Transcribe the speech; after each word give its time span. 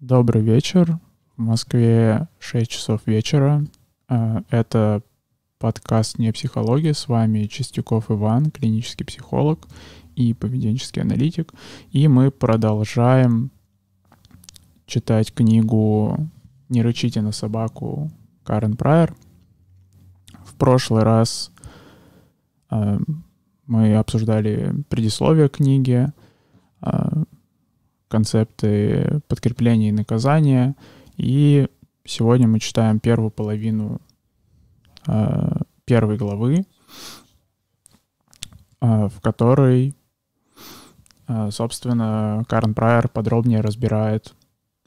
Добрый 0.00 0.42
вечер. 0.42 0.98
В 1.38 1.40
Москве 1.40 2.28
6 2.38 2.70
часов 2.70 3.00
вечера. 3.06 3.64
А, 4.08 4.42
это 4.50 5.00
подкаст 5.58 6.18
«Не 6.18 6.32
психология». 6.32 6.92
С 6.92 7.08
вами 7.08 7.46
Чистяков 7.46 8.10
Иван, 8.10 8.50
клинический 8.50 9.06
психолог 9.06 9.66
и 10.14 10.34
поведенческий 10.34 11.00
аналитик. 11.00 11.54
И 11.92 12.08
мы 12.08 12.30
продолжаем 12.30 13.50
читать 14.84 15.32
книгу 15.32 16.28
«Не 16.68 16.82
рычите 16.82 17.22
на 17.22 17.32
собаку» 17.32 18.10
Карен 18.44 18.76
Прайер. 18.76 19.16
В 20.44 20.56
прошлый 20.56 21.04
раз 21.04 21.50
а, 22.68 22.98
мы 23.66 23.96
обсуждали 23.96 24.74
предисловие 24.90 25.48
книги, 25.48 26.06
а, 26.82 27.22
концепты 28.08 29.20
подкрепления 29.28 29.88
и 29.88 29.92
наказания. 29.92 30.74
И 31.16 31.68
сегодня 32.04 32.48
мы 32.48 32.60
читаем 32.60 33.00
первую 33.00 33.30
половину 33.30 34.00
э, 35.06 35.48
первой 35.84 36.16
главы, 36.16 36.66
э, 38.80 39.08
в 39.08 39.20
которой, 39.20 39.94
э, 41.28 41.50
собственно, 41.50 42.44
Карен 42.48 42.74
Прайер 42.74 43.08
подробнее 43.08 43.60
разбирает, 43.60 44.34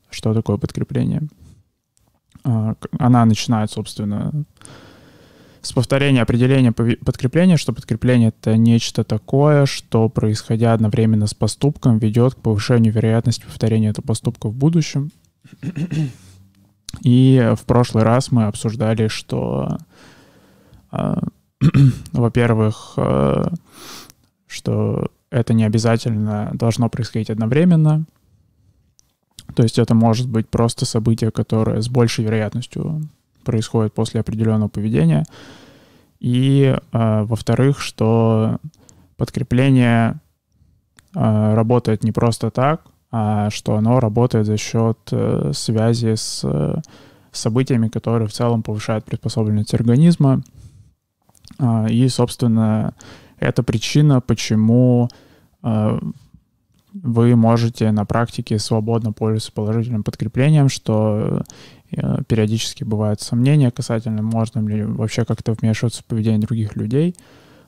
что 0.09 0.33
такое 0.33 0.57
подкрепление. 0.57 1.23
Э, 2.45 2.75
она 2.97 3.25
начинает, 3.25 3.71
собственно, 3.71 4.45
с 5.61 5.73
повторения 5.73 6.21
определения 6.21 6.71
подкрепления, 6.71 7.57
что 7.57 7.73
подкрепление— 7.73 8.29
это 8.41 8.55
нечто 8.55 9.03
такое, 9.03 9.65
что, 9.65 10.07
происходя 10.09 10.73
одновременно 10.73 11.27
с 11.27 11.33
поступком, 11.33 11.97
ведет 11.97 12.35
к 12.35 12.37
повышению 12.37 12.93
вероятности 12.93 13.45
повторения 13.45 13.89
этого 13.89 14.05
поступка 14.05 14.47
в 14.47 14.53
будущем. 14.53 15.11
И 17.03 17.53
в 17.55 17.65
прошлый 17.65 18.03
раз 18.03 18.31
мы 18.31 18.45
обсуждали, 18.45 19.07
что, 19.09 19.77
э, 20.91 21.15
во-первых, 22.11 22.93
э, 22.97 23.43
что 24.47 25.11
это 25.29 25.53
не 25.53 25.63
обязательно 25.63 26.51
должно 26.53 26.89
происходить 26.89 27.29
одновременно. 27.29 28.05
То 29.55 29.63
есть 29.63 29.77
это 29.77 29.93
может 29.93 30.27
быть 30.27 30.47
просто 30.49 30.85
событие, 30.85 31.31
которое 31.31 31.81
с 31.81 31.89
большей 31.89 32.25
вероятностью 32.25 33.07
происходит 33.49 33.93
после 33.93 34.21
определенного 34.21 34.69
поведения. 34.69 35.25
И, 36.19 36.75
э, 36.91 37.23
во-вторых, 37.23 37.79
что 37.79 38.57
подкрепление 39.17 40.19
э, 41.15 41.53
работает 41.55 42.03
не 42.03 42.11
просто 42.11 42.51
так, 42.51 42.81
а 43.11 43.49
что 43.49 43.75
оно 43.75 43.99
работает 43.99 44.45
за 44.45 44.57
счет 44.57 44.97
э, 45.11 45.51
связи 45.53 46.13
с 46.15 46.41
э, 46.43 46.75
событиями, 47.31 47.87
которые 47.87 48.27
в 48.27 48.33
целом 48.33 48.61
повышают 48.61 49.05
приспособленность 49.05 49.73
организма. 49.73 50.43
Э, 51.57 51.89
и, 51.89 52.07
собственно, 52.09 52.93
это 53.39 53.63
причина, 53.63 54.21
почему 54.21 55.09
э, 55.63 55.99
вы 56.93 57.35
можете 57.35 57.91
на 57.91 58.05
практике 58.05 58.59
свободно 58.59 59.11
пользоваться 59.11 59.51
положительным 59.51 60.03
подкреплением, 60.03 60.69
что 60.69 61.43
периодически 62.27 62.83
бывают 62.83 63.21
сомнения 63.21 63.71
касательно, 63.71 64.21
можно 64.21 64.65
ли 64.67 64.83
вообще 64.83 65.25
как-то 65.25 65.53
вмешиваться 65.53 66.01
в 66.01 66.05
поведение 66.05 66.39
других 66.39 66.75
людей, 66.75 67.15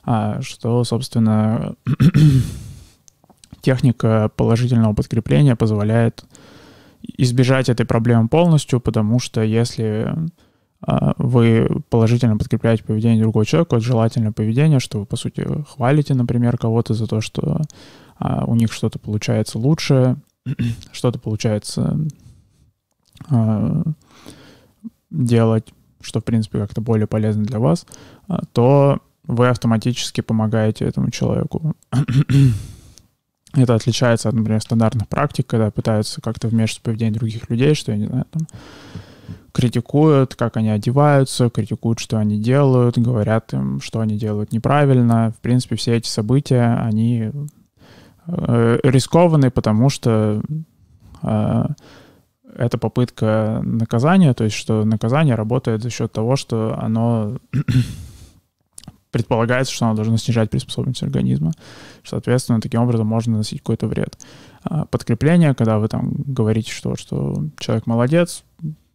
а 0.04 0.40
что, 0.42 0.82
собственно, 0.84 1.74
техника 3.60 4.30
положительного 4.36 4.94
подкрепления 4.94 5.56
позволяет 5.56 6.24
избежать 7.02 7.68
этой 7.68 7.86
проблемы 7.86 8.28
полностью, 8.28 8.80
потому 8.80 9.18
что 9.18 9.42
если 9.42 10.12
а, 10.84 11.14
вы 11.16 11.68
положительно 11.90 12.36
подкрепляете 12.36 12.84
поведение 12.84 13.22
другого 13.22 13.46
человека, 13.46 13.76
это 13.76 13.84
желательное 13.84 14.32
поведение, 14.32 14.80
что 14.80 15.00
вы, 15.00 15.06
по 15.06 15.16
сути, 15.16 15.46
хвалите, 15.68 16.14
например, 16.14 16.58
кого-то 16.58 16.94
за 16.94 17.06
то, 17.06 17.20
что 17.20 17.60
а, 18.18 18.44
у 18.44 18.54
них 18.54 18.72
что-то 18.72 18.98
получается 18.98 19.58
лучше, 19.58 20.16
что-то 20.92 21.18
получается 21.18 21.98
а, 23.30 23.82
делать, 25.10 25.72
что, 26.00 26.20
в 26.20 26.24
принципе, 26.24 26.58
как-то 26.58 26.80
более 26.80 27.06
полезно 27.06 27.44
для 27.44 27.58
вас, 27.58 27.86
а, 28.28 28.40
то 28.52 29.00
вы 29.24 29.48
автоматически 29.48 30.20
помогаете 30.20 30.84
этому 30.84 31.10
человеку. 31.10 31.74
Это 33.54 33.74
отличается 33.74 34.30
от, 34.30 34.34
например, 34.34 34.62
стандартных 34.62 35.08
практик, 35.08 35.46
когда 35.46 35.70
пытаются 35.70 36.22
как-то 36.22 36.48
вмешиваться 36.48 36.80
в 36.80 36.84
поведение 36.84 37.18
других 37.18 37.50
людей, 37.50 37.74
что, 37.74 37.92
я 37.92 37.98
не 37.98 38.06
знаю, 38.06 38.24
там, 38.30 38.46
критикуют, 39.52 40.34
как 40.34 40.56
они 40.56 40.70
одеваются, 40.70 41.50
критикуют, 41.50 41.98
что 41.98 42.16
они 42.16 42.38
делают, 42.38 42.96
говорят 42.96 43.52
им, 43.52 43.80
что 43.80 44.00
они 44.00 44.16
делают 44.16 44.52
неправильно. 44.52 45.34
В 45.36 45.40
принципе, 45.42 45.76
все 45.76 45.96
эти 45.96 46.08
события, 46.08 46.80
они 46.82 47.30
э, 48.26 48.78
рискованные, 48.82 49.50
потому 49.50 49.90
что 49.90 50.42
э, 51.22 51.64
это 52.56 52.78
попытка 52.78 53.60
наказания, 53.64 54.34
то 54.34 54.44
есть 54.44 54.56
что 54.56 54.84
наказание 54.84 55.34
работает 55.34 55.82
за 55.82 55.90
счет 55.90 56.12
того, 56.12 56.36
что 56.36 56.76
оно 56.78 57.38
предполагается, 59.10 59.72
что 59.72 59.86
оно 59.86 59.94
должно 59.94 60.16
снижать 60.16 60.50
приспособленность 60.50 61.02
организма. 61.02 61.52
Соответственно, 62.04 62.60
таким 62.60 62.82
образом 62.82 63.06
можно 63.06 63.32
наносить 63.32 63.60
какой-то 63.60 63.86
вред. 63.86 64.18
А 64.64 64.86
подкрепление, 64.86 65.54
когда 65.54 65.78
вы 65.78 65.88
там 65.88 66.12
говорите, 66.26 66.72
что, 66.72 66.96
что 66.96 67.44
человек 67.58 67.86
молодец, 67.86 68.44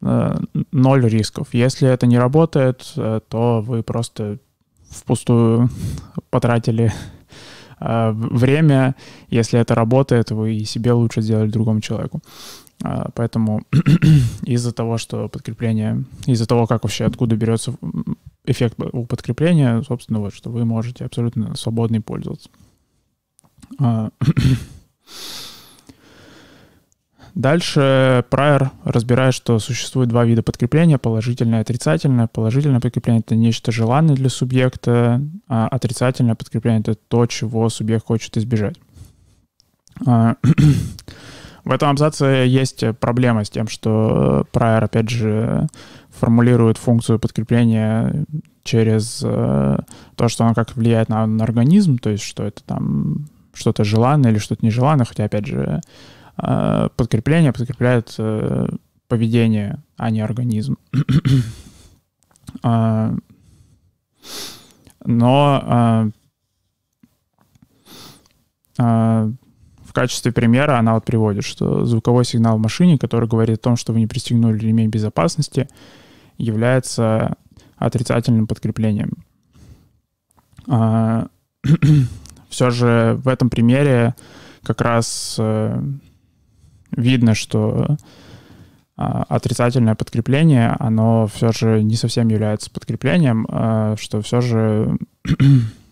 э, 0.02 0.36
ноль 0.72 1.08
рисков. 1.08 1.50
Если 1.54 1.88
это 1.88 2.08
не 2.08 2.18
работает, 2.18 2.94
э, 2.96 3.20
то 3.30 3.62
вы 3.62 3.84
просто 3.84 4.40
впустую 4.90 5.70
потратили 6.30 6.94
э, 7.80 8.12
время. 8.12 8.96
Если 9.30 9.60
это 9.60 9.76
работает, 9.76 10.32
вы 10.32 10.56
и 10.56 10.66
себе 10.66 10.94
лучше 10.94 11.22
сделали 11.22 11.50
другому 11.50 11.82
человеку. 11.82 12.22
А, 12.84 13.10
поэтому 13.14 13.64
из-за 14.44 14.72
того, 14.72 14.98
что 14.98 15.30
подкрепление, 15.30 16.04
из-за 16.26 16.46
того, 16.46 16.68
как 16.68 16.84
вообще 16.84 17.06
откуда 17.06 17.36
берется 17.36 17.74
эффект 18.46 18.78
у 18.94 19.06
подкрепления, 19.06 19.82
собственно, 19.82 20.20
вот, 20.20 20.34
что 20.34 20.50
вы 20.50 20.66
можете 20.66 21.06
абсолютно 21.06 21.56
свободно 21.56 22.02
пользоваться. 22.02 22.50
А, 23.80 24.12
дальше 27.34 28.24
Прайер 28.30 28.72
разбирает, 28.84 29.34
что 29.34 29.58
существует 29.58 30.10
два 30.10 30.24
вида 30.24 30.44
подкрепления, 30.44 31.00
положительное 31.00 31.60
и 31.60 31.62
отрицательное. 31.62 32.28
Положительное 32.28 32.80
подкрепление— 32.80 33.24
это 33.26 33.36
нечто 33.36 33.72
желанное 33.72 34.16
для 34.16 34.30
субъекта, 34.30 35.20
а 35.48 35.68
отрицательное 35.68 36.36
подкрепление— 36.36 36.82
это 36.86 36.96
то, 36.96 37.26
чего 37.26 37.70
субъект 37.70 38.06
хочет 38.06 38.38
избежать. 38.38 38.78
В 41.68 41.72
этом 41.74 41.90
абзаце 41.90 42.46
есть 42.48 42.86
проблема 43.02 43.44
с 43.44 43.50
тем, 43.50 43.68
что 43.68 44.48
Прайер, 44.54 44.86
опять 44.86 45.10
же, 45.10 45.68
формулирует 46.12 46.78
функцию 46.78 47.20
подкрепления 47.20 48.24
через 48.64 49.22
э, 49.22 49.78
то, 50.16 50.28
что 50.30 50.46
оно 50.46 50.54
как 50.54 50.78
влияет 50.78 51.10
на, 51.10 51.28
на 51.28 51.44
организм, 51.44 51.98
то 51.98 52.10
есть 52.10 52.24
что 52.24 52.44
это 52.44 52.64
там 52.64 53.28
что-то 53.54 53.84
желанное 53.84 54.32
или 54.32 54.38
что-то 54.40 54.66
нежеланное, 54.66 55.06
хотя, 55.06 55.26
опять 55.26 55.46
же, 55.46 55.82
э, 56.42 56.88
подкрепление 56.96 57.52
подкрепляет 57.52 58.16
э, 58.18 58.70
поведение, 59.10 59.84
а 59.98 60.10
не 60.10 60.22
организм. 60.22 60.78
А, 62.64 63.14
но 65.06 65.62
а, 65.64 66.10
а, 68.80 69.30
качестве 69.98 70.32
примера 70.32 70.78
она 70.78 70.94
вот 70.94 71.06
приводит, 71.06 71.44
что 71.44 71.84
звуковой 71.84 72.24
сигнал 72.24 72.58
в 72.58 72.62
машине, 72.62 73.00
который 73.00 73.28
говорит 73.28 73.58
о 73.58 73.64
том, 73.64 73.78
что 73.78 73.94
вы 73.94 74.00
не 74.00 74.06
пристегнули 74.06 74.60
ремень 74.60 74.92
безопасности, 74.92 75.68
является 76.38 77.36
отрицательным 77.78 78.46
подкреплением. 78.46 79.14
А, 80.68 81.30
все 82.50 82.70
же 82.70 83.20
в 83.24 83.28
этом 83.28 83.50
примере 83.50 84.14
как 84.62 84.82
раз 84.82 85.38
э, 85.40 85.82
видно, 86.92 87.34
что 87.34 87.98
а, 88.98 89.24
отрицательное 89.24 89.96
подкрепление, 89.96 90.76
оно 90.78 91.26
все 91.26 91.52
же 91.52 91.82
не 91.82 91.96
совсем 91.96 92.28
является 92.28 92.70
подкреплением, 92.70 93.48
а, 93.50 93.96
что 93.98 94.22
все 94.22 94.42
же 94.42 95.00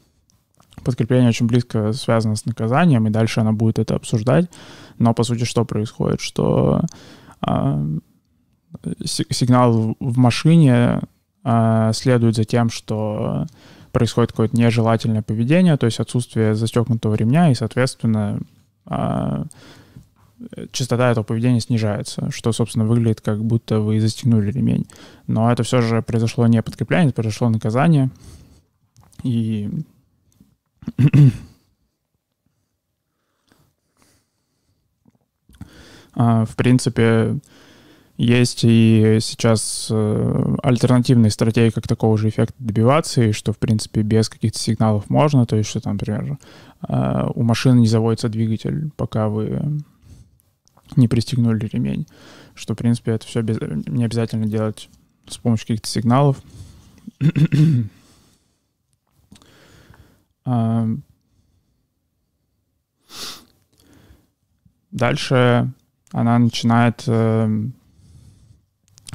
подкрепление 0.86 1.30
очень 1.30 1.48
близко 1.48 1.92
связано 1.94 2.36
с 2.36 2.46
наказанием, 2.46 3.06
и 3.08 3.10
дальше 3.10 3.42
она 3.42 3.52
будет 3.52 3.80
это 3.80 3.96
обсуждать. 3.96 4.50
Но, 4.98 5.14
по 5.14 5.24
сути, 5.24 5.44
что 5.44 5.66
происходит? 5.66 6.22
Что 6.22 6.82
э, 7.46 7.98
сигнал 9.04 9.96
в 10.00 10.18
машине 10.18 11.02
э, 11.44 11.92
следует 11.94 12.36
за 12.36 12.46
тем, 12.46 12.70
что 12.70 13.46
происходит 13.92 14.32
какое-то 14.32 14.58
нежелательное 14.58 15.22
поведение, 15.22 15.78
то 15.78 15.86
есть 15.86 16.00
отсутствие 16.00 16.56
застегнутого 16.56 17.16
ремня, 17.16 17.52
и, 17.52 17.56
соответственно, 17.56 18.40
э, 18.90 19.44
частота 20.72 21.12
этого 21.12 21.24
поведения 21.24 21.62
снижается, 21.62 22.30
что, 22.32 22.52
собственно, 22.52 22.86
выглядит 22.86 23.22
как 23.22 23.44
будто 23.44 23.80
вы 23.80 24.00
застегнули 24.00 24.52
ремень. 24.52 24.86
Но 25.28 25.52
это 25.52 25.64
все 25.64 25.82
же 25.82 26.02
произошло 26.02 26.48
не 26.48 26.62
подкрепление, 26.62 27.08
это 27.08 27.16
произошло 27.16 27.50
наказание. 27.50 28.10
И 29.24 29.70
а, 29.70 29.95
в 36.16 36.56
принципе, 36.56 37.40
есть 38.18 38.62
и 38.64 39.18
сейчас 39.20 39.90
э, 39.92 40.56
альтернативные 40.64 41.32
стратегии, 41.32 41.72
как 41.72 41.86
такого 41.88 42.18
же 42.18 42.30
эффекта 42.30 42.56
добиваться, 42.60 43.22
и 43.22 43.34
что, 43.34 43.52
в 43.52 43.58
принципе, 43.58 44.04
без 44.04 44.30
каких-то 44.30 44.58
сигналов 44.58 45.10
можно, 45.10 45.46
то 45.46 45.58
есть, 45.58 45.70
что 45.70 45.82
там, 45.82 45.94
например, 45.94 46.38
э, 46.88 47.28
у 47.36 47.44
машины 47.44 47.82
не 47.82 47.88
заводится 47.88 48.30
двигатель, 48.30 48.90
пока 48.96 49.28
вы 49.28 49.82
не 50.96 51.10
пристегнули 51.10 51.68
ремень, 51.68 52.08
что, 52.54 52.74
в 52.74 52.78
принципе, 52.78 53.12
это 53.12 53.28
все 53.28 53.42
без, 53.42 53.58
не 53.86 54.06
обязательно 54.06 54.46
делать 54.46 54.90
с 55.28 55.38
помощью 55.38 55.68
каких-то 55.68 55.90
сигналов. 55.90 56.38
Дальше 64.92 65.74
она 66.12 66.40
начинает 66.40 67.04
э, 67.08 67.50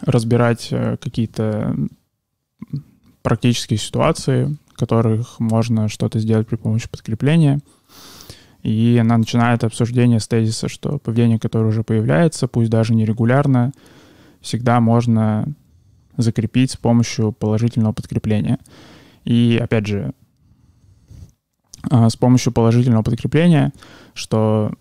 разбирать 0.02 0.68
э, 0.70 0.98
какие-то 0.98 1.74
практические 3.22 3.78
ситуации, 3.78 4.58
в 4.68 4.74
которых 4.74 5.40
можно 5.40 5.88
что-то 5.88 6.18
сделать 6.18 6.46
при 6.46 6.56
помощи 6.56 6.88
подкрепления. 6.90 7.60
И 8.62 8.98
она 9.00 9.16
начинает 9.16 9.64
обсуждение 9.64 10.20
с 10.20 10.28
тезиса, 10.28 10.68
что 10.68 10.98
поведение, 10.98 11.38
которое 11.38 11.68
уже 11.68 11.82
появляется, 11.82 12.46
пусть 12.46 12.70
даже 12.70 12.94
нерегулярно, 12.94 13.72
всегда 14.42 14.80
можно 14.80 15.46
закрепить 16.18 16.72
с 16.72 16.76
помощью 16.76 17.32
положительного 17.32 17.94
подкрепления. 17.94 18.58
И 19.24 19.58
опять 19.62 19.86
же, 19.86 20.12
с 21.88 22.16
помощью 22.16 22.52
положительного 22.52 23.02
подкрепления, 23.02 23.72
что 24.14 24.72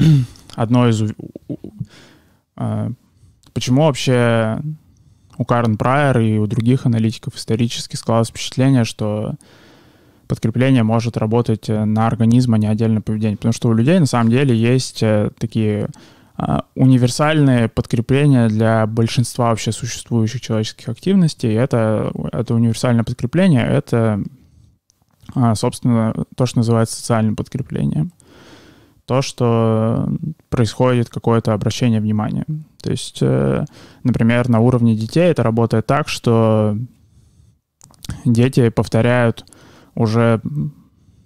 одно 0.54 0.88
из 0.88 1.02
а, 2.56 2.90
Почему 3.52 3.82
вообще 3.82 4.60
у 5.36 5.44
Карен 5.44 5.76
Прайер 5.76 6.18
и 6.20 6.38
у 6.38 6.46
других 6.46 6.86
аналитиков 6.86 7.34
исторически 7.36 7.96
складывалось 7.96 8.28
впечатление, 8.28 8.84
что 8.84 9.34
подкрепление 10.28 10.82
может 10.82 11.16
работать 11.16 11.68
э, 11.68 11.84
на 11.84 12.06
организм, 12.06 12.54
а 12.54 12.58
не 12.58 12.68
отдельно 12.68 13.00
поведение? 13.00 13.36
Потому 13.36 13.52
что 13.52 13.68
у 13.68 13.72
людей 13.72 13.98
на 13.98 14.06
самом 14.06 14.30
деле 14.30 14.54
есть 14.54 15.02
э, 15.02 15.30
такие 15.38 15.88
а, 16.36 16.64
универсальные 16.74 17.68
подкрепления 17.68 18.48
для 18.48 18.86
большинства 18.86 19.50
вообще 19.50 19.72
существующих 19.72 20.40
человеческих 20.40 20.88
активностей. 20.88 21.52
Это, 21.52 22.12
это 22.32 22.54
универсальное 22.54 23.04
подкрепление, 23.04 23.66
это, 23.66 23.96
а, 23.96 24.22
собственно, 25.54 26.14
то, 26.36 26.46
что 26.46 26.58
называется 26.58 26.96
социальным 26.96 27.36
подкреплением 27.36 28.12
то, 29.10 29.22
что 29.22 30.08
происходит 30.50 31.08
какое-то 31.08 31.52
обращение 31.52 32.00
внимания. 32.00 32.46
То 32.80 32.92
есть, 32.92 33.18
э, 33.20 33.64
например, 34.04 34.48
на 34.48 34.60
уровне 34.60 34.94
детей 34.94 35.32
это 35.32 35.42
работает 35.42 35.84
так, 35.84 36.06
что 36.06 36.76
дети 38.24 38.68
повторяют 38.68 39.44
уже 39.96 40.40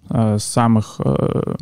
э, 0.08 0.38
с 0.38 0.44
самых 0.44 0.98
э, 1.04 1.56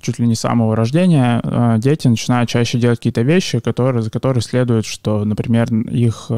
чуть 0.00 0.18
ли 0.18 0.26
не 0.26 0.34
самого 0.34 0.74
рождения 0.76 1.76
дети 1.76 2.08
начинают 2.08 2.48
чаще 2.48 2.78
делать 2.78 3.00
какие-то 3.00 3.20
вещи, 3.20 3.58
которые, 3.58 4.00
за 4.00 4.10
которые 4.10 4.40
следует, 4.40 4.86
что, 4.86 5.26
например, 5.26 5.70
их 5.74 6.30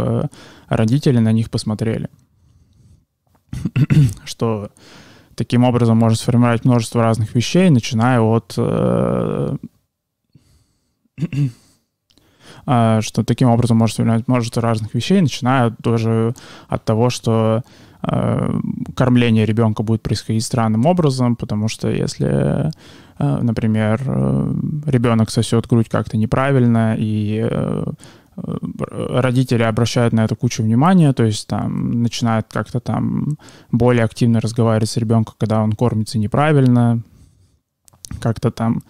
родители 0.66 1.18
на 1.18 1.30
них 1.30 1.48
посмотрели. 1.48 2.08
что 4.24 4.70
таким 5.36 5.64
образом 5.64 5.98
можно 5.98 6.16
сформировать 6.16 6.64
множество 6.64 7.02
разных 7.02 7.34
вещей, 7.34 7.70
начиная 7.70 8.20
от 8.20 8.54
э, 8.56 9.56
а, 12.66 13.00
что 13.02 13.22
таким 13.22 13.50
образом 13.50 13.76
можно 13.76 13.94
сформировать 13.94 14.26
множество 14.26 14.62
разных 14.62 14.94
вещей, 14.94 15.20
начиная 15.20 15.70
тоже 15.82 16.34
от 16.68 16.84
того, 16.84 17.10
что 17.10 17.62
э, 18.02 18.60
кормление 18.96 19.46
ребенка 19.46 19.82
будет 19.82 20.02
происходить 20.02 20.44
странным 20.44 20.86
образом, 20.86 21.36
потому 21.36 21.68
что 21.68 21.88
если, 21.88 22.70
э, 23.18 23.38
например, 23.42 24.00
ребенок 24.86 25.30
сосет 25.30 25.66
грудь 25.66 25.88
как-то 25.88 26.16
неправильно 26.16 26.96
и 26.98 27.46
родители 28.36 29.62
обращают 29.62 30.12
на 30.12 30.24
это 30.24 30.34
кучу 30.36 30.62
внимания, 30.62 31.12
то 31.12 31.24
есть 31.24 31.46
там 31.46 32.02
начинают 32.02 32.46
как-то 32.50 32.80
там 32.80 33.38
более 33.72 34.04
активно 34.04 34.40
разговаривать 34.40 34.90
с 34.90 34.96
ребенком, 34.96 35.34
когда 35.38 35.62
он 35.62 35.72
кормится 35.72 36.18
неправильно, 36.18 37.02
как-то 38.20 38.50
там 38.50 38.82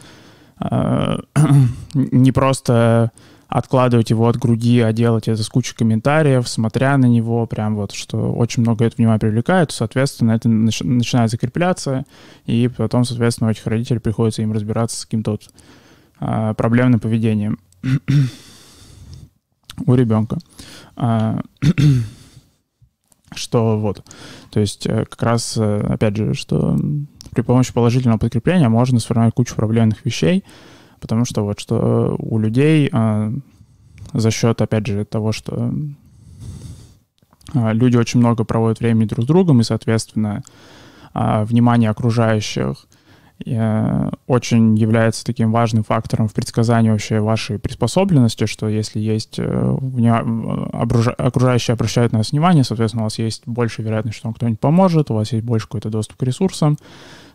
э, 0.61 1.19
не 1.95 2.33
просто 2.33 3.13
откладывать 3.49 4.11
его 4.11 4.29
от 4.29 4.37
груди, 4.37 4.81
а 4.81 4.93
делать 4.93 5.29
это 5.29 5.41
с 5.43 5.49
кучей 5.49 5.77
комментариев, 5.77 6.49
смотря 6.49 6.97
на 6.97 7.07
него, 7.07 7.47
прям 7.47 7.77
вот, 7.77 7.93
что 7.93 8.33
очень 8.33 8.63
много 8.63 8.85
это 8.85 8.97
внимания 8.97 9.21
привлекает, 9.21 9.71
соответственно, 9.71 10.33
это 10.33 10.49
нач- 10.49 10.85
начинает 10.85 11.31
закрепляться, 11.31 12.05
и 12.47 12.69
потом, 12.77 13.05
соответственно, 13.05 13.49
у 13.49 13.53
этих 13.53 13.67
родителей 13.67 14.01
приходится 14.01 14.43
им 14.43 14.53
разбираться 14.53 15.01
с 15.01 15.05
каким-то 15.05 15.33
вот, 15.33 15.51
э, 16.21 16.55
проблемным 16.57 16.99
поведением 16.99 17.59
у 19.85 19.95
ребенка. 19.95 20.39
А, 20.97 21.41
что 23.35 23.79
вот, 23.79 24.05
то 24.51 24.61
есть 24.61 24.87
э, 24.87 25.05
как 25.05 25.23
раз, 25.23 25.57
э, 25.57 25.81
опять 25.81 26.17
же, 26.17 26.35
что 26.35 26.79
при 27.33 27.43
помощи 27.43 27.73
положительного 27.73 28.19
подкрепления 28.19 28.69
можно 28.69 28.99
сформировать 28.99 29.35
кучу 29.35 29.55
проблемных 29.55 30.05
вещей, 30.05 30.45
потому 31.01 31.25
что 31.25 31.45
вот 31.45 31.61
что 31.61 32.17
у 32.19 32.39
людей 32.39 32.89
а, 32.93 33.33
за 34.13 34.31
счет, 34.31 34.63
опять 34.63 34.87
же, 34.87 35.05
того, 35.05 35.33
что 35.33 35.73
а, 37.55 37.73
люди 37.73 37.97
очень 37.97 38.21
много 38.21 38.45
проводят 38.45 38.81
времени 38.81 39.07
друг 39.07 39.25
с 39.25 39.29
другом, 39.29 39.61
и, 39.61 39.65
соответственно, 39.65 40.43
внимание 41.13 41.89
окружающих 41.89 42.87
Э, 42.87 42.96
очень 43.45 44.77
является 44.77 45.25
таким 45.25 45.53
важным 45.53 45.85
фактором 45.85 46.27
в 46.27 46.33
предсказании 46.33 46.89
вообще 46.89 47.21
вашей 47.21 47.59
приспособленности, 47.59 48.47
что 48.47 48.67
если 48.67 48.99
есть 48.99 49.39
э, 49.39 49.77
окружающие 51.19 51.75
обращают 51.75 52.13
на 52.13 52.19
вас 52.19 52.33
внимание, 52.33 52.65
соответственно, 52.65 53.03
у 53.03 53.07
вас 53.07 53.19
есть 53.19 53.43
больше 53.45 53.83
вероятность, 53.83 54.17
что 54.17 54.29
вам 54.29 54.35
кто-нибудь 54.35 54.59
поможет, 54.59 55.11
у 55.11 55.15
вас 55.15 55.33
есть 55.33 55.45
больше 55.45 55.67
какой-то 55.67 55.91
доступ 55.91 56.17
к 56.17 56.23
ресурсам, 56.23 56.79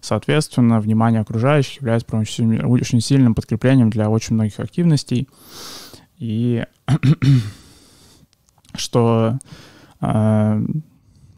соответственно, 0.02 0.82
внимание 0.82 1.22
окружающих 1.22 1.82
является 1.82 2.08
очень 2.16 3.02
сильным 3.02 3.36
подкреплением 3.36 3.92
для 3.92 4.10
очень 4.10 4.34
многих 4.34 4.60
активностей. 4.60 5.30
И 6.18 6.66
что 8.76 9.38
э, 10.02 10.66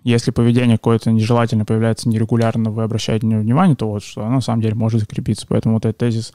если 0.03 0.31
поведение 0.31 0.77
какое-то 0.77 1.11
нежелательно 1.11 1.65
появляется 1.65 2.09
нерегулярно, 2.09 2.71
вы 2.71 2.83
обращаете 2.83 3.25
на 3.25 3.31
него 3.31 3.41
внимание, 3.41 3.75
то 3.75 3.89
вот 3.89 4.03
что 4.03 4.21
оно 4.21 4.35
на 4.35 4.41
самом 4.41 4.61
деле 4.61 4.75
может 4.75 4.99
закрепиться. 4.99 5.45
Поэтому 5.47 5.75
вот 5.75 5.85
этот 5.85 5.97
тезис 5.97 6.33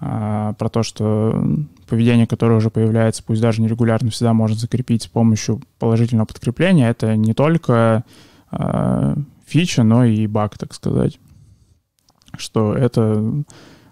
а, 0.00 0.54
про 0.54 0.68
то, 0.68 0.82
что 0.82 1.44
поведение, 1.88 2.26
которое 2.26 2.56
уже 2.56 2.70
появляется, 2.70 3.22
пусть 3.22 3.40
даже 3.40 3.62
нерегулярно, 3.62 4.10
всегда 4.10 4.32
можно 4.32 4.56
закрепить 4.56 5.04
с 5.04 5.06
помощью 5.06 5.60
положительного 5.78 6.26
подкрепления, 6.26 6.90
это 6.90 7.16
не 7.16 7.34
только 7.34 8.04
а, 8.50 9.14
фича, 9.46 9.84
но 9.84 10.04
и 10.04 10.26
баг, 10.26 10.58
так 10.58 10.74
сказать. 10.74 11.20
Что 12.36 12.74
это 12.74 13.44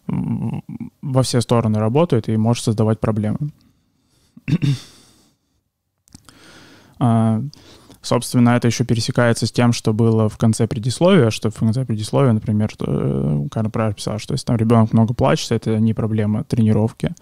во 0.08 1.22
все 1.22 1.40
стороны 1.40 1.78
работает 1.78 2.28
и 2.28 2.36
может 2.36 2.64
создавать 2.64 2.98
проблемы. 2.98 3.38
Собственно, 8.02 8.50
это 8.50 8.66
еще 8.66 8.84
пересекается 8.84 9.46
с 9.46 9.52
тем, 9.52 9.74
что 9.74 9.92
было 9.92 10.30
в 10.30 10.38
конце 10.38 10.66
предисловия, 10.66 11.30
что 11.30 11.50
в 11.50 11.56
конце 11.56 11.84
предисловия, 11.84 12.32
например, 12.32 12.72
э, 12.80 13.46
Карен 13.50 13.70
Прайер 13.70 13.94
писал, 13.94 14.18
что 14.18 14.32
если 14.32 14.46
там 14.46 14.56
ребенок 14.56 14.94
много 14.94 15.12
плачет, 15.12 15.52
это 15.52 15.78
не 15.78 15.92
проблема 15.92 16.44
тренировки. 16.44 17.14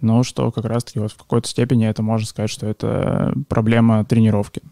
Но 0.00 0.22
что 0.22 0.52
как 0.52 0.64
раз-таки 0.64 1.00
вот 1.00 1.10
в 1.10 1.16
какой-то 1.16 1.48
степени 1.48 1.88
это 1.88 2.04
можно 2.04 2.26
сказать, 2.26 2.50
что 2.50 2.66
это 2.66 3.34
проблема 3.48 4.04
тренировки. 4.04 4.62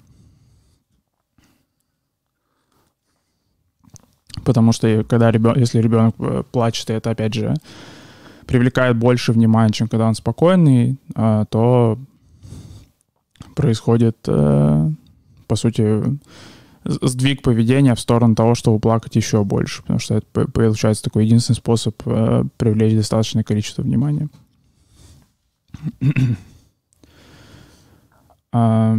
Потому 4.44 4.70
что 4.70 5.04
когда 5.08 5.32
ребенок, 5.32 5.56
если 5.56 5.80
ребенок 5.80 6.14
э, 6.20 6.44
плачет, 6.52 6.90
и 6.90 6.92
это 6.92 7.10
опять 7.10 7.34
же 7.34 7.54
привлекает 8.46 8.96
больше 8.96 9.32
внимания, 9.32 9.72
чем 9.72 9.88
когда 9.88 10.06
он 10.06 10.14
спокойный, 10.14 10.96
э, 11.16 11.44
то 11.50 11.98
происходит 13.56 14.16
по 15.46 15.56
сути, 15.56 16.18
сдвиг 16.84 17.42
поведения 17.42 17.94
в 17.94 18.00
сторону 18.00 18.34
того, 18.34 18.54
чтобы 18.54 18.78
плакать 18.78 19.16
еще 19.16 19.44
больше, 19.44 19.82
потому 19.82 19.98
что 19.98 20.16
это 20.16 20.46
получается 20.48 21.04
такой 21.04 21.24
единственный 21.24 21.56
способ 21.56 22.00
э, 22.06 22.44
привлечь 22.56 22.94
достаточное 22.94 23.42
количество 23.42 23.82
внимания. 23.82 24.28
а, 28.52 28.98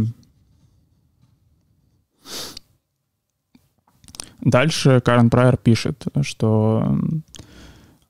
дальше 4.40 5.00
Карен 5.00 5.30
Прайер 5.30 5.56
пишет, 5.56 6.04
что 6.22 6.98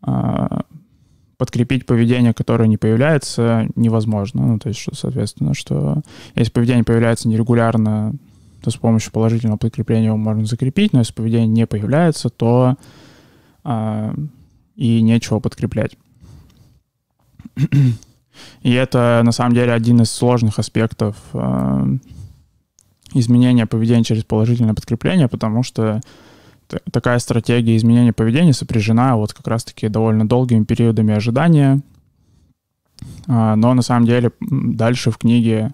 а, 0.00 0.65
подкрепить 1.38 1.86
поведение, 1.86 2.32
которое 2.32 2.68
не 2.68 2.76
появляется, 2.76 3.68
невозможно. 3.74 4.46
Ну, 4.46 4.58
то 4.58 4.68
есть, 4.68 4.80
что, 4.80 4.94
соответственно, 4.94 5.54
что 5.54 6.02
если 6.34 6.52
поведение 6.52 6.84
появляется 6.84 7.28
нерегулярно, 7.28 8.14
то 8.62 8.70
с 8.70 8.76
помощью 8.76 9.12
положительного 9.12 9.58
подкрепления 9.58 10.06
его 10.06 10.16
можно 10.16 10.44
закрепить, 10.46 10.92
но 10.92 11.00
если 11.00 11.12
поведение 11.12 11.46
не 11.46 11.66
появляется, 11.66 12.30
то 12.30 12.76
а, 13.64 14.14
и 14.74 15.02
нечего 15.02 15.40
подкреплять. 15.40 15.96
И 18.62 18.72
это, 18.72 19.22
на 19.24 19.32
самом 19.32 19.54
деле, 19.54 19.72
один 19.72 20.02
из 20.02 20.10
сложных 20.10 20.58
аспектов 20.58 21.16
а, 21.32 21.86
изменения 23.14 23.66
поведения 23.66 24.04
через 24.04 24.24
положительное 24.24 24.74
подкрепление, 24.74 25.28
потому 25.28 25.62
что 25.62 26.00
такая 26.90 27.18
стратегия 27.18 27.76
изменения 27.76 28.12
поведения 28.12 28.52
сопряжена 28.52 29.16
вот 29.16 29.32
как 29.32 29.46
раз-таки 29.46 29.88
довольно 29.88 30.28
долгими 30.28 30.64
периодами 30.64 31.14
ожидания. 31.14 31.80
А, 33.28 33.56
но 33.56 33.74
на 33.74 33.82
самом 33.82 34.06
деле 34.06 34.32
дальше 34.40 35.10
в 35.10 35.18
книге 35.18 35.72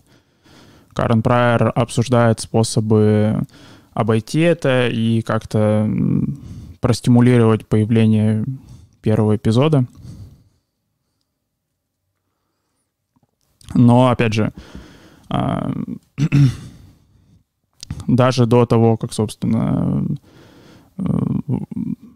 Карен 0.92 1.22
Прайер 1.22 1.72
обсуждает 1.74 2.40
способы 2.40 3.44
обойти 3.92 4.40
это 4.40 4.88
и 4.88 5.22
как-то 5.22 5.88
простимулировать 6.80 7.66
появление 7.66 8.44
первого 9.00 9.36
эпизода. 9.36 9.86
Но, 13.74 14.08
опять 14.08 14.34
же, 14.34 14.52
а, 15.28 15.72
даже 18.06 18.46
до 18.46 18.66
того, 18.66 18.96
как, 18.96 19.12
собственно, 19.12 20.04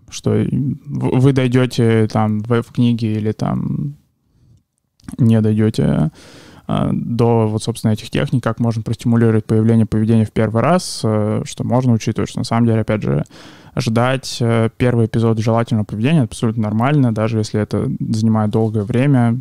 что 0.09 0.45
вы 0.87 1.33
дойдете 1.33 2.09
там 2.09 2.41
в, 2.41 2.63
в 2.63 2.73
книге 2.73 3.15
или 3.15 3.33
там 3.33 3.97
не 5.19 5.41
дойдете 5.41 6.11
а, 6.67 6.91
до 6.93 7.47
вот, 7.47 7.63
собственно, 7.63 7.93
этих 7.93 8.11
техник, 8.11 8.43
как 8.43 8.59
можно 8.59 8.83
простимулировать 8.83 9.45
появление 9.45 9.87
поведения 9.87 10.25
в 10.25 10.33
первый 10.33 10.63
раз, 10.63 11.01
э, 11.05 11.43
что 11.45 11.65
можно 11.65 11.93
учитывать, 11.93 12.29
что 12.29 12.41
на 12.41 12.45
самом 12.45 12.67
деле, 12.67 12.81
опять 12.81 13.03
же, 13.03 13.25
ждать 13.77 14.39
э, 14.41 14.71
первый 14.77 15.07
эпизод 15.07 15.39
желательного 15.39 15.85
поведения 15.85 16.23
абсолютно 16.23 16.65
нормально, 16.65 17.15
даже 17.15 17.39
если 17.39 17.61
это 17.61 17.89
занимает 18.01 18.51
долгое 18.51 18.83
время. 18.83 19.41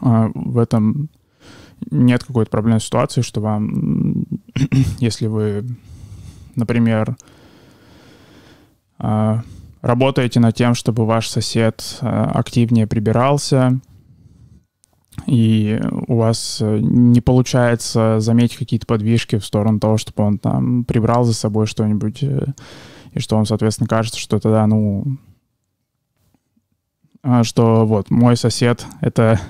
А, 0.00 0.30
в 0.34 0.58
этом 0.58 1.08
нет 1.90 2.24
какой-то 2.24 2.50
проблемной 2.50 2.80
ситуации, 2.80 3.22
что 3.22 3.40
вам, 3.40 4.26
если 4.98 5.28
вы, 5.28 5.64
например, 6.56 7.16
работаете 9.86 10.40
над 10.40 10.54
тем, 10.54 10.74
чтобы 10.74 11.06
ваш 11.06 11.28
сосед 11.28 11.98
а, 12.00 12.32
активнее 12.34 12.86
прибирался, 12.86 13.80
и 15.26 15.80
у 16.08 16.16
вас 16.16 16.58
э, 16.60 16.78
не 16.80 17.20
получается 17.20 18.20
заметить 18.20 18.58
какие-то 18.58 18.86
подвижки 18.86 19.38
в 19.38 19.44
сторону 19.46 19.80
того, 19.80 19.96
чтобы 19.96 20.24
он 20.24 20.38
там 20.38 20.84
прибрал 20.84 21.24
за 21.24 21.34
собой 21.34 21.66
что-нибудь, 21.66 22.22
э, 22.22 22.46
и 23.12 23.18
что 23.20 23.36
он, 23.36 23.46
соответственно, 23.46 23.88
кажется, 23.88 24.20
что 24.20 24.38
тогда, 24.38 24.66
ну, 24.66 25.04
а, 27.22 27.44
что 27.44 27.86
вот 27.86 28.10
мой 28.10 28.36
сосед— 28.36 28.84
это 29.00 29.40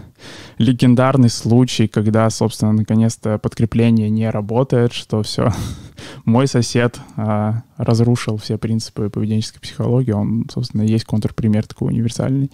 легендарный 0.58 1.28
случай, 1.28 1.88
когда, 1.88 2.28
собственно, 2.30 2.72
наконец-то 2.72 3.38
подкрепление 3.38 4.10
не 4.10 4.30
работает, 4.30 4.92
что 4.92 5.22
все, 5.22 5.50
мой 6.24 6.46
сосед 6.46 6.98
а, 7.16 7.62
разрушил 7.76 8.36
все 8.36 8.58
принципы 8.58 9.10
поведенческой 9.10 9.60
психологии, 9.60 10.12
он, 10.12 10.46
собственно, 10.50 10.82
есть 10.82 11.04
контрпример 11.04 11.66
такой 11.66 11.92
универсальный, 11.92 12.50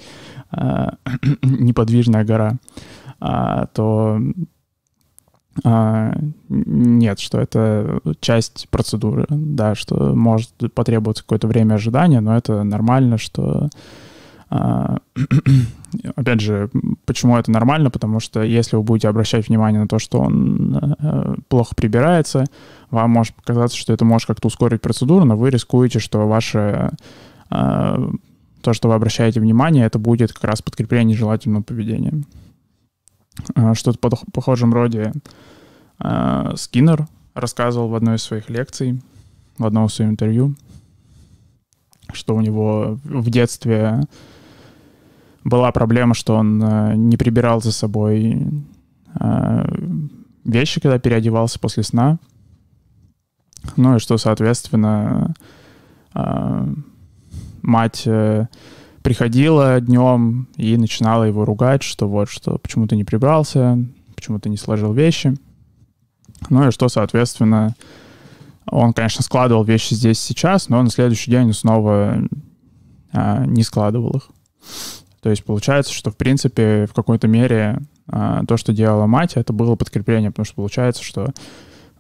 а, 0.51 0.95
неподвижная 1.43 2.25
гора, 2.25 2.59
а, 3.21 3.67
то 3.67 4.21
а, 5.65 6.15
нет, 6.49 7.21
что 7.21 7.39
это 7.39 8.01
часть 8.21 8.69
процедуры, 8.71 9.27
да, 9.29 9.75
что 9.75 10.15
может 10.15 10.53
потребоваться 10.75 11.23
какое-то 11.23 11.47
время 11.47 11.75
ожидания, 11.75 12.21
но 12.21 12.37
это 12.37 12.63
нормально, 12.63 13.19
что 13.19 13.69
а, 14.49 14.99
опять 16.17 16.41
же, 16.41 16.71
почему 17.05 17.37
это 17.37 17.51
нормально? 17.51 17.91
Потому 17.91 18.21
что 18.21 18.43
если 18.43 18.77
вы 18.77 18.83
будете 18.83 19.09
обращать 19.09 19.49
внимание 19.49 19.81
на 19.81 19.89
то, 19.89 19.99
что 19.99 20.21
он 20.21 20.77
э, 20.77 21.35
плохо 21.49 21.75
прибирается, 21.75 22.45
вам 22.91 23.11
может 23.11 23.35
показаться, 23.35 23.77
что 23.77 23.93
это 23.93 24.05
может 24.05 24.27
как-то 24.27 24.49
ускорить 24.49 24.81
процедуру, 24.81 25.25
но 25.25 25.37
вы 25.37 25.51
рискуете, 25.51 25.99
что 25.99 26.27
ваше 26.27 26.91
э, 27.51 28.11
то, 28.61 28.73
что 28.73 28.89
вы 28.89 28.95
обращаете 28.95 29.41
внимание, 29.41 29.87
это 29.87 29.99
будет 29.99 30.33
как 30.33 30.45
раз 30.45 30.63
подкрепление 30.63 31.17
желательного 31.17 31.63
поведения. 31.63 32.23
Э, 33.55 33.75
что-то 33.75 33.99
по 33.99 34.11
похожем 34.33 34.73
роде 34.73 35.13
Скиннер 36.57 37.07
рассказывал 37.35 37.89
в 37.89 37.95
одной 37.95 38.17
из 38.17 38.23
своих 38.23 38.51
лекций, 38.51 39.01
в 39.59 39.65
одном 39.65 39.87
из 39.87 39.95
своих 39.95 40.11
интервью, 40.11 40.57
что 42.13 42.35
у 42.35 42.41
него 42.41 42.99
в 43.05 43.31
детстве 43.31 44.01
была 45.45 45.73
проблема, 45.73 46.15
что 46.15 46.37
он 46.37 46.63
э, 46.63 46.95
не 46.95 47.17
прибирал 47.17 47.61
за 47.61 47.73
собой 47.73 48.47
э, 49.15 49.65
вещи, 50.45 50.81
когда 50.81 50.99
переодевался 50.99 51.59
после 51.59 51.83
сна. 51.83 52.19
Ну 53.77 53.97
и 53.97 53.99
что, 53.99 54.19
соответственно, 54.19 55.35
э, 56.15 56.75
мать 57.63 58.09
приходила 59.03 59.81
днем 59.81 60.49
и 60.57 60.77
начинала 60.77 61.25
его 61.25 61.45
ругать, 61.45 61.83
что 61.83 62.09
вот, 62.09 62.29
что 62.29 62.59
почему 62.59 62.87
ты 62.87 62.95
не 62.95 63.05
прибрался, 63.05 63.79
почему 64.15 64.39
ты 64.39 64.49
не 64.49 64.57
сложил 64.57 64.93
вещи. 64.93 65.35
Ну 66.51 66.69
и 66.69 66.71
что, 66.71 66.89
соответственно, 66.89 67.75
он, 68.67 68.93
конечно, 68.93 69.23
складывал 69.23 69.65
вещи 69.65 69.95
здесь 69.95 70.21
сейчас, 70.21 70.69
но 70.69 70.81
на 70.83 70.91
следующий 70.91 71.33
день 71.33 71.53
снова 71.53 72.29
не 73.13 73.63
складывал 73.65 74.11
их. 74.11 74.31
То 75.23 75.31
есть 75.31 75.45
получается, 75.45 75.93
что 75.93 76.11
в 76.11 76.17
принципе 76.17 76.87
в 76.87 76.95
какой-то 76.95 77.29
мере 77.29 77.79
а, 78.09 78.45
то, 78.45 78.57
что 78.57 78.73
делала 78.73 79.07
мать, 79.07 79.37
это 79.37 79.53
было 79.53 79.77
подкрепление, 79.77 80.31
потому 80.31 80.45
что 80.45 80.57
получается, 80.57 81.05
что 81.05 81.33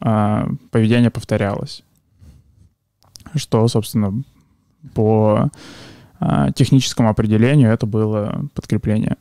а, 0.00 0.49
поведение 0.73 1.11
повторялось. 1.11 1.85
Что, 3.37 3.67
собственно, 3.69 4.25
по 4.95 5.49
а, 6.19 6.50
техническому 6.50 7.11
определению 7.11 7.71
это 7.71 7.87
было 7.87 8.45
подкрепление. 8.55 9.17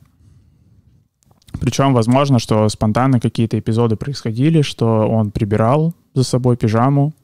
Причем, 1.60 1.94
возможно, 1.94 2.40
что 2.40 2.68
спонтанно 2.68 3.20
какие-то 3.20 3.56
эпизоды 3.56 3.94
происходили, 3.94 4.62
что 4.62 5.08
он 5.08 5.30
прибирал 5.30 5.94
за 6.12 6.24
собой 6.24 6.56
пижаму, 6.56 7.14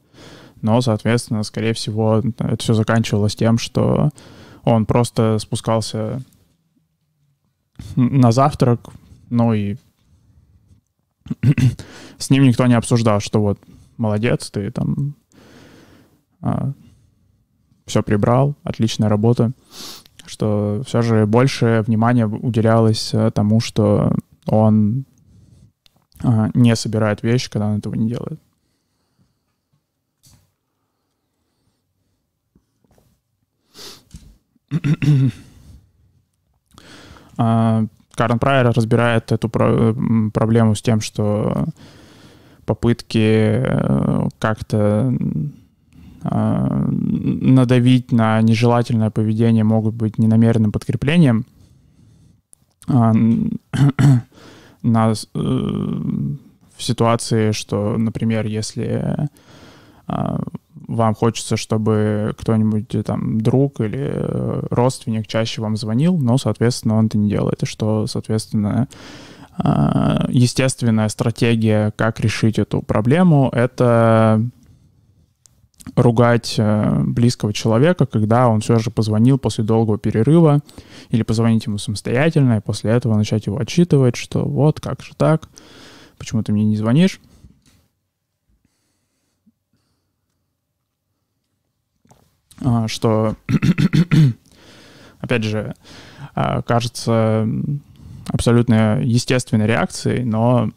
но, 0.61 0.79
соответственно, 0.79 1.43
скорее 1.43 1.73
всего, 1.73 2.23
это 2.39 2.57
все 2.59 2.73
заканчивалось 2.73 3.35
тем, 3.35 3.57
что 3.57 4.11
он 4.63 4.85
просто 4.85 5.39
спускался 5.39 6.21
на 7.95 8.31
завтрак, 8.31 8.89
ну 9.29 9.53
и 9.53 9.77
с 12.17 12.29
ним 12.29 12.43
никто 12.43 12.65
не 12.67 12.75
обсуждал, 12.75 13.19
что 13.19 13.41
вот 13.41 13.59
молодец, 13.97 14.49
ты 14.49 14.71
там 14.71 15.15
а, 16.41 16.73
все 17.85 18.03
прибрал, 18.03 18.55
отличная 18.63 19.09
работа, 19.09 19.51
что 20.25 20.81
все 20.85 21.01
же 21.01 21.25
больше 21.25 21.83
внимания 21.85 22.27
уделялось 22.27 23.13
э, 23.13 23.31
тому, 23.31 23.59
что 23.59 24.13
он 24.45 25.05
а, 26.23 26.49
не 26.53 26.75
собирает 26.75 27.23
вещи, 27.23 27.49
когда 27.49 27.67
он 27.67 27.79
этого 27.79 27.95
не 27.95 28.09
делает. 28.09 28.39
А, 34.71 34.75
Карен 37.39 38.39
Прайер 38.39 38.71
разбирает 38.71 39.31
эту 39.31 39.47
проблему 39.49 40.75
с 40.75 40.81
тем, 40.81 40.99
что 40.99 41.67
попытки 42.65 43.17
э, 43.17 44.27
как-то 44.37 45.11
а, 46.21 46.85
надавить 46.89 48.11
на 48.11 48.41
нежелательное 48.41 49.09
поведение 49.09 49.63
могут 49.63 49.95
быть 49.95 50.17
ненамеренным 50.17 50.71
подкреплением. 50.71 51.45
А, 52.87 53.13
на, 54.83 55.11
э, 55.11 55.13
в 55.33 56.83
ситуации, 56.83 57.51
что, 57.53 57.97
например, 57.97 58.45
если 58.45 59.29
а, 60.07 60.41
вам 60.89 61.13
хочется, 61.13 61.55
чтобы 61.55 62.33
кто-нибудь 62.37 62.95
э, 62.95 63.03
там 63.03 63.39
друг 63.39 63.79
или 63.79 64.11
э, 64.11 64.67
родственник 64.71 65.27
чаще 65.27 65.61
вам 65.61 65.77
звонил, 65.77 66.17
но, 66.17 66.37
соответственно, 66.37 66.97
он 66.97 67.05
это 67.05 67.17
не 67.17 67.29
делает. 67.29 67.63
И 67.63 67.65
что, 67.65 68.07
соответственно, 68.07 68.87
а, 69.57 70.25
естественная 70.29 71.09
стратегия, 71.09 71.91
как 71.95 72.19
решить 72.21 72.57
эту 72.57 72.81
проблему, 72.81 73.49
это 73.51 74.41
ругать 75.95 76.55
э, 76.57 77.03
близкого 77.05 77.53
человека, 77.53 78.05
когда 78.05 78.47
он 78.47 78.61
все 78.61 78.79
же 78.79 78.89
позвонил 78.89 79.37
после 79.37 79.63
долгого 79.63 79.97
перерыва, 79.97 80.61
или 81.09 81.23
позвонить 81.23 81.65
ему 81.65 81.77
самостоятельно, 81.77 82.57
и 82.57 82.61
после 82.61 82.91
этого 82.91 83.15
начать 83.15 83.45
его 83.45 83.59
отчитывать, 83.59 84.15
что 84.15 84.43
вот, 84.43 84.79
как 84.79 85.01
же 85.01 85.13
так, 85.15 85.49
почему 86.17 86.41
ты 86.41 86.51
мне 86.51 86.65
не 86.65 86.77
звонишь. 86.77 87.19
Что, 92.87 93.35
опять 95.19 95.43
же, 95.43 95.75
а, 96.35 96.61
кажется 96.61 97.47
абсолютно 98.27 99.01
естественной 99.01 99.67
реакцией, 99.67 100.23
но 100.23 100.69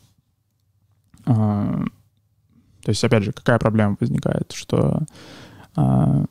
а, 1.27 1.85
то 2.83 2.89
есть, 2.89 3.05
опять 3.05 3.23
же, 3.23 3.33
какая 3.33 3.59
проблема 3.59 3.97
возникает, 4.01 4.53
что 4.53 5.03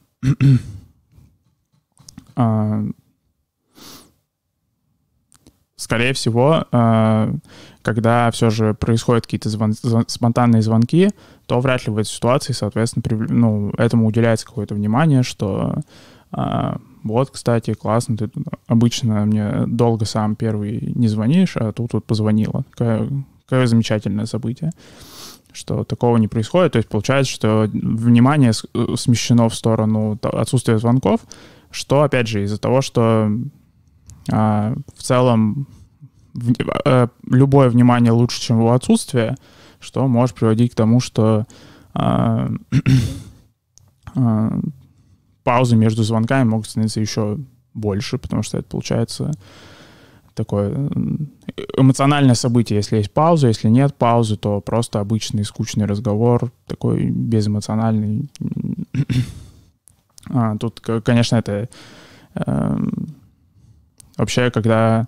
скорее 5.76 6.14
всего, 6.14 6.68
когда 7.82 8.30
все 8.32 8.50
же 8.50 8.74
происходят 8.74 9.26
какие-то 9.26 9.50
звон, 9.50 9.74
спонтанные 10.08 10.62
звонки, 10.62 11.10
то 11.46 11.60
вряд 11.60 11.86
ли 11.86 11.94
в 11.94 11.98
этой 11.98 12.10
ситуации, 12.10 12.54
соответственно, 12.54 13.04
при, 13.04 13.16
ну, 13.16 13.72
этому 13.78 14.08
уделяется 14.08 14.46
какое-то 14.46 14.76
внимание, 14.76 15.24
что 15.24 15.76
а, 16.32 16.78
вот, 17.04 17.32
кстати, 17.32 17.74
классно, 17.74 18.18
ты 18.18 18.30
обычно 18.68 19.26
мне 19.26 19.66
долго 19.68 20.06
сам 20.06 20.36
первый 20.36 20.94
не 20.96 21.08
звонишь, 21.08 21.58
а 21.58 21.72
тут 21.72 21.94
вот 21.94 22.06
позвонила. 22.06 22.64
Какое, 22.72 23.10
какое 23.46 23.68
замечательное 23.68 24.26
событие, 24.26 24.72
что 25.52 25.84
такого 25.84 26.18
не 26.18 26.28
происходит. 26.28 26.74
То 26.74 26.78
есть 26.78 26.90
получается, 26.90 27.32
что 27.32 27.70
внимание 27.74 28.54
смещено 28.54 29.50
в 29.50 29.56
сторону 29.56 30.18
отсутствия 30.22 30.78
звонков, 30.78 31.22
что, 31.72 32.04
опять 32.04 32.28
же, 32.28 32.44
из-за 32.44 32.60
того, 32.60 32.82
что 32.82 33.32
а, 34.32 34.76
в 34.96 35.04
целом 35.04 35.68
любое 37.26 37.70
внимание 37.70 38.12
лучше, 38.12 38.42
чем 38.42 38.60
его 38.60 38.74
отсутствие, 38.74 39.36
что 39.80 40.08
может 40.08 40.36
приводить 40.36 40.72
к 40.72 40.76
тому, 40.76 41.00
что 41.00 41.46
э, 41.94 42.50
э, 44.16 44.52
паузы 45.44 45.76
между 45.76 46.04
звонками 46.04 46.48
могут 46.48 46.68
становиться 46.68 47.00
еще 47.00 47.38
больше, 47.74 48.18
потому 48.18 48.44
что 48.44 48.58
это 48.58 48.68
получается 48.68 49.32
такое 50.34 50.90
эмоциональное 51.78 52.36
событие. 52.36 52.78
Если 52.78 52.98
есть 52.98 53.12
пауза, 53.12 53.48
если 53.48 53.70
нет 53.70 53.96
паузы, 53.96 54.38
то 54.38 54.62
просто 54.62 55.00
обычный 55.00 55.44
скучный 55.44 55.86
разговор, 55.86 56.52
такой 56.68 57.10
безэмоциональный. 57.10 58.30
а, 60.30 60.58
тут, 60.58 60.80
конечно, 60.80 61.36
это 61.36 61.70
э, 62.36 62.78
вообще, 64.18 64.52
когда 64.52 65.08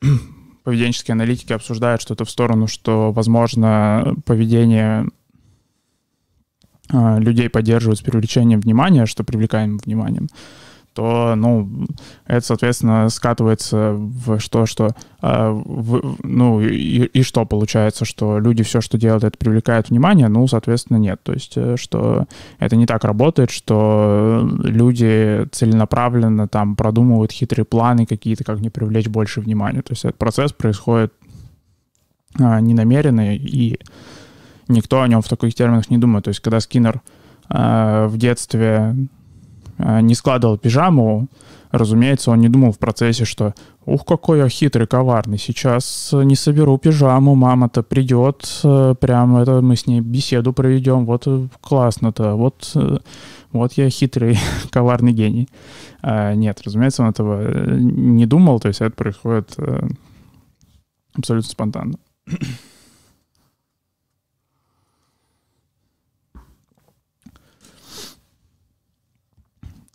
поведенческие 0.64 1.12
аналитики 1.14 1.52
обсуждают 1.52 2.02
что-то 2.02 2.24
в 2.24 2.30
сторону, 2.30 2.66
что, 2.66 3.12
возможно, 3.12 4.14
поведение 4.24 5.06
а, 6.88 7.18
людей 7.18 7.48
поддерживают 7.48 7.98
с 7.98 8.02
привлечением 8.02 8.60
внимания, 8.60 9.06
что 9.06 9.24
привлекаем 9.24 9.78
вниманием 9.78 10.28
то, 10.96 11.34
ну, 11.36 11.68
это, 12.24 12.46
соответственно, 12.46 13.10
скатывается 13.10 13.92
в 13.92 14.40
что, 14.40 14.64
что, 14.64 14.96
э, 15.20 15.50
в, 15.50 16.16
ну, 16.22 16.62
и, 16.62 17.04
и 17.04 17.22
что 17.22 17.44
получается, 17.44 18.06
что 18.06 18.38
люди 18.38 18.62
все, 18.62 18.80
что 18.80 18.96
делают, 18.96 19.22
это 19.22 19.36
привлекает 19.36 19.90
внимание, 19.90 20.28
ну, 20.28 20.48
соответственно, 20.48 20.96
нет. 20.96 21.20
То 21.22 21.34
есть, 21.34 21.52
э, 21.56 21.76
что 21.76 22.24
это 22.58 22.76
не 22.76 22.86
так 22.86 23.04
работает, 23.04 23.50
что 23.50 24.48
люди 24.64 25.46
целенаправленно 25.52 26.48
там 26.48 26.76
продумывают 26.76 27.30
хитрые 27.30 27.66
планы 27.66 28.06
какие-то, 28.06 28.44
как 28.44 28.60
не 28.60 28.70
привлечь 28.70 29.08
больше 29.08 29.42
внимания. 29.42 29.82
То 29.82 29.92
есть 29.92 30.06
этот 30.06 30.16
процесс 30.16 30.52
происходит 30.52 31.12
э, 32.38 32.60
ненамеренно, 32.60 33.36
и 33.36 33.78
никто 34.68 35.02
о 35.02 35.08
нем 35.08 35.20
в 35.20 35.28
таких 35.28 35.54
терминах 35.54 35.90
не 35.90 35.98
думает. 35.98 36.24
То 36.24 36.30
есть, 36.30 36.40
когда 36.40 36.58
Скиннер 36.58 37.02
э, 37.50 38.06
в 38.06 38.16
детстве 38.16 38.96
не 39.78 40.14
складывал 40.14 40.58
пижаму, 40.58 41.28
разумеется, 41.70 42.30
он 42.30 42.40
не 42.40 42.48
думал 42.48 42.72
в 42.72 42.78
процессе, 42.78 43.24
что 43.24 43.54
«Ух, 43.84 44.04
какой 44.04 44.38
я 44.38 44.48
хитрый, 44.48 44.86
коварный, 44.86 45.38
сейчас 45.38 46.10
не 46.12 46.34
соберу 46.34 46.78
пижаму, 46.78 47.34
мама-то 47.34 47.82
придет, 47.82 48.60
э, 48.64 48.94
прям 48.98 49.36
это 49.36 49.60
мы 49.60 49.76
с 49.76 49.86
ней 49.86 50.00
беседу 50.00 50.52
проведем, 50.52 51.06
вот 51.06 51.24
э, 51.26 51.46
классно-то, 51.60 52.34
вот, 52.34 52.74
вот 53.52 53.72
я 53.74 53.90
хитрый, 53.90 54.38
коварный 54.70 55.12
гений». 55.12 55.48
Нет, 56.02 56.60
разумеется, 56.64 57.02
он 57.02 57.08
этого 57.10 57.76
не 57.80 58.26
думал, 58.26 58.60
то 58.60 58.68
есть 58.68 58.80
это 58.80 58.94
происходит 58.94 59.56
абсолютно 61.16 61.50
спонтанно. 61.50 61.94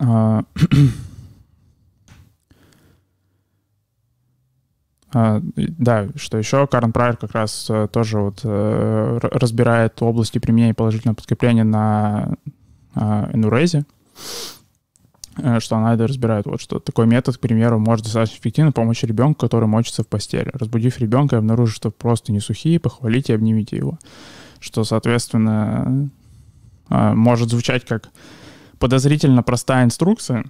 А, 0.03 0.43
а, 5.13 5.41
да, 5.55 6.07
что 6.15 6.37
еще, 6.37 6.65
Карен 6.65 6.91
Прайер 6.91 7.17
как 7.17 7.33
раз 7.33 7.67
э, 7.69 7.87
тоже 7.91 8.19
вот 8.19 8.41
э, 8.43 9.19
разбирает 9.21 10.01
области 10.01 10.39
применения 10.39 10.73
положительного 10.73 11.15
подкрепления 11.15 11.63
на 11.63 12.35
Энурезе, 12.93 13.85
что 15.59 15.77
она 15.77 15.93
это 15.93 16.07
разбирает. 16.07 16.45
Вот 16.45 16.59
что 16.59 16.79
такой 16.79 17.07
метод, 17.07 17.37
к 17.37 17.39
примеру, 17.39 17.79
может 17.79 18.03
достаточно 18.03 18.37
эффективно 18.37 18.73
помочь 18.73 19.03
ребенку, 19.03 19.39
который 19.39 19.65
мочится 19.65 20.03
в 20.03 20.07
постели. 20.07 20.49
Разбудив 20.53 20.99
ребенка 20.99 21.37
обнаружив, 21.37 21.73
что 21.73 21.89
просто 21.89 22.33
не 22.33 22.41
сухие, 22.41 22.81
похвалите 22.81 23.31
и 23.31 23.35
обнимите 23.37 23.77
его. 23.77 23.97
Что, 24.59 24.83
соответственно, 24.83 26.09
а, 26.89 27.13
может 27.13 27.49
звучать 27.49 27.85
как 27.85 28.09
подозрительно 28.81 29.43
простая 29.43 29.85
инструкция. 29.85 30.43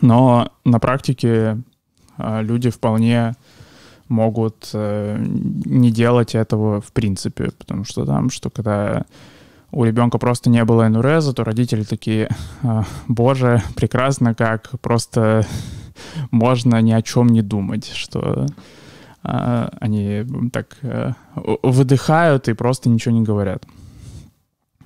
Но 0.00 0.52
на 0.64 0.78
практике 0.80 1.58
а, 2.16 2.40
люди 2.40 2.70
вполне 2.70 3.34
могут 4.08 4.70
э, 4.72 5.18
не 5.20 5.90
делать 5.90 6.34
этого 6.34 6.80
в 6.80 6.92
принципе, 6.92 7.50
потому 7.50 7.84
что 7.84 8.06
там, 8.06 8.30
что 8.30 8.48
когда 8.48 9.04
у 9.70 9.84
ребенка 9.84 10.16
просто 10.18 10.48
не 10.48 10.64
было 10.64 10.86
энуреза, 10.86 11.34
то 11.34 11.44
родители 11.44 11.84
такие, 11.84 12.28
«А, 12.62 12.84
боже, 13.06 13.62
прекрасно, 13.76 14.34
как 14.34 14.70
просто 14.80 15.46
можно 16.30 16.80
ни 16.80 16.92
о 16.92 17.02
чем 17.02 17.28
не 17.28 17.42
думать, 17.42 17.86
что 17.86 18.46
они 19.22 20.24
так 20.52 20.78
э, 20.82 21.12
выдыхают 21.34 22.48
и 22.48 22.54
просто 22.54 22.88
ничего 22.88 23.14
не 23.14 23.22
говорят. 23.22 23.64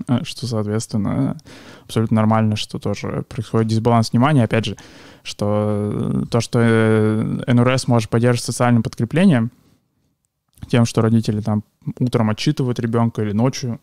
А, 0.09 0.25
что, 0.25 0.47
соответственно, 0.47 1.37
абсолютно 1.85 2.17
нормально, 2.17 2.57
что 2.57 2.79
тоже 2.79 3.25
происходит 3.29 3.69
дисбаланс 3.69 4.13
внимания. 4.13 4.45
Опять 4.45 4.65
же, 4.65 4.77
что 5.23 6.25
то, 6.31 6.41
что 6.41 6.59
э, 6.61 7.53
НРС 7.53 7.87
может 7.87 8.11
поддерживать 8.11 8.45
социальным 8.45 8.83
подкреплением, 8.83 9.51
тем, 10.69 10.85
что 10.85 11.01
родители 11.01 11.41
там 11.41 11.63
утром 12.01 12.31
отчитывают 12.31 12.81
ребенка 12.81 13.23
или 13.23 13.33
ночью, 13.33 13.81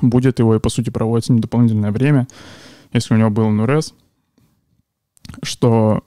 будет 0.00 0.38
его 0.38 0.54
и, 0.54 0.60
по 0.60 0.68
сути, 0.68 0.90
проводить 0.90 1.26
с 1.26 1.28
ним 1.30 1.40
дополнительное 1.40 1.92
время, 1.92 2.28
если 2.92 3.14
у 3.14 3.16
него 3.16 3.30
был 3.30 3.50
НРС, 3.50 3.94
что 5.42 6.04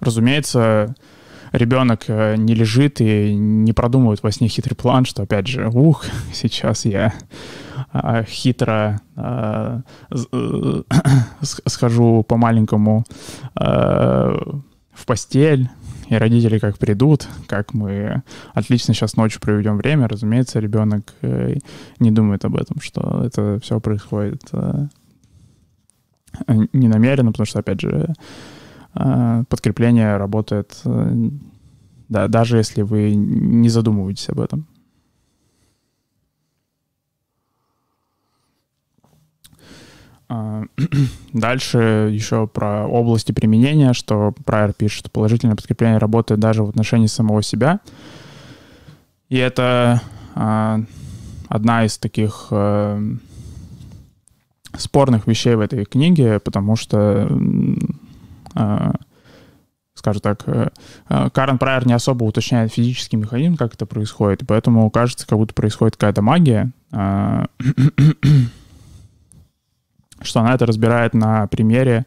разумеется, 0.00 0.94
ребенок 1.52 2.04
э, 2.08 2.36
не 2.36 2.54
лежит 2.54 3.00
и 3.00 3.34
не 3.34 3.72
продумывает 3.72 4.22
во 4.22 4.30
сне 4.30 4.48
хитрый 4.48 4.76
план, 4.76 5.04
что, 5.04 5.22
опять 5.22 5.46
же, 5.46 5.68
ух, 5.68 6.04
сейчас 6.32 6.84
я 6.84 7.14
а, 7.92 8.22
хитро 8.24 9.00
а, 9.16 9.82
э, 10.10 10.82
схожу 11.42 12.24
по-маленькому 12.24 13.04
а, 13.54 14.36
в 14.92 15.06
постель, 15.06 15.68
и 16.08 16.14
родители 16.14 16.58
как 16.58 16.78
придут, 16.78 17.26
как 17.48 17.74
мы 17.74 18.22
отлично 18.54 18.94
сейчас 18.94 19.16
ночью 19.16 19.40
проведем 19.40 19.76
время, 19.76 20.06
разумеется, 20.06 20.60
ребенок 20.60 21.12
э, 21.22 21.56
не 21.98 22.10
думает 22.10 22.44
об 22.44 22.56
этом, 22.56 22.80
что 22.80 23.22
это 23.24 23.58
все 23.60 23.80
происходит 23.80 24.42
не 26.48 26.88
намеренно, 26.88 27.32
потому 27.32 27.46
что, 27.46 27.60
опять 27.60 27.80
же, 27.80 28.08
Э, 28.08 28.12
подкрепление 29.48 30.16
работает 30.16 30.80
э, 30.84 31.28
да, 32.08 32.28
даже 32.28 32.58
если 32.58 32.82
вы 32.82 33.14
не 33.14 33.68
задумываетесь 33.68 34.28
об 34.28 34.40
этом. 34.40 34.66
А, 40.28 40.64
дальше 41.32 42.10
еще 42.12 42.46
про 42.46 42.86
области 42.86 43.32
применения, 43.32 43.92
что 43.92 44.34
Прайер 44.44 44.72
пишет, 44.72 45.10
положительное 45.10 45.56
подкрепление 45.56 45.98
работает 45.98 46.40
даже 46.40 46.62
в 46.62 46.68
отношении 46.68 47.06
самого 47.06 47.42
себя. 47.42 47.80
И 49.28 49.36
это 49.36 50.02
одна 51.48 51.86
из 51.86 51.96
таких 51.98 52.52
спорных 54.76 55.26
вещей 55.26 55.54
в 55.54 55.60
этой 55.60 55.84
книге, 55.84 56.38
потому 56.40 56.76
что, 56.76 57.26
скажем 59.94 60.20
так, 60.20 60.44
а, 61.08 61.30
Карен 61.30 61.58
Прайер 61.58 61.86
не 61.86 61.92
особо 61.92 62.24
уточняет 62.24 62.72
физический 62.72 63.16
механизм, 63.16 63.56
как 63.56 63.74
это 63.74 63.86
происходит, 63.86 64.42
поэтому 64.46 64.90
кажется, 64.90 65.26
как 65.26 65.38
будто 65.38 65.54
происходит 65.54 65.96
какая-то 65.96 66.22
магия. 66.22 66.70
Что 70.22 70.40
она 70.40 70.54
это 70.54 70.64
разбирает 70.64 71.12
на 71.12 71.46
примере, 71.46 72.06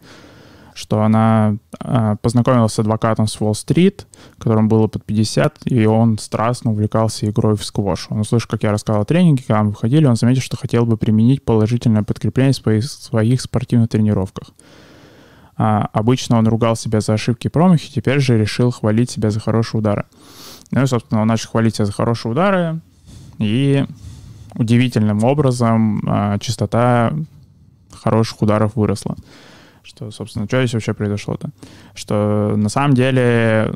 что 0.79 1.01
она 1.01 1.57
э, 1.79 2.15
познакомилась 2.21 2.73
с 2.73 2.79
адвокатом 2.79 3.27
с 3.27 3.39
Уолл-стрит, 3.39 4.07
которому 4.37 4.69
было 4.69 4.87
под 4.87 5.03
50, 5.03 5.59
и 5.65 5.85
он 5.85 6.17
страстно 6.17 6.71
увлекался 6.71 7.29
игрой 7.29 7.57
в 7.57 7.63
сквош. 7.65 8.07
Он 8.09 8.21
услышал, 8.21 8.47
как 8.49 8.63
я 8.63 8.71
рассказал 8.71 9.01
о 9.01 9.05
тренинге, 9.05 9.43
когда 9.45 9.61
мы 9.61 9.71
выходили, 9.71 10.05
он 10.05 10.15
заметил, 10.15 10.41
что 10.41 10.55
хотел 10.55 10.85
бы 10.85 10.95
применить 10.95 11.43
положительное 11.43 12.03
подкрепление 12.03 12.53
в 12.53 12.85
своих 12.85 13.41
спортивных 13.41 13.89
тренировках. 13.89 14.51
А, 15.61 15.89
обычно 15.91 16.37
он 16.37 16.47
ругал 16.47 16.77
себя 16.77 17.01
за 17.01 17.13
ошибки 17.13 17.47
и 17.47 17.49
промахи, 17.49 17.91
теперь 17.93 18.21
же 18.21 18.37
решил 18.37 18.71
хвалить 18.71 19.11
себя 19.11 19.29
за 19.29 19.41
хорошие 19.41 19.79
удары. 19.79 20.05
Ну 20.71 20.81
и, 20.81 20.87
собственно, 20.87 21.21
он 21.21 21.27
начал 21.27 21.49
хвалить 21.49 21.75
себя 21.75 21.85
за 21.85 21.91
хорошие 21.91 22.31
удары, 22.31 22.79
и 23.39 23.85
удивительным 24.55 25.25
образом 25.25 26.01
а, 26.07 26.39
частота 26.39 27.13
хороших 27.91 28.41
ударов 28.41 28.75
выросла. 28.75 29.17
Что, 29.83 30.11
собственно, 30.11 30.45
что 30.45 30.59
здесь 30.61 30.73
вообще 30.73 30.93
произошло-то? 30.93 31.49
Что 31.93 32.53
на 32.55 32.69
самом 32.69 32.93
деле 32.93 33.75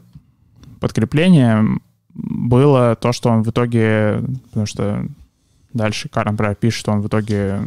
подкрепление 0.80 1.66
было 2.14 2.96
то, 2.96 3.12
что 3.12 3.30
он 3.30 3.44
в 3.44 3.50
итоге, 3.50 4.24
потому 4.50 4.66
что 4.68 5.06
дальше 5.74 6.08
Карен 6.08 6.38
пишет, 6.56 6.80
что 6.80 6.94
он 6.94 7.02
в 7.02 7.08
итоге 7.08 7.60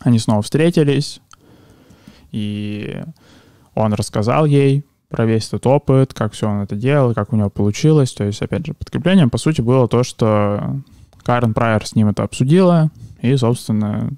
они 0.00 0.18
снова 0.18 0.42
встретились, 0.42 1.20
и 2.32 3.02
он 3.74 3.92
рассказал 3.92 4.44
ей 4.44 4.84
про 5.08 5.24
весь 5.24 5.48
этот 5.48 5.66
опыт, 5.66 6.12
как 6.12 6.32
все 6.32 6.48
он 6.48 6.62
это 6.62 6.76
делал, 6.76 7.14
как 7.14 7.32
у 7.32 7.36
него 7.36 7.50
получилось. 7.50 8.12
То 8.12 8.24
есть, 8.24 8.42
опять 8.42 8.66
же, 8.66 8.74
подкреплением, 8.74 9.30
по 9.30 9.38
сути, 9.38 9.60
было 9.60 9.88
то, 9.88 10.02
что 10.02 10.80
Карен 11.22 11.54
Прайер 11.54 11.86
с 11.86 11.94
ним 11.94 12.08
это 12.08 12.22
обсудила, 12.24 12.90
и, 13.22 13.34
собственно, 13.36 14.10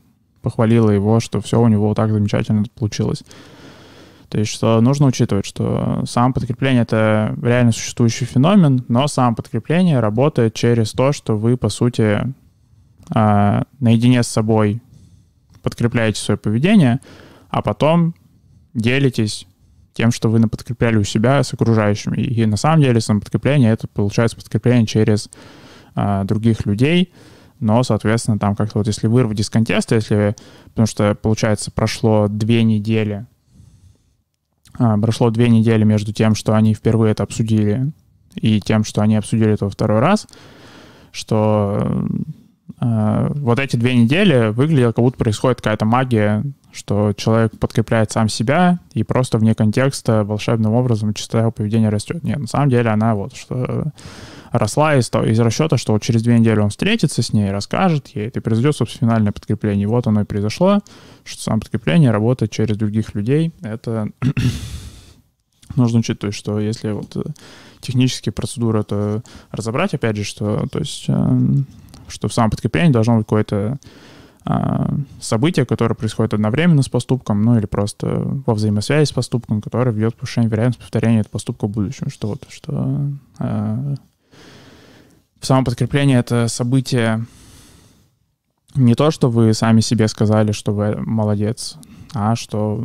похвалила 0.43 0.91
его, 0.91 1.21
что 1.21 1.41
все 1.41 1.61
у 1.61 1.69
него 1.69 1.95
так 1.95 2.11
замечательно 2.11 2.65
получилось. 2.75 3.23
То 4.29 4.39
есть, 4.39 4.53
что 4.53 4.81
нужно 4.81 5.07
учитывать, 5.07 5.45
что 5.45 6.05
сам 6.07 6.33
подкрепление— 6.33 6.83
это 6.85 7.37
реально 7.43 7.73
существующий 7.73 8.27
феномен, 8.27 8.85
но 8.87 9.09
сам 9.09 9.35
подкрепление 9.35 9.99
работает 9.99 10.55
через 10.55 10.93
то, 10.93 11.13
что 11.13 11.37
вы, 11.37 11.57
по 11.57 11.69
сути, 11.69 12.33
а, 13.13 13.65
наедине 13.81 14.23
с 14.23 14.29
собой 14.29 14.81
подкрепляете 15.63 16.21
свое 16.21 16.39
поведение, 16.39 17.01
а 17.51 17.63
потом 17.63 18.15
делитесь 18.75 19.47
тем, 19.93 20.13
что 20.13 20.29
вы 20.31 20.41
подкрепляли 20.49 20.97
у 20.97 21.05
себя 21.05 21.43
с 21.43 21.53
окружающими. 21.53 22.17
И 22.17 22.47
на 22.47 22.57
самом 22.57 22.83
деле 22.83 23.01
самоподкрепление— 23.01 23.73
это 23.73 23.89
получается 23.89 24.37
подкрепление 24.37 24.87
через 24.87 25.29
а, 25.95 26.25
других 26.25 26.65
людей— 26.67 27.13
но, 27.61 27.83
соответственно, 27.83 28.39
там 28.39 28.57
как-то 28.57 28.79
вот 28.79 28.87
если 28.87 29.07
вырвать 29.07 29.39
из 29.39 29.51
контекста, 29.51 29.95
если, 29.95 30.35
потому 30.71 30.87
что, 30.87 31.15
получается, 31.15 31.71
прошло 31.71 32.27
две 32.27 32.65
недели, 32.65 33.27
а, 34.79 34.97
прошло 34.99 35.31
две 35.31 35.51
недели 35.51 35.85
между 35.85 36.13
тем, 36.13 36.35
что 36.35 36.55
они 36.55 36.75
впервые 36.75 37.13
это 37.13 37.23
обсудили, 37.23 37.93
и 38.35 38.61
тем, 38.61 38.85
что 38.85 39.03
они 39.03 39.17
обсудили 39.17 39.53
это 39.53 39.67
во 39.67 39.71
второй 39.71 40.01
раз, 40.01 40.27
что 41.13 42.07
э, 42.81 43.33
вот 43.35 43.59
эти 43.59 43.75
две 43.75 43.97
недели 43.97 44.51
выглядело, 44.51 44.93
как 44.93 45.05
будто 45.05 45.19
происходит 45.19 45.61
какая-то 45.61 45.85
магия, 45.85 46.45
что 46.73 47.13
человек 47.15 47.59
подкрепляет 47.59 48.11
сам 48.13 48.29
себя, 48.29 48.79
и 48.93 49.03
просто 49.03 49.39
вне 49.39 49.55
контекста 49.55 50.25
волшебным 50.25 50.73
образом 50.73 51.15
частота 51.15 51.41
его 51.41 51.51
поведения 51.51 51.89
растет. 51.89 52.23
Нет, 52.23 52.39
на 52.39 52.47
самом 52.47 52.71
деле 52.71 52.91
она 52.91 53.15
вот, 53.15 53.35
что 53.35 53.93
росла 54.53 54.97
из, 54.97 55.09
из 55.09 55.41
расчета, 55.41 55.77
что 55.77 55.93
вот 55.93 56.03
через 56.03 56.23
две 56.23 56.39
недели 56.39 56.59
он 56.59 56.71
встретится 56.71 57.23
с 57.23 57.33
ней, 57.33 57.51
расскажет 57.51 58.09
ей, 58.09 58.29
это 58.29 58.41
произойдет, 58.41 58.77
собственно, 58.77 59.11
финальное 59.11 59.33
подкрепление. 59.33 59.87
Вот 59.87 60.07
оно 60.07 60.23
и 60.23 60.25
произошло, 60.25 60.81
что 61.25 61.43
само 61.43 61.61
подкрепление 61.61 62.11
работает 62.11 62.51
через 62.51 62.77
других 62.77 63.15
людей. 63.15 63.53
Это 63.63 64.09
нужно 65.77 66.01
учитывать, 66.01 66.35
что 66.35 66.59
если 66.59 66.93
вот 66.93 67.17
э, 67.17 67.23
технические 67.81 68.33
процедуры 68.33 68.81
это 68.81 69.23
разобрать, 69.51 69.95
опять 69.95 70.17
же, 70.17 70.25
что, 70.25 70.67
то 70.71 70.79
есть, 70.79 71.05
эм, 71.09 71.67
что 72.09 72.29
в 72.29 72.35
самом 72.35 72.51
подкреплении 72.51 72.93
должно 72.93 73.19
быть 73.19 73.27
какое-то 73.27 73.79
а, 74.45 74.95
событие, 75.21 75.67
которое 75.67 75.95
происходит 75.95 76.35
одновременно 76.35 76.83
с 76.83 76.89
поступком, 76.89 77.43
ну 77.43 77.59
или 77.59 77.67
просто 77.67 78.23
во 78.47 78.55
взаимосвязи 78.55 79.09
с 79.09 79.13
поступком, 79.13 79.61
которое 79.61 79.93
ведет 79.93 80.15
к 80.15 80.19
повышению 80.19 80.51
вероятности 80.51 80.81
повторения 80.81 81.21
этого 81.21 81.33
поступка 81.33 81.67
в 81.67 81.71
будущем. 81.71 82.09
Что 82.11 82.29
вот, 82.29 82.47
что 82.49 83.11
э, 83.39 83.95
Самоподкрепление— 85.41 86.19
это 86.21 86.49
событие 86.49 87.25
не 88.75 88.95
то, 88.95 89.11
что 89.11 89.31
вы 89.31 89.55
сами 89.55 89.81
себе 89.81 90.07
сказали, 90.07 90.53
что 90.53 90.73
вы 90.73 90.97
молодец, 90.97 91.77
а 92.15 92.37
что 92.37 92.85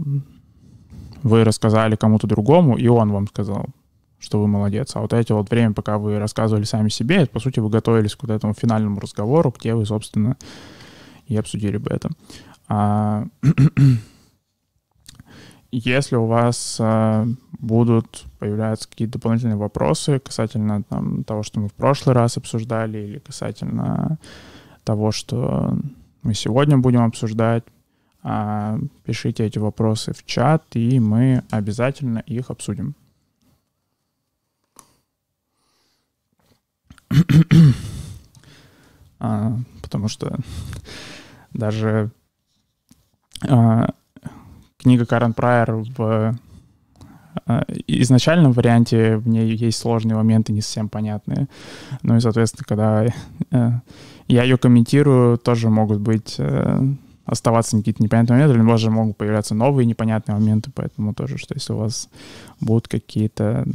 вы 1.21 1.43
рассказали 1.43 1.95
кому-то 1.95 2.27
другому, 2.27 2.77
и 2.77 2.87
он 2.87 3.11
вам 3.11 3.27
сказал, 3.27 3.65
что 4.19 4.39
вы 4.39 4.47
молодец. 4.47 4.95
А 4.95 5.01
вот 5.01 5.11
эти 5.11 5.33
вот 5.33 5.49
время, 5.49 5.73
пока 5.73 5.97
вы 5.97 6.17
рассказывали 6.17 6.63
сами 6.63 6.89
себе, 6.89 7.17
это, 7.17 7.31
по 7.31 7.39
сути, 7.39 7.59
вы 7.59 7.69
готовились 7.69 8.15
к 8.15 8.23
вот 8.23 8.31
этому 8.31 8.53
финальному 8.53 9.01
разговору, 9.01 9.53
где 9.57 9.75
вы, 9.75 9.85
собственно, 9.85 10.37
и 11.27 11.37
обсудили 11.37 11.77
бы 11.77 11.91
это. 11.91 12.09
А, 12.67 13.25
Если 15.77 16.15
у 16.15 16.25
вас 16.25 16.77
э, 16.79 17.25
будут 17.59 18.23
появляться 18.39 18.87
какие-то 18.87 19.19
дополнительные 19.19 19.57
вопросы 19.57 20.19
касательно 20.19 20.83
там, 20.83 21.25
того, 21.25 21.43
что 21.43 21.59
мы 21.59 21.67
в 21.67 21.73
прошлый 21.73 22.15
раз 22.15 22.37
обсуждали, 22.37 22.99
или 22.99 23.19
касательно 23.19 24.17
того, 24.85 25.11
что 25.11 25.77
мы 26.23 26.33
сегодня 26.33 26.77
будем 26.77 27.01
обсуждать, 27.01 27.65
э, 28.23 28.79
пишите 29.03 29.45
эти 29.45 29.59
вопросы 29.59 30.13
в 30.13 30.25
чат, 30.25 30.63
и 30.75 30.97
мы 31.01 31.43
обязательно 31.49 32.19
их 32.19 32.51
обсудим. 32.51 32.95
а, 39.19 39.57
потому 39.81 40.07
что 40.07 40.37
даже 41.55 42.11
а, 43.47 43.89
книга 44.77 45.05
Карен 45.05 45.33
Прайер 45.33 45.83
в 45.97 46.37
э, 47.47 47.61
изначальном 47.87 48.51
варианте 48.51 49.17
в 49.17 49.27
ней 49.27 49.55
есть 49.55 49.79
сложные 49.79 50.15
моменты, 50.15 50.53
не 50.53 50.61
совсем 50.61 50.89
понятные. 50.89 51.47
Ну 52.03 52.17
и, 52.17 52.19
соответственно, 52.19 52.65
когда 52.67 53.05
э, 53.05 53.71
я 54.27 54.43
ее 54.43 54.57
комментирую, 54.57 55.37
тоже 55.37 55.69
могут 55.69 55.99
быть 55.99 56.35
э, 56.37 56.79
оставаться 57.25 57.77
какие-то 57.77 58.03
непонятные 58.03 58.37
моменты, 58.37 58.55
или, 58.55 58.63
может, 58.63 58.91
могут 58.91 59.17
появляться 59.17 59.55
новые 59.55 59.87
непонятные 59.87 60.37
моменты, 60.37 60.71
поэтому 60.73 61.13
тоже, 61.13 61.37
что 61.37 61.55
если 61.55 61.73
у 61.73 61.77
вас 61.77 62.09
будут 62.61 62.87
какие-то 62.87 63.65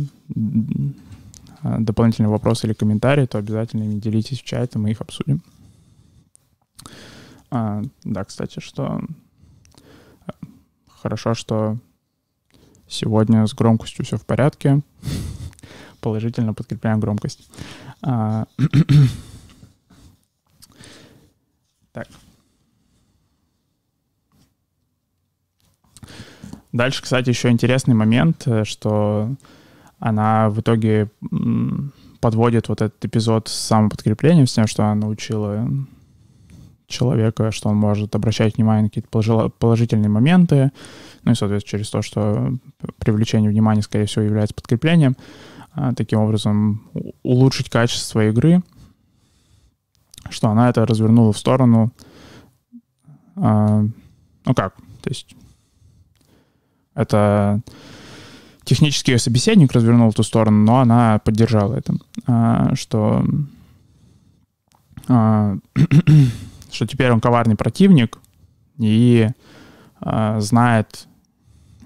дополнительные 1.62 2.30
вопросы 2.30 2.66
или 2.66 2.72
комментарии, 2.72 3.26
то 3.26 3.38
обязательно 3.38 3.82
ими 3.82 3.98
делитесь 3.98 4.40
в 4.40 4.44
чате, 4.44 4.78
мы 4.78 4.92
их 4.92 5.00
обсудим. 5.00 5.42
А, 7.50 7.82
да, 8.04 8.24
кстати, 8.24 8.60
что 8.60 9.00
Хорошо, 11.02 11.32
что 11.32 11.78
сегодня 12.86 13.46
с 13.46 13.54
громкостью 13.54 14.04
все 14.04 14.18
в 14.18 14.26
порядке. 14.26 14.82
Положительно 16.02 16.52
подкрепляем 16.52 17.00
громкость. 17.00 17.50
А, 18.02 18.44
так. 21.92 22.06
Дальше, 26.72 27.02
кстати, 27.02 27.30
еще 27.30 27.48
интересный 27.48 27.94
момент, 27.94 28.46
э, 28.46 28.64
что 28.64 29.34
она 29.98 30.50
в 30.50 30.60
итоге 30.60 31.10
подводит 32.20 32.68
вот 32.68 32.82
этот 32.82 33.02
эпизод 33.04 33.48
с 33.48 33.52
самоподкреплением, 33.52 34.46
с 34.46 34.52
тем, 34.52 34.66
что 34.66 34.84
она 34.84 34.94
научила 34.94 35.66
человека, 36.90 37.50
что 37.50 37.68
он 37.70 37.76
может 37.76 38.14
обращать 38.14 38.56
внимание 38.56 38.84
на 38.84 38.88
какие-то 38.88 39.48
положительные 39.58 40.08
моменты, 40.08 40.72
ну 41.24 41.32
и, 41.32 41.34
соответственно, 41.34 41.70
через 41.70 41.90
то, 41.90 42.02
что 42.02 42.52
привлечение 42.98 43.50
внимания, 43.50 43.82
скорее 43.82 44.06
всего, 44.06 44.24
является 44.24 44.54
подкреплением, 44.54 45.16
а, 45.72 45.94
таким 45.94 46.20
образом 46.20 46.82
улучшить 47.22 47.70
качество 47.70 48.26
игры, 48.28 48.62
что 50.28 50.48
она 50.48 50.68
это 50.68 50.84
развернула 50.84 51.32
в 51.32 51.38
сторону, 51.38 51.92
а, 53.36 53.82
ну 54.44 54.54
как, 54.54 54.74
то 55.02 55.08
есть 55.08 55.34
это 56.94 57.60
технический 58.64 59.16
собеседник 59.18 59.72
развернул 59.72 60.10
в 60.10 60.14
ту 60.14 60.22
сторону, 60.22 60.64
но 60.64 60.80
она 60.80 61.18
поддержала 61.20 61.74
это, 61.74 61.94
а, 62.26 62.74
что 62.74 63.24
что 66.72 66.86
теперь 66.86 67.10
он 67.10 67.20
коварный 67.20 67.56
противник 67.56 68.18
и 68.78 69.28
знает 70.38 71.06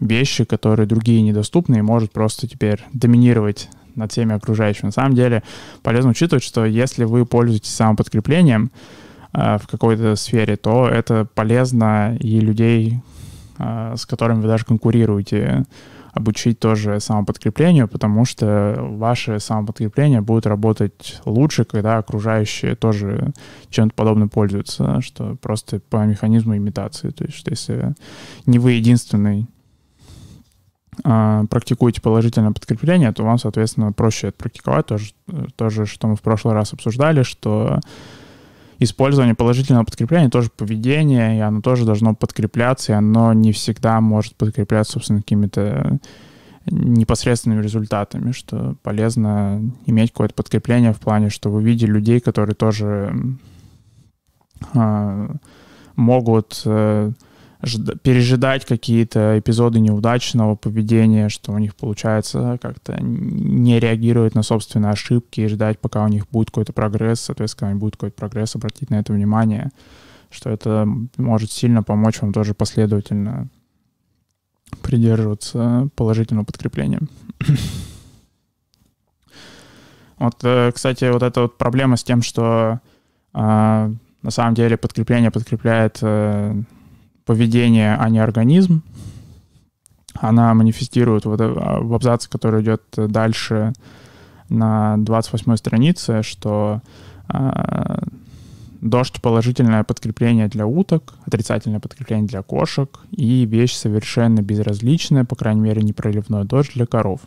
вещи, 0.00 0.44
которые 0.44 0.86
другие 0.86 1.22
недоступны, 1.22 1.78
и 1.78 1.82
может 1.82 2.12
просто 2.12 2.46
теперь 2.46 2.84
доминировать 2.92 3.68
над 3.94 4.12
всеми 4.12 4.34
окружающими. 4.34 4.86
На 4.86 4.92
самом 4.92 5.14
деле 5.14 5.42
полезно 5.82 6.10
учитывать, 6.10 6.42
что 6.42 6.64
если 6.64 7.04
вы 7.04 7.26
пользуетесь 7.26 7.74
самоподкреплением 7.74 8.70
э, 9.32 9.58
в 9.58 9.66
какой-то 9.66 10.16
сфере, 10.16 10.56
то 10.56 10.88
это 10.88 11.26
полезно 11.34 12.16
и 12.18 12.40
людей, 12.40 13.00
э, 13.58 13.94
с 13.96 14.04
которыми 14.06 14.40
вы 14.40 14.48
даже 14.48 14.64
конкурируете, 14.64 15.64
обучить 16.14 16.58
тоже 16.58 17.00
самоподкреплению, 17.00 17.88
потому 17.88 18.24
что 18.24 18.76
ваши 18.78 19.40
самоподкрепления 19.40 20.22
будут 20.22 20.46
работать 20.46 21.20
лучше, 21.24 21.64
когда 21.64 21.98
окружающие 21.98 22.76
тоже 22.76 23.32
чем-то 23.70 23.94
подобным 23.94 24.28
пользуются, 24.28 25.00
что 25.00 25.36
просто 25.36 25.80
по 25.80 26.04
механизму 26.04 26.56
имитации. 26.56 27.10
То 27.10 27.24
есть, 27.24 27.36
что 27.36 27.50
если 27.50 27.94
не 28.46 28.58
вы 28.58 28.72
единственный 28.72 29.48
а, 31.02 31.44
практикуете 31.46 32.00
положительное 32.00 32.52
подкрепление, 32.52 33.12
то 33.12 33.24
вам, 33.24 33.38
соответственно, 33.38 33.92
проще 33.92 34.28
это 34.28 34.38
практиковать. 34.38 34.86
Тоже, 34.86 35.12
тоже, 35.56 35.86
что 35.86 36.06
мы 36.06 36.16
в 36.16 36.22
прошлый 36.22 36.54
раз 36.54 36.72
обсуждали, 36.72 37.24
что 37.24 37.80
использование 38.78 39.34
положительного 39.34 39.84
подкрепления 39.84 40.30
тоже 40.30 40.50
поведение, 40.54 41.38
и 41.38 41.40
оно 41.40 41.60
тоже 41.60 41.84
должно 41.84 42.14
подкрепляться, 42.14 42.92
и 42.92 42.96
оно 42.96 43.32
не 43.32 43.52
всегда 43.52 44.00
может 44.00 44.34
подкрепляться, 44.36 44.94
собственно, 44.94 45.20
какими-то 45.20 45.98
непосредственными 46.66 47.62
результатами, 47.62 48.32
что 48.32 48.76
полезно 48.82 49.60
иметь 49.86 50.12
какое-то 50.12 50.34
подкрепление 50.34 50.92
в 50.92 51.00
плане, 51.00 51.28
что 51.28 51.50
вы 51.50 51.62
видите 51.62 51.86
людей, 51.86 52.20
которые 52.20 52.54
тоже 52.54 53.14
э, 54.72 55.28
могут 55.96 56.62
э, 56.64 57.12
пережидать 58.02 58.64
какие-то 58.64 59.38
эпизоды 59.38 59.80
неудачного 59.80 60.54
поведения, 60.54 61.28
что 61.28 61.52
у 61.52 61.58
них 61.58 61.74
получается 61.74 62.58
как-то 62.60 62.96
не 63.00 63.80
реагировать 63.80 64.34
на 64.34 64.42
собственные 64.42 64.92
ошибки 64.92 65.40
и 65.40 65.46
ждать, 65.46 65.78
пока 65.78 66.04
у 66.04 66.08
них 66.08 66.28
будет 66.30 66.48
какой-то 66.48 66.72
прогресс, 66.72 67.20
соответственно, 67.20 67.70
когда 67.70 67.80
будет 67.80 67.96
какой-то 67.96 68.16
прогресс, 68.16 68.54
обратить 68.54 68.90
на 68.90 68.96
это 68.96 69.12
внимание, 69.12 69.70
что 70.30 70.50
это 70.50 70.86
может 71.16 71.50
сильно 71.50 71.82
помочь 71.82 72.20
вам 72.20 72.32
тоже 72.32 72.54
последовательно 72.54 73.48
придерживаться 74.82 75.88
положительного 75.96 76.44
подкрепления. 76.44 77.00
Вот, 80.16 80.36
э, 80.44 80.70
кстати, 80.72 81.10
вот 81.10 81.24
эта 81.24 81.42
вот 81.42 81.58
проблема 81.58 81.96
с 81.96 82.04
тем, 82.04 82.22
что 82.22 82.78
а, 83.32 83.90
на 84.22 84.30
самом 84.30 84.54
деле 84.54 84.78
подкрепление 84.78 85.30
подкрепляет 85.30 85.98
э, 86.00 86.54
поведение, 87.24 87.96
а 87.96 88.08
не 88.08 88.18
организм. 88.18 88.82
Она 90.14 90.54
манифестирует 90.54 91.24
вот 91.24 91.40
в 91.40 91.94
абзаце, 91.94 92.28
который 92.30 92.62
идет 92.62 92.82
дальше 92.96 93.72
на 94.48 94.96
28 94.98 95.56
странице, 95.56 96.22
что 96.22 96.80
э, 97.28 97.98
дождь— 98.80 99.20
положительное 99.22 99.82
подкрепление 99.82 100.48
для 100.48 100.66
уток, 100.66 101.14
отрицательное 101.26 101.80
подкрепление 101.80 102.28
для 102.28 102.42
кошек 102.42 103.00
и 103.10 103.44
вещь 103.44 103.74
совершенно 103.74 104.40
безразличная, 104.40 105.24
по 105.24 105.34
крайней 105.34 105.62
мере, 105.62 105.82
непроливной 105.82 106.44
дождь 106.44 106.74
для 106.74 106.86
коров. 106.86 107.20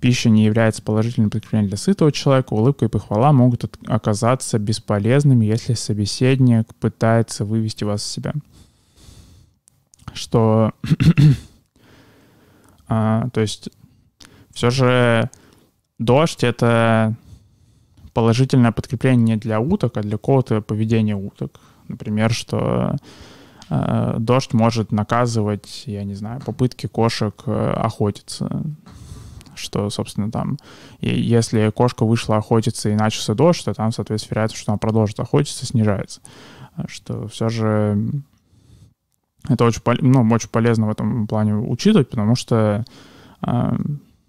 Пища 0.00 0.30
не 0.30 0.44
является 0.44 0.82
положительным 0.82 1.30
подкреплением 1.30 1.68
для 1.68 1.78
сытого 1.78 2.12
человека, 2.12 2.54
улыбка 2.54 2.84
и 2.86 2.88
похвала 2.88 3.32
могут 3.32 3.64
оказаться 3.86 4.58
бесполезными, 4.58 5.44
если 5.46 5.74
собеседник 5.74 6.74
пытается 6.74 7.44
вывести 7.44 7.84
вас 7.84 8.02
из 8.02 8.08
себя 8.08 8.32
что, 10.12 10.72
а, 12.88 13.28
то 13.30 13.40
есть, 13.40 13.70
все 14.52 14.70
же 14.70 15.30
дождь— 15.98 16.42
это 16.44 17.16
положительное 18.14 18.72
подкрепление 18.72 19.36
не 19.36 19.36
для 19.36 19.60
уток, 19.60 19.96
а 19.96 20.02
для 20.02 20.12
какого-то 20.12 20.62
поведения 20.62 21.16
уток. 21.16 21.60
Например, 21.88 22.32
что 22.32 22.94
э, 23.68 24.14
дождь 24.18 24.54
может 24.54 24.92
наказывать, 24.92 25.82
я 25.86 26.04
не 26.04 26.14
знаю, 26.14 26.40
попытки 26.40 26.86
кошек 26.86 27.34
э, 27.46 27.72
охотиться. 27.76 28.62
Что, 29.56 29.90
собственно, 29.90 30.30
там, 30.32 30.58
и 31.00 31.08
если 31.08 31.70
кошка 31.70 32.04
вышла 32.04 32.36
охотиться 32.36 32.88
и 32.88 32.94
начался 32.94 33.34
дождь, 33.34 33.64
то 33.64 33.74
там, 33.74 33.92
соответственно, 33.92 34.34
вероятность, 34.34 34.60
что 34.60 34.72
она 34.72 34.78
продолжит 34.78 35.20
охотиться, 35.20 35.66
снижается. 35.66 36.20
Что 36.88 37.28
все 37.28 37.48
же 37.48 37.96
это 39.48 39.64
очень, 39.64 39.82
ну, 40.00 40.26
очень 40.32 40.48
полезно 40.48 40.86
в 40.86 40.90
этом 40.90 41.26
плане 41.26 41.54
учитывать, 41.54 42.10
потому 42.10 42.34
что 42.34 42.84
э, 43.46 43.76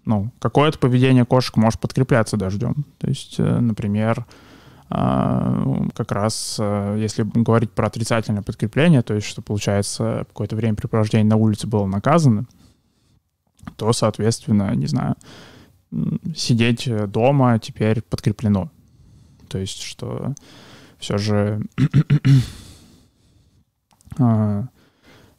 ну, 0.06 0.30
какое-то 0.38 0.78
поведение 0.78 1.26
кошек 1.26 1.56
может 1.56 1.80
подкрепляться 1.80 2.36
дождем. 2.36 2.86
То 2.98 3.08
есть, 3.08 3.36
э, 3.38 3.58
например, 3.60 4.24
э, 4.88 5.88
как 5.94 6.12
раз 6.12 6.56
э, 6.60 6.96
если 7.00 7.24
говорить 7.24 7.72
про 7.72 7.88
отрицательное 7.88 8.42
подкрепление, 8.42 9.02
то 9.02 9.14
есть 9.14 9.26
что 9.26 9.42
получается 9.42 10.24
какое-то 10.28 10.54
времяпрепровождение 10.54 11.28
на 11.28 11.36
улице 11.36 11.66
было 11.66 11.86
наказано, 11.86 12.46
то, 13.76 13.92
соответственно, 13.92 14.74
не 14.76 14.86
знаю, 14.86 15.16
сидеть 16.36 16.88
дома 17.10 17.58
теперь 17.58 18.00
подкреплено. 18.02 18.70
То 19.48 19.58
есть 19.58 19.82
что 19.82 20.34
все 20.98 21.18
же 21.18 21.62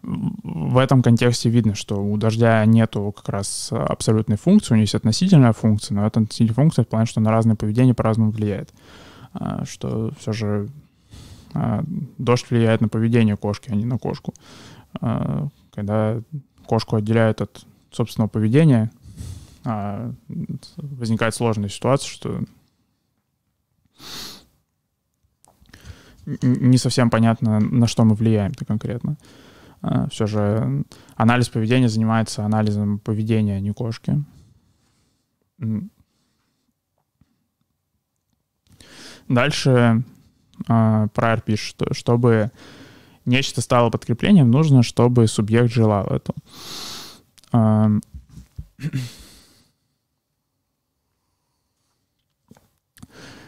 в 0.08 0.78
этом 0.78 1.04
контексте 1.04 1.50
видно, 1.50 1.76
что 1.76 2.02
у 2.02 2.16
дождя 2.18 2.64
нету 2.66 3.14
как 3.16 3.28
раз 3.28 3.70
абсолютной 3.72 4.38
функции, 4.38 4.74
у 4.74 4.78
него 4.78 4.84
есть 4.84 4.96
относительная 4.96 5.52
функция, 5.52 5.96
но 5.96 6.08
эта 6.08 6.22
относительная 6.22 6.54
функция 6.54 6.86
в 6.86 6.88
плане, 6.88 7.06
что 7.06 7.20
на 7.20 7.30
разное 7.30 7.58
поведение 7.58 7.94
по-разному 7.94 8.32
влияет. 8.32 8.74
А, 9.34 9.66
что 9.66 10.14
все 10.18 10.32
же 10.32 10.70
а, 11.54 11.84
дождь 12.18 12.50
влияет 12.50 12.80
на 12.80 12.88
поведение 12.88 13.36
кошки, 13.36 13.70
а 13.70 13.76
не 13.76 13.84
на 13.84 13.98
кошку. 13.98 14.34
А, 15.02 15.50
когда 15.74 16.22
кошку 16.66 16.96
отделяют 16.96 17.42
от 17.42 17.66
собственного 17.92 18.30
поведения, 18.30 18.92
возникает 20.78 21.36
сложная 21.36 21.68
ситуация, 21.68 22.10
что 22.10 22.40
не 26.26 26.78
совсем 26.78 27.10
понятно, 27.10 27.60
на 27.60 27.88
что 27.88 28.06
мы 28.06 28.16
влияем-то 28.16 28.64
конкретно. 28.64 29.18
А, 29.20 29.47
Все 30.10 30.28
же 30.28 30.84
анализ 31.16 31.50
поведения 31.50 31.90
занимается 31.90 32.44
анализом 32.46 33.00
поведения, 33.00 33.56
а 33.56 33.60
не 33.60 33.74
кошки. 33.74 34.24
Дальше 39.28 40.04
э, 40.68 41.08
Прайер 41.14 41.42
пишет, 41.42 41.76
что 41.76 41.94
чтобы 41.94 42.52
нечто 43.26 43.62
стало 43.62 43.90
подкреплением, 43.90 44.50
нужно, 44.50 44.84
чтобы 44.84 45.28
субъект 45.28 45.72
желал 45.72 46.08
этого. 46.08 46.38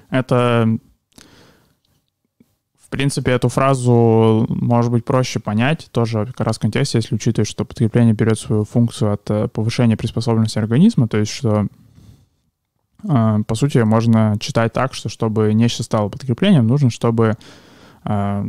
Это 0.10 0.80
в 2.90 2.92
принципе, 2.92 3.34
эту 3.34 3.50
фразу 3.50 4.48
может 4.50 4.92
быть 4.92 5.06
проще 5.06 5.40
понять, 5.40 5.90
тоже 5.92 6.26
как 6.26 6.48
раз 6.48 6.58
в 6.58 6.62
контексте, 6.62 6.98
если 6.98 7.14
учитывать, 7.14 7.48
что 7.48 7.64
подкрепление 7.64 8.16
берет 8.16 8.40
свою 8.40 8.64
функцию 8.66 9.14
от 9.14 9.30
э, 9.30 9.48
повышения 9.48 9.96
приспособленности 9.96 10.58
организма, 10.58 11.08
то 11.08 11.18
есть 11.18 11.32
что 11.32 11.68
э, 13.04 13.38
по 13.46 13.54
сути, 13.54 13.78
можно 13.78 14.38
читать 14.40 14.74
так, 14.74 14.96
что 14.96 15.08
чтобы 15.08 15.54
нечто 15.54 15.84
стало 15.84 16.10
подкреплением, 16.10 16.66
нужно, 16.66 16.90
чтобы 16.90 17.36
э, 18.06 18.46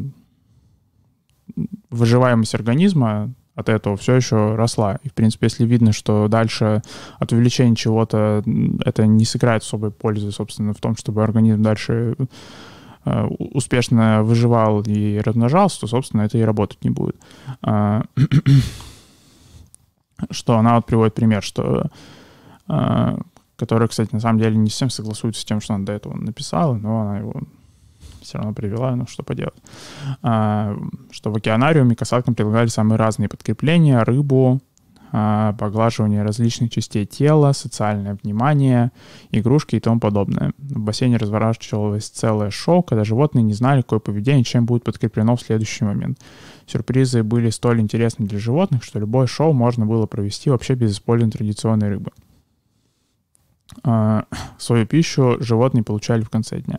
выживаемость 1.91 2.55
организма 2.55 3.35
от 3.55 3.69
этого 3.69 3.99
все 3.99 4.15
еще 4.15 4.55
росла. 4.55 5.01
И, 5.03 5.11
в 5.11 5.13
принципе, 5.13 5.49
если 5.49 5.67
видно, 5.67 5.93
что 5.93 6.29
дальше 6.29 6.81
от 7.19 7.31
увеличения 7.31 7.77
чего-то 7.77 8.43
это 8.87 9.07
не 9.07 9.27
сыграет 9.27 9.65
особой 9.65 9.91
пользы, 9.91 10.33
собственно, 10.33 10.73
в 10.73 10.79
том, 10.79 10.97
чтобы 10.97 11.23
организм 11.23 11.61
дальше 11.61 12.17
успешно 13.05 14.23
выживал 14.23 14.83
и 14.83 15.19
размножался, 15.19 15.81
то, 15.81 15.87
собственно, 15.87 16.23
это 16.23 16.39
и 16.39 16.43
работать 16.43 16.83
не 16.85 16.91
будет. 16.91 17.17
А, 17.63 18.05
что 20.31 20.59
она 20.59 20.77
вот 20.77 20.87
приводит 20.87 21.15
пример, 21.15 21.43
что 21.43 21.87
э, 22.69 23.19
которая, 23.57 23.89
кстати, 23.89 24.13
на 24.13 24.21
самом 24.21 24.39
деле 24.39 24.57
не 24.57 24.71
совсем 24.71 24.91
согласуется 24.91 25.43
с 25.43 25.45
тем, 25.45 25.61
что 25.61 25.75
она 25.75 25.85
до 25.85 25.93
этого 25.93 26.17
написала, 26.17 26.75
но 26.75 27.03
она 27.03 27.19
его 27.19 27.35
все 28.23 28.39
равно 28.39 28.55
привела, 28.55 28.95
ну 28.97 29.07
что 29.07 29.23
поделать. 29.23 29.63
А, 30.23 30.77
что 31.11 31.31
в 31.31 31.37
океанариуме 31.37 31.97
касаткам 31.97 32.35
предлагали 32.35 32.69
самые 32.69 32.99
разные 32.99 33.29
подкрепления, 33.29 34.03
рыбу, 34.05 34.57
а, 34.57 34.59
поглаживание 35.11 36.23
различных 36.23 36.71
частей 36.71 37.05
тела, 37.07 37.53
социальное 37.53 38.17
внимание, 38.23 38.93
игрушки 39.31 39.77
и 39.77 39.81
тому 39.81 39.99
подобное. 39.99 40.53
В 40.59 40.79
бассейне 40.79 41.17
разворачивалось 41.17 42.09
целое 42.09 42.51
шоу, 42.51 42.83
когда 42.83 43.05
животные 43.05 43.43
не 43.43 43.53
знали, 43.53 43.83
какое 43.83 43.99
поведение 43.99 44.45
чем 44.45 44.67
будет 44.67 44.85
подкреплено 44.85 45.37
в 45.37 45.43
следующий 45.43 45.85
момент. 45.85 46.19
Сюрпризы 46.67 47.23
были 47.23 47.51
столь 47.51 47.81
интересны 47.81 48.27
для 48.27 48.39
животных, 48.39 48.85
что 48.85 48.99
любое 48.99 49.27
шоу 49.27 49.53
можно 49.53 49.87
было 49.87 50.07
провести 50.07 50.51
вообще 50.51 50.75
без 50.75 50.93
использования 50.93 51.33
традиционной 51.33 51.89
рыбы. 51.89 52.13
А, 53.83 54.25
свою 54.59 54.87
пищу 54.87 55.37
животные 55.41 55.83
получали 55.83 56.23
в 56.23 56.31
конце 56.31 56.61
дня. 56.61 56.79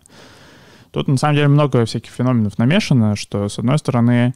Тут 0.92 1.08
на 1.08 1.18
самом 1.18 1.36
деле 1.36 1.48
много 1.48 1.86
всяких 1.86 2.12
феноменов 2.12 2.58
намешано, 2.58 3.16
что 3.16 3.48
с 3.48 3.60
одной 3.60 3.78
стороны 3.78 4.34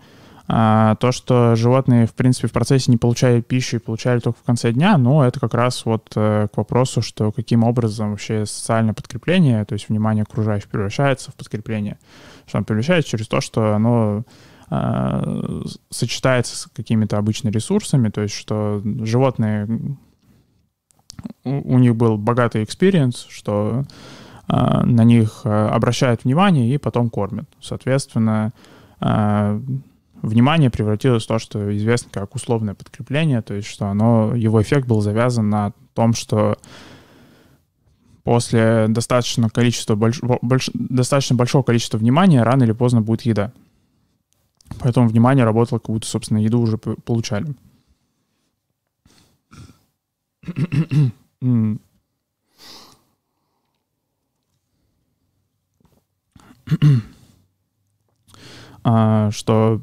а, 0.47 0.95
то, 0.95 1.11
что 1.11 1.55
животные, 1.55 2.05
в 2.05 2.13
принципе, 2.13 2.47
в 2.47 2.51
процессе 2.51 2.91
не 2.91 2.97
получали 2.97 3.41
пищу 3.41 3.77
и 3.77 3.79
получали 3.79 4.19
только 4.19 4.39
в 4.39 4.43
конце 4.43 4.71
дня, 4.71 4.97
ну, 4.97 5.23
это 5.23 5.39
как 5.39 5.55
раз 5.55 5.85
вот 5.85 6.11
э, 6.15 6.47
к 6.53 6.57
вопросу, 6.57 7.01
что 7.01 7.31
каким 7.31 7.63
образом 7.63 8.11
вообще 8.11 8.45
социальное 8.45 8.93
подкрепление, 8.93 9.65
то 9.65 9.73
есть 9.73 9.89
внимание 9.89 10.21
окружающих 10.21 10.69
превращается 10.69 11.31
в 11.31 11.35
подкрепление. 11.35 11.97
Что 12.45 12.59
оно 12.59 12.65
превращается 12.65 13.09
через 13.09 13.27
то, 13.27 13.41
что 13.41 13.73
оно 13.73 14.23
э, 14.69 15.61
сочетается 15.89 16.55
с 16.55 16.67
какими-то 16.67 17.17
обычными 17.17 17.51
ресурсами, 17.51 18.09
то 18.09 18.21
есть 18.21 18.35
что 18.35 18.83
животные, 19.01 19.97
у, 21.43 21.79
них 21.79 21.95
был 21.95 22.17
богатый 22.17 22.63
experience, 22.63 23.25
что 23.31 23.83
э, 24.47 24.83
на 24.83 25.03
них 25.03 25.41
э, 25.43 25.49
обращают 25.49 26.23
внимание 26.23 26.71
и 26.71 26.77
потом 26.77 27.09
кормят. 27.09 27.49
Соответственно, 27.59 28.53
внимание 30.25 30.69
превратилось 30.69 31.23
в 31.23 31.27
то, 31.27 31.39
что 31.39 31.75
известно 31.75 32.09
как 32.11 32.35
условное 32.35 32.73
подкрепление, 32.73 33.41
то 33.41 33.53
есть 33.53 33.67
что 33.67 33.87
оно, 33.87 34.35
его 34.35 34.61
эффект 34.61 34.87
был 34.87 35.01
завязан 35.01 35.49
на 35.49 35.73
том, 35.93 36.13
что 36.13 36.57
после 38.23 38.87
достаточно, 38.89 39.49
количества 39.49 39.95
больш, 39.95 40.19
больш, 40.21 40.69
достаточно 40.73 41.35
большого 41.35 41.63
количества 41.63 41.97
внимания 41.97 42.43
рано 42.43 42.63
или 42.63 42.73
поздно 42.73 43.01
будет 43.01 43.21
еда. 43.21 43.53
Поэтому 44.79 45.07
внимание 45.07 45.45
работало, 45.45 45.79
как 45.79 45.91
будто, 45.91 46.07
собственно, 46.07 46.39
еду 46.39 46.59
уже 46.59 46.77
получали. 46.77 47.55
а, 58.83 59.31
что 59.31 59.81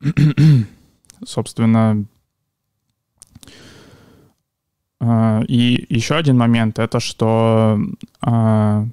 собственно, 1.24 2.04
а, 5.00 5.42
и 5.46 5.86
еще 5.88 6.16
один 6.16 6.36
момент 6.36 6.78
это 6.78 7.00
что, 7.00 7.78
а, 8.20 8.86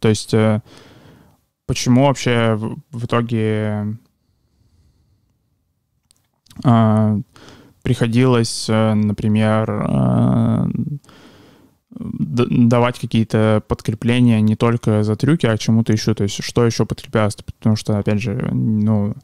то 0.00 0.08
есть, 0.08 0.34
э, 0.34 0.60
почему 1.66 2.06
вообще 2.06 2.58
в 2.90 3.04
итоге 3.06 3.96
приходилось, 7.82 8.66
э, 8.68 8.94
например, 8.94 10.70
давать 12.04 12.98
какие-то 12.98 13.62
подкрепления 13.66 14.40
не 14.40 14.56
только 14.56 15.02
за 15.02 15.16
трюки, 15.16 15.46
а 15.46 15.56
чему-то 15.56 15.92
еще. 15.92 16.14
То 16.14 16.24
есть 16.24 16.42
что 16.42 16.64
еще 16.64 16.86
подкреплялось? 16.86 17.36
Потому 17.36 17.76
что, 17.76 17.98
опять 17.98 18.20
же, 18.20 18.50
ну, 18.52 19.14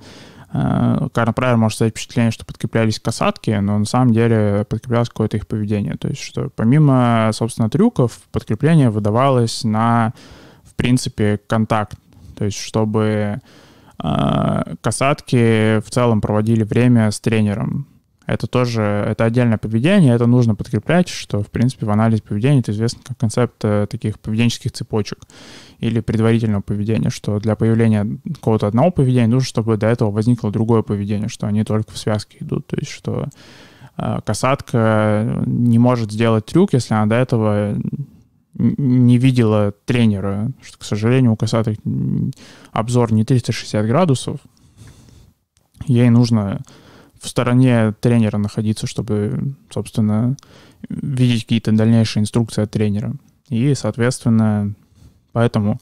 э, 0.52 1.08
Карл 1.12 1.32
Прайер 1.34 1.56
может 1.56 1.78
создать 1.78 1.92
впечатление, 1.92 2.32
что 2.32 2.46
подкреплялись 2.46 2.98
касатки, 2.98 3.50
но 3.50 3.78
на 3.78 3.84
самом 3.84 4.12
деле 4.12 4.64
подкреплялось 4.68 5.08
какое-то 5.08 5.36
их 5.36 5.46
поведение. 5.46 5.96
То 5.96 6.08
есть 6.08 6.22
что 6.22 6.50
помимо, 6.56 7.30
собственно, 7.32 7.68
трюков, 7.68 8.20
подкрепление 8.32 8.90
выдавалось 8.90 9.64
на, 9.64 10.12
в 10.64 10.74
принципе, 10.74 11.38
контакт. 11.46 11.98
То 12.36 12.46
есть 12.46 12.58
чтобы 12.58 13.40
э, 14.02 14.74
касатки 14.80 15.80
в 15.80 15.90
целом 15.90 16.20
проводили 16.20 16.64
время 16.64 17.10
с 17.10 17.20
тренером 17.20 17.86
это 18.30 18.46
тоже, 18.46 18.82
это 18.82 19.24
отдельное 19.24 19.58
поведение, 19.58 20.14
это 20.14 20.26
нужно 20.26 20.54
подкреплять, 20.54 21.08
что, 21.08 21.42
в 21.42 21.48
принципе, 21.48 21.86
в 21.86 21.90
анализе 21.90 22.22
поведения 22.22 22.60
это 22.60 22.70
известно 22.70 23.00
как 23.04 23.18
концепт 23.18 23.56
э, 23.64 23.86
таких 23.90 24.20
поведенческих 24.20 24.72
цепочек 24.72 25.18
или 25.80 26.00
предварительного 26.00 26.62
поведения, 26.62 27.10
что 27.10 27.40
для 27.40 27.56
появления 27.56 28.06
какого-то 28.34 28.68
одного 28.68 28.92
поведения 28.92 29.26
нужно, 29.26 29.46
чтобы 29.46 29.76
до 29.76 29.88
этого 29.88 30.10
возникло 30.10 30.52
другое 30.52 30.82
поведение, 30.82 31.28
что 31.28 31.48
они 31.48 31.64
только 31.64 31.92
в 31.92 31.98
связке 31.98 32.38
идут, 32.40 32.68
то 32.68 32.76
есть 32.76 32.90
что 32.92 33.26
э, 33.96 34.18
касатка 34.24 35.42
не 35.46 35.78
может 35.78 36.12
сделать 36.12 36.46
трюк, 36.46 36.72
если 36.72 36.94
она 36.94 37.06
до 37.06 37.16
этого 37.16 37.76
не 38.54 39.18
видела 39.18 39.72
тренера, 39.86 40.52
что, 40.62 40.78
к 40.78 40.84
сожалению, 40.84 41.32
у 41.32 41.36
касаток 41.36 41.78
обзор 42.72 43.12
не 43.12 43.24
360 43.24 43.86
градусов, 43.86 44.38
ей 45.86 46.10
нужно 46.10 46.60
в 47.20 47.28
стороне 47.28 47.92
тренера 48.00 48.38
находиться, 48.38 48.86
чтобы, 48.86 49.54
собственно, 49.70 50.36
видеть 50.88 51.42
какие-то 51.42 51.70
дальнейшие 51.72 52.22
инструкции 52.22 52.62
от 52.62 52.70
тренера. 52.70 53.12
И, 53.50 53.74
соответственно, 53.74 54.72
поэтому 55.32 55.78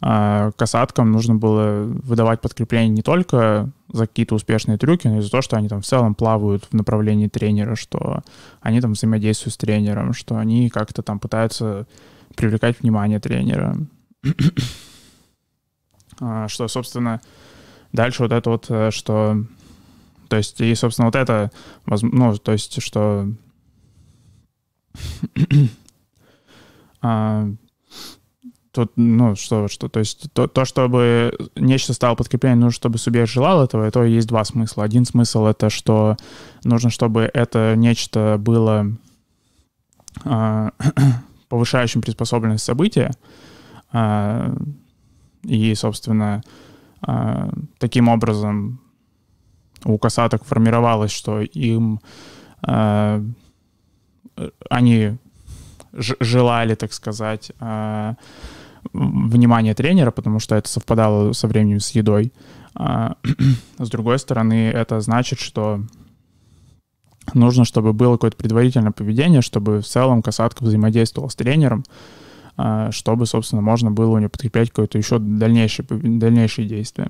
э, 0.00 0.52
касаткам 0.56 1.10
нужно 1.10 1.34
было 1.34 1.82
выдавать 1.84 2.40
подкрепление 2.40 2.90
не 2.90 3.02
только 3.02 3.70
за 3.92 4.06
какие-то 4.06 4.36
успешные 4.36 4.78
трюки, 4.78 5.08
но 5.08 5.18
и 5.18 5.20
за 5.20 5.30
то, 5.30 5.42
что 5.42 5.56
они 5.56 5.68
там 5.68 5.82
в 5.82 5.86
целом 5.86 6.14
плавают 6.14 6.64
в 6.70 6.74
направлении 6.74 7.26
тренера, 7.26 7.74
что 7.74 8.22
они 8.60 8.80
там 8.80 8.92
взаимодействуют 8.92 9.54
с 9.54 9.58
тренером, 9.58 10.12
что 10.12 10.36
они 10.36 10.70
как-то 10.70 11.02
там 11.02 11.18
пытаются 11.18 11.88
привлекать 12.36 12.80
внимание 12.80 13.18
тренера. 13.18 13.76
а, 16.20 16.46
что, 16.46 16.68
собственно, 16.68 17.20
дальше 17.92 18.22
вот 18.22 18.32
это 18.32 18.48
вот, 18.48 18.66
э, 18.68 18.90
что 18.92 19.44
то 20.32 20.38
есть, 20.38 20.62
и, 20.62 20.74
собственно, 20.74 21.08
вот 21.08 21.14
это, 21.14 21.50
ну, 21.84 22.34
то 22.38 22.52
есть, 22.52 22.80
что... 22.82 23.28
а, 27.02 27.50
тут, 28.70 28.92
ну, 28.96 29.36
что, 29.36 29.68
что, 29.68 29.90
то 29.90 30.00
есть, 30.00 30.32
то, 30.32 30.46
то, 30.46 30.64
чтобы 30.64 31.36
нечто 31.54 31.92
стало 31.92 32.14
подкреплением, 32.14 32.60
нужно, 32.60 32.74
чтобы 32.74 32.96
субъект 32.96 33.28
желал 33.28 33.62
этого, 33.62 33.84
это 33.84 34.04
есть 34.04 34.26
два 34.26 34.42
смысла. 34.44 34.84
Один 34.84 35.04
смысл— 35.04 35.44
это, 35.48 35.68
что 35.68 36.16
нужно, 36.64 36.88
чтобы 36.88 37.30
это 37.34 37.74
нечто 37.76 38.38
было 38.40 38.86
а, 40.24 40.70
повышающим 41.50 42.00
приспособленность 42.00 42.64
события, 42.64 43.10
а, 43.92 44.56
и, 45.42 45.74
собственно, 45.74 46.42
а, 47.02 47.50
таким 47.78 48.08
образом 48.08 48.81
у 49.84 49.98
касаток 49.98 50.44
формировалось, 50.44 51.12
что 51.12 51.40
им 51.40 52.00
э, 52.66 53.24
они 54.70 55.18
желали, 55.94 56.74
так 56.74 56.92
сказать, 56.92 57.52
э, 57.60 58.14
внимания 58.92 59.74
тренера, 59.74 60.10
потому 60.10 60.38
что 60.38 60.56
это 60.56 60.68
совпадало 60.68 61.32
со 61.32 61.48
временем 61.48 61.80
с 61.80 61.90
едой. 61.90 62.32
А, 62.74 63.16
с 63.78 63.88
другой 63.90 64.18
стороны, 64.18 64.70
это 64.70 65.00
значит, 65.00 65.38
что 65.38 65.82
нужно, 67.34 67.64
чтобы 67.64 67.92
было 67.92 68.14
какое-то 68.14 68.36
предварительное 68.36 68.92
поведение, 68.92 69.42
чтобы 69.42 69.80
в 69.80 69.86
целом 69.86 70.22
касатка 70.22 70.64
взаимодействовала 70.64 71.28
с 71.28 71.36
тренером, 71.36 71.84
а, 72.56 72.90
чтобы, 72.90 73.26
собственно, 73.26 73.62
можно 73.62 73.90
было 73.90 74.16
у 74.16 74.18
нее 74.18 74.28
подкреплять 74.28 74.70
какое-то 74.70 74.98
еще 74.98 75.18
дальнейшее, 75.18 75.86
дальнейшие 75.88 76.66
действия. 76.66 77.08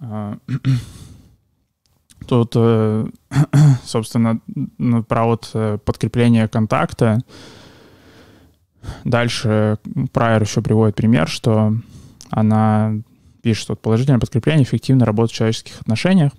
А, 0.00 0.38
Тут, 2.26 2.52
э, 2.54 3.06
собственно, 3.84 4.40
ну, 4.78 5.02
про 5.02 5.24
вот 5.26 5.50
э, 5.54 5.78
подкрепление 5.84 6.48
контакта. 6.48 7.20
Дальше 9.04 9.78
Прайер 10.12 10.42
еще 10.42 10.62
приводит 10.62 10.96
пример, 10.96 11.28
что 11.28 11.74
она 12.30 12.94
пишет, 13.42 13.62
что 13.62 13.76
положительное 13.76 14.20
подкрепление 14.20 14.64
эффективно 14.64 15.04
работает 15.04 15.32
в 15.32 15.34
человеческих 15.34 15.80
отношениях. 15.80 16.32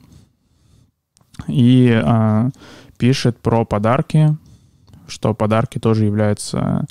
И 1.47 1.89
э, 1.91 2.49
пишет 2.97 3.39
про 3.39 3.65
подарки, 3.65 4.37
что 5.07 5.33
подарки 5.33 5.79
тоже 5.79 6.05
являются 6.05 6.85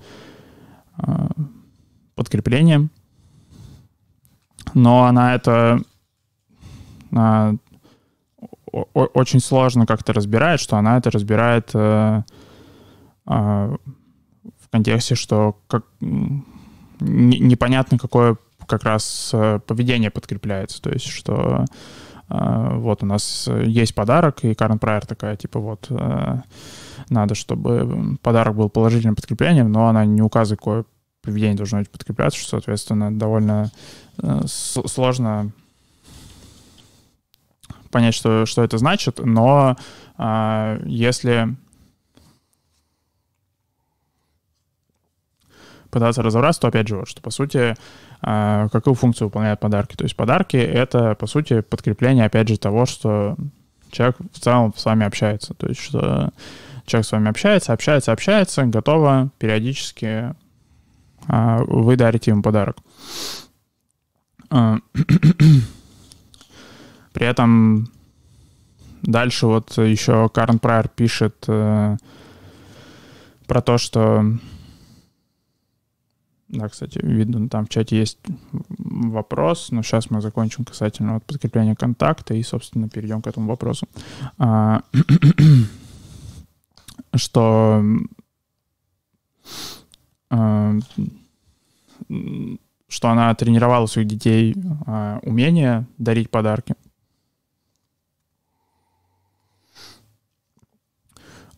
э, 0.98 1.28
подкреплением. 2.14 2.90
Но 4.74 5.04
она 5.04 5.34
это 5.34 5.80
очень 8.70 9.40
сложно 9.40 9.86
как-то 9.86 10.12
разбирает, 10.12 10.60
что 10.60 10.76
она 10.76 10.98
это 10.98 11.10
разбирает 11.10 11.70
э, 11.74 12.22
э, 13.26 13.32
в 13.32 14.68
контексте, 14.70 15.14
что 15.14 15.56
как, 15.66 15.84
непонятно, 17.00 17.98
какое 17.98 18.36
как 18.70 18.84
раз 18.84 19.30
э, 19.34 19.58
поведение 19.66 20.10
подкрепляется. 20.10 20.80
То 20.80 20.90
есть, 20.90 21.06
что 21.06 21.64
э, 22.28 22.74
вот 22.76 23.02
у 23.02 23.06
нас 23.06 23.48
есть 23.64 23.94
подарок, 23.94 24.44
и 24.44 24.54
Карен 24.54 24.78
Прайер 24.78 25.04
такая, 25.04 25.36
типа, 25.36 25.58
вот, 25.58 25.86
э, 25.90 26.40
надо, 27.08 27.34
чтобы 27.34 28.16
подарок 28.22 28.54
был 28.54 28.70
положительным 28.70 29.16
подкреплением, 29.16 29.72
но 29.72 29.88
она 29.88 30.04
не 30.04 30.22
указывает, 30.22 30.60
какое 30.60 30.84
поведение 31.22 31.56
должно 31.56 31.80
быть 31.80 31.90
подкрепляться, 31.90 32.38
что, 32.38 32.50
соответственно, 32.50 33.12
довольно 33.12 33.70
сложно 34.46 35.52
понять, 37.90 38.14
что, 38.14 38.46
что 38.46 38.62
это 38.62 38.78
значит, 38.78 39.18
но 39.18 39.76
если 40.84 41.56
пытаться 45.90 46.22
разобраться, 46.22 46.62
то 46.62 46.68
опять 46.68 46.88
же, 46.88 46.96
вот, 46.96 47.08
что 47.08 47.20
по 47.20 47.30
сути, 47.30 47.74
э, 48.22 48.68
какую 48.72 48.94
функцию 48.94 49.28
выполняют 49.28 49.60
подарки. 49.60 49.96
То 49.96 50.04
есть 50.04 50.16
подарки— 50.16 50.56
это, 50.58 51.14
по 51.14 51.26
сути, 51.26 51.60
подкрепление, 51.60 52.24
опять 52.24 52.48
же, 52.48 52.58
того, 52.58 52.86
что 52.86 53.36
человек 53.90 54.16
в 54.32 54.38
целом 54.38 54.72
с 54.76 54.84
вами 54.84 55.04
общается. 55.04 55.54
То 55.54 55.66
есть 55.68 55.80
что 55.80 56.30
человек 56.86 57.06
с 57.06 57.12
вами 57.12 57.28
общается, 57.28 57.72
общается, 57.72 58.12
общается, 58.12 58.64
готово 58.64 59.30
периодически 59.38 60.34
э, 61.28 61.58
вы 61.66 61.96
дарите 61.96 62.30
ему 62.30 62.42
подарок. 62.42 62.76
При 67.12 67.26
этом 67.26 67.88
дальше 69.02 69.46
вот 69.46 69.76
еще 69.78 70.28
Карн 70.28 70.58
Прайер 70.58 70.88
пишет 70.88 71.44
э, 71.48 71.96
про 73.46 73.62
то, 73.62 73.78
что 73.78 74.24
да, 76.50 76.68
кстати, 76.68 76.98
видно, 77.00 77.48
там 77.48 77.66
в 77.66 77.68
чате 77.68 77.96
есть 77.96 78.18
вопрос, 78.78 79.70
но 79.70 79.82
сейчас 79.82 80.10
мы 80.10 80.20
закончим 80.20 80.64
касательно 80.64 81.14
вот 81.14 81.24
подкрепления 81.24 81.76
контакта 81.76 82.34
и, 82.34 82.42
собственно, 82.42 82.88
перейдем 82.88 83.22
к 83.22 83.28
этому 83.28 83.48
вопросу. 83.48 83.86
А, 84.36 84.82
что 87.14 87.84
а, 90.30 90.74
что 92.88 93.08
она 93.08 93.32
тренировала 93.36 93.86
своих 93.86 94.08
детей 94.08 94.56
а, 94.86 95.20
умение 95.22 95.86
дарить 95.98 96.30
подарки. 96.30 96.74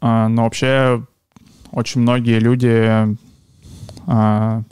Но 0.03 0.45
вообще 0.45 1.05
очень 1.71 2.03
многие 2.03 2.39
люди 2.39 3.17
а, 4.07 4.63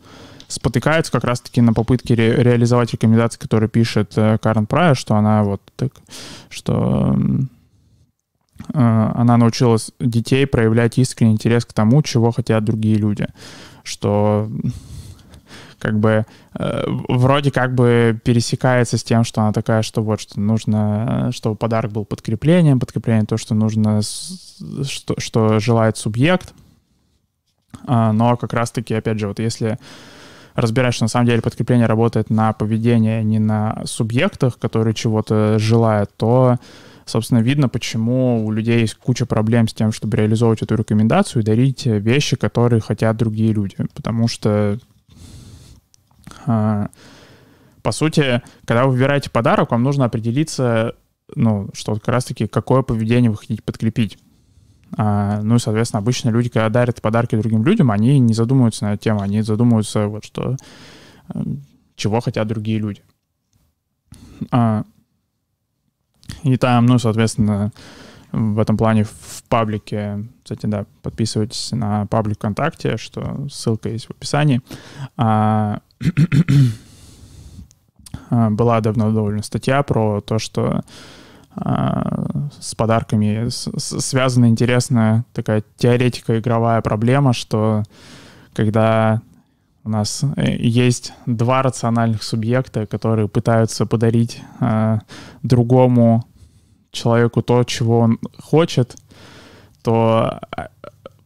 спотыкаются 0.49 1.13
как 1.13 1.25
раз-таки 1.25 1.61
на 1.61 1.73
попытке 1.73 2.15
ре- 2.15 2.43
реализовать 2.43 2.93
рекомендации, 2.93 3.39
которые 3.39 3.69
пишет 3.69 4.13
э, 4.17 4.39
Карен 4.39 4.67
Прайер, 4.67 4.97
что 4.97 5.15
она 5.15 5.45
вот 5.45 5.63
так, 5.77 5.93
что 6.49 7.17
э, 8.75 9.13
она 9.15 9.37
научилась 9.37 9.93
детей 10.01 10.47
проявлять 10.47 10.99
искренний 10.99 11.35
интерес 11.35 11.65
к 11.65 11.73
тому, 11.73 12.03
чего 12.03 12.33
хотят 12.33 12.65
другие 12.65 12.97
люди, 12.97 13.29
что 13.85 14.51
как 15.81 15.99
бы 15.99 16.25
э, 16.55 16.85
вроде 17.09 17.51
как 17.51 17.75
бы 17.75 18.19
пересекается 18.23 18.99
с 18.99 19.03
тем, 19.03 19.25
что 19.25 19.41
она 19.41 19.53
такая, 19.53 19.83
что 19.83 20.03
вот 20.03 20.21
что 20.21 20.39
нужно, 20.39 21.31
чтобы 21.33 21.57
подарок 21.57 21.93
был 21.93 22.05
подкреплением, 22.05 22.79
подкрепление 22.79 23.27
то, 23.27 23.37
что 23.37 23.55
нужно, 23.55 24.03
что, 24.03 25.15
что 25.19 25.59
желает 25.59 25.97
субъект, 25.97 26.55
а, 27.87 28.13
но 28.13 28.37
как 28.37 28.53
раз-таки, 28.53 28.95
опять 28.95 29.19
же, 29.19 29.29
вот 29.29 29.39
если 29.39 29.79
разбираешь, 30.55 30.95
что 30.95 31.05
на 31.05 31.09
самом 31.09 31.27
деле 31.27 31.43
подкрепление 31.43 31.87
работает 31.87 32.31
на 32.31 32.53
поведение, 32.53 33.21
а 33.21 33.23
не 33.23 33.39
на 33.39 33.83
субъектах, 33.85 34.59
которые 34.59 34.95
чего-то 34.95 35.59
желают, 35.59 36.11
то, 36.17 36.57
собственно, 37.07 37.39
видно, 37.39 37.69
почему 37.69 38.45
у 38.45 38.51
людей 38.51 38.81
есть 38.81 38.95
куча 38.95 39.27
проблем 39.27 39.69
с 39.69 39.75
тем, 39.75 39.93
чтобы 39.93 40.17
реализовывать 40.17 40.63
эту 40.63 40.75
рекомендацию 40.77 41.43
и 41.43 41.45
дарить 41.47 41.87
вещи, 41.87 42.37
которые 42.37 42.81
хотят 42.81 43.17
другие 43.17 43.53
люди. 43.53 43.77
Потому 43.95 44.29
что, 44.29 44.79
по 46.45 47.93
сути, 47.93 48.43
когда 48.65 48.85
вы 48.85 48.93
выбираете 48.93 49.31
подарок, 49.31 49.71
вам 49.71 49.83
нужно 49.83 50.05
определиться, 50.05 50.95
ну, 51.35 51.69
что 51.73 51.95
как 51.95 52.09
раз-таки 52.09 52.47
какое 52.47 52.83
поведение 52.83 53.31
вы 53.31 53.37
хотите 53.37 53.63
подкрепить. 53.63 54.19
А, 54.97 55.41
ну 55.43 55.57
и, 55.57 55.59
соответственно, 55.59 56.01
обычно 56.01 56.31
люди, 56.31 56.49
когда 56.49 56.69
дарят 56.69 57.01
подарки 57.01 57.37
другим 57.37 57.65
людям, 57.65 57.91
они 57.91 58.19
не 58.19 58.35
задумываются 58.35 58.85
на 58.85 58.95
эту 58.95 59.05
тему, 59.05 59.21
они 59.21 59.41
задумываются, 59.43 60.09
вот 60.09 60.25
что, 60.25 60.57
эм, 61.33 61.63
чего 61.97 62.21
хотят 62.21 62.49
другие 62.49 62.79
люди. 62.79 63.03
А, 64.51 64.85
и 66.43 66.57
там, 66.57 66.87
ну, 66.87 66.99
соответственно, 66.99 67.73
в 68.33 68.59
этом 68.59 68.77
плане 68.77 69.05
в 69.05 69.43
паблике, 69.49 70.25
кстати, 70.51 70.67
да, 70.67 70.85
подписывайтесь 71.03 71.71
на 71.71 72.07
паблик 72.07 72.39
ВКонтакте, 72.39 72.97
что 72.97 73.47
ссылка 73.49 73.89
есть 73.89 74.07
в 74.07 74.11
описании. 74.11 74.61
А, 75.17 75.79
была 78.31 78.81
давно 78.81 79.13
довольно 79.13 79.45
статья 79.45 79.85
про 79.85 80.21
то, 80.21 80.41
что 80.41 80.81
а, 81.55 82.51
с 82.59 82.75
подарками 82.75 83.49
связана 83.49 84.47
интересная 84.47 85.25
такая 85.35 85.63
теоретика 85.77 86.41
игровая 86.41 86.81
проблема, 86.81 87.33
что 87.33 87.85
когда 88.53 89.23
у 89.85 89.89
нас 89.89 90.25
э, 90.35 90.57
есть 90.57 91.13
два 91.27 91.63
рациональных 91.63 92.25
субъекта, 92.25 92.89
которые 92.89 93.29
пытаются 93.29 93.87
подарить 93.87 94.43
э, 94.59 94.99
другому 95.45 96.25
человеку 96.91 97.41
то, 97.41 97.63
чего 97.63 98.01
он 98.01 98.19
хочет, 98.37 98.97
то 99.83 100.41
а, 100.51 100.69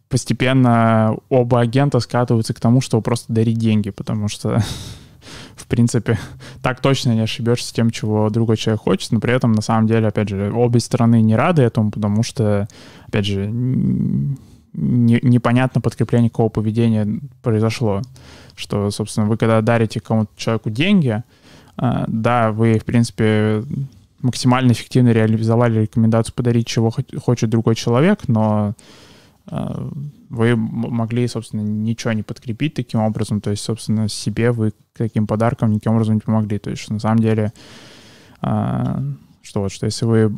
постепенно 0.09 1.16
оба 1.28 1.61
агента 1.61 2.00
скатываются 2.00 2.55
к 2.55 2.61
тому, 2.61 2.80
чтобы 2.80 3.02
просто 3.02 3.32
дарить 3.32 3.59
деньги, 3.59 3.90
потому 3.90 4.28
что 4.28 4.62
в 5.57 5.66
принципе, 5.66 6.18
так 6.62 6.80
точно 6.80 7.12
не 7.12 7.20
ошибешься 7.20 7.68
с 7.68 7.72
тем, 7.72 7.90
чего 7.90 8.30
другой 8.30 8.57
человек 8.57 8.82
хочет, 8.82 9.12
но 9.12 9.20
при 9.20 9.32
этом, 9.32 9.52
на 9.52 9.62
самом 9.62 9.86
деле, 9.86 10.09
опять 10.09 10.28
же, 10.28 10.52
обе 10.52 10.80
стороны 10.80 11.20
не 11.22 11.36
рады 11.36 11.62
этому, 11.62 11.90
потому 11.90 12.22
что, 12.22 12.68
опять 13.07 13.26
же, 13.26 13.48
не, 13.50 15.18
непонятно 15.22 15.80
подкрепление 15.80 16.30
какого 16.30 16.48
поведения 16.48 17.20
произошло. 17.42 18.02
Что, 18.57 18.90
собственно, 18.90 19.26
вы 19.26 19.36
когда 19.36 19.61
дарите 19.61 20.00
кому-то 20.00 20.30
человеку 20.36 20.70
деньги, 20.70 21.22
а, 21.76 22.05
да, 22.07 22.52
вы, 22.52 22.78
в 22.78 22.84
принципе, 22.84 23.64
максимально 24.25 24.72
эффективно 24.72 25.11
реализовали 25.11 25.83
рекомендацию 25.83 26.35
подарить, 26.35 26.66
чего 26.66 26.93
хочет 27.18 27.51
другой 27.51 27.75
человек, 27.75 28.27
но 28.27 28.75
а, 29.47 29.89
вы 30.31 30.57
могли, 30.57 31.29
собственно, 31.29 31.61
ничего 31.61 32.12
не 32.12 32.22
подкрепить 32.22 32.75
таким 32.75 33.01
образом, 33.01 33.41
то 33.41 33.51
есть, 33.51 33.62
собственно, 33.62 34.09
себе 34.09 34.51
вы 34.51 34.72
таким 34.97 35.27
подарком 35.27 35.70
никаким 35.70 35.93
образом 35.93 36.14
не 36.14 36.20
помогли. 36.20 36.59
То 36.59 36.70
есть, 36.70 36.89
на 36.91 36.99
самом 36.99 37.18
деле, 37.20 37.53
а, 38.41 39.03
что 39.43 39.61
вот, 39.61 39.72
что 39.72 39.87
если 39.87 40.07
вы 40.07 40.33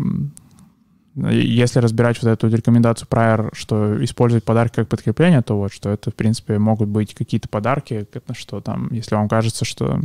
если 1.30 1.78
разбирать 1.78 2.22
вот 2.22 2.28
эту 2.28 2.48
рекомендацию 2.48 3.08
Prior, 3.10 3.48
что 3.54 4.04
использовать 4.04 4.44
подарки 4.44 4.74
как 4.74 4.88
подкрепление, 4.88 5.40
то 5.40 5.56
вот, 5.56 5.72
что 5.72 5.88
это, 5.88 6.10
в 6.10 6.14
принципе, 6.14 6.58
могут 6.58 6.90
быть 6.90 7.14
какие-то 7.14 7.48
подарки, 7.48 8.06
что 8.32 8.60
там, 8.60 8.92
если 8.92 9.14
вам 9.14 9.26
кажется, 9.26 9.64
что, 9.64 9.98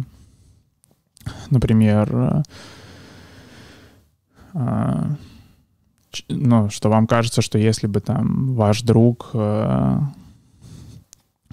например, 1.50 2.44
ну, 4.54 5.18
что 6.70 6.90
вам 6.90 7.08
кажется, 7.08 7.42
что 7.42 7.58
если 7.58 7.88
бы 7.88 8.02
там 8.02 8.54
ваш 8.54 8.82
друг, 8.82 9.30
э, 9.34 10.00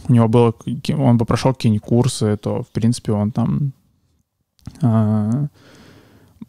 у 0.09 0.12
него 0.12 0.28
было, 0.28 0.55
он 0.96 1.16
бы 1.16 1.24
прошел 1.24 1.55
какие-нибудь 1.55 1.86
курсы, 1.86 2.36
то, 2.36 2.62
в 2.62 2.68
принципе, 2.68 3.12
он 3.12 3.30
там 3.30 3.72
э, 4.82 5.46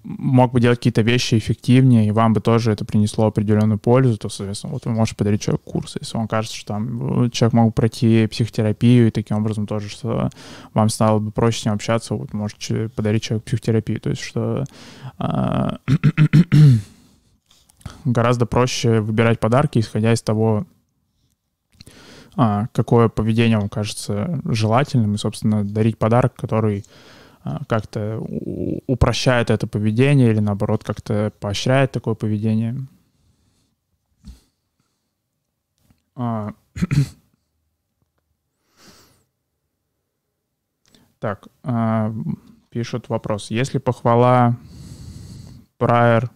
мог 0.04 0.52
бы 0.52 0.62
делать 0.62 0.80
какие-то 0.80 1.02
вещи 1.02 1.38
эффективнее, 1.38 2.08
и 2.08 2.12
вам 2.12 2.34
бы 2.34 2.42
тоже 2.42 2.72
это 2.72 2.86
принесло 2.86 3.28
определенную 3.28 3.80
пользу, 3.80 4.18
то, 4.18 4.30
соответственно, 4.30 4.74
вот 4.74 4.86
вы 4.86 4.92
можете 4.92 5.18
подарить 5.18 5.42
человеку 5.42 5.72
курс. 5.72 5.98
Если 6.00 6.18
вам 6.18 6.28
кажется, 6.28 6.58
что 6.58 6.74
там 6.74 7.26
э, 7.26 7.30
человек 7.30 7.54
мог 7.54 7.76
пройти 7.76 8.28
психотерапию, 8.28 9.08
и 9.08 9.12
таким 9.12 9.38
образом 9.38 9.68
тоже, 9.68 9.90
что 9.90 10.30
вам 10.74 10.90
стало 10.90 11.20
бы 11.20 11.32
проще 11.32 11.62
с 11.62 11.66
ним 11.66 11.74
общаться, 11.74 12.16
вот 12.16 12.34
можете 12.34 12.90
подарить 12.90 13.24
человеку 13.24 13.48
психотерапию. 13.48 14.00
То 14.00 14.10
есть, 14.10 14.22
что 14.22 14.64
э, 15.20 15.70
гораздо 18.06 18.46
проще 18.46 19.02
выбирать 19.02 19.40
подарки, 19.40 19.80
исходя 19.80 20.14
из 20.14 20.22
того, 20.22 20.66
а, 22.36 22.68
какое 22.72 23.10
поведение 23.10 23.58
вам 23.58 23.70
кажется 23.70 24.40
желательным, 24.46 25.16
и, 25.16 25.18
собственно, 25.18 25.66
дарить 25.66 25.98
подарок, 25.98 26.36
который 26.36 26.86
как-то 27.68 28.20
упрощает 28.88 29.50
это 29.50 29.68
поведение 29.68 30.32
или 30.32 30.40
наоборот 30.40 30.84
как-то 30.84 31.32
поощряет 31.40 31.92
такое 31.92 32.16
поведение. 32.16 32.76
А, 36.16 36.54
так, 41.20 41.48
а, 41.64 42.14
пишут 42.70 43.10
вопрос. 43.10 43.52
Если 43.52 43.78
похвала 43.78 44.58
Прайер 45.78 46.30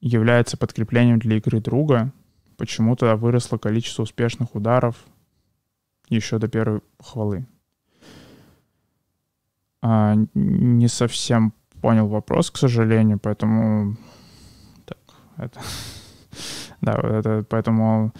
является 0.00 0.56
подкреплением 0.56 1.18
для 1.18 1.36
игры 1.36 1.60
друга, 1.60 2.12
почему 2.56 2.96
тогда 2.96 3.16
выросло 3.16 3.58
количество 3.58 4.02
успешных 4.02 4.54
ударов 4.54 4.96
еще 6.08 6.38
до 6.38 6.48
первой 6.48 6.82
похвалы? 6.98 7.46
А, 9.82 10.14
не 10.34 10.88
совсем 10.88 11.52
понял 11.80 12.06
вопрос, 12.06 12.50
к 12.50 12.56
сожалению, 12.56 13.18
поэтому 13.18 13.96
так, 14.86 14.98
это 15.36 15.60
да, 16.80 16.92
это, 16.92 17.44
поэтому 17.48 18.12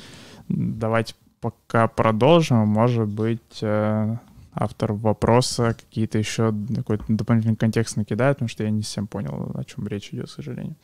давайте 0.49 1.15
пока 1.41 1.87
продолжим. 1.87 2.59
Может 2.69 3.09
быть, 3.09 3.59
э, 3.63 4.17
автор 4.53 4.93
вопроса 4.93 5.75
какие-то 5.75 6.19
еще 6.19 6.53
какой-то 6.75 7.05
дополнительный 7.09 7.57
контекст 7.57 7.97
накидает, 7.97 8.39
потому 8.39 8.49
что 8.49 8.65
я 8.65 8.71
не 8.71 8.83
совсем 8.83 9.07
понял, 9.07 9.53
о 9.55 9.63
чем 9.65 9.87
речь 9.87 10.09
идет, 10.13 10.27
к 10.27 10.31
сожалению. 10.31 10.75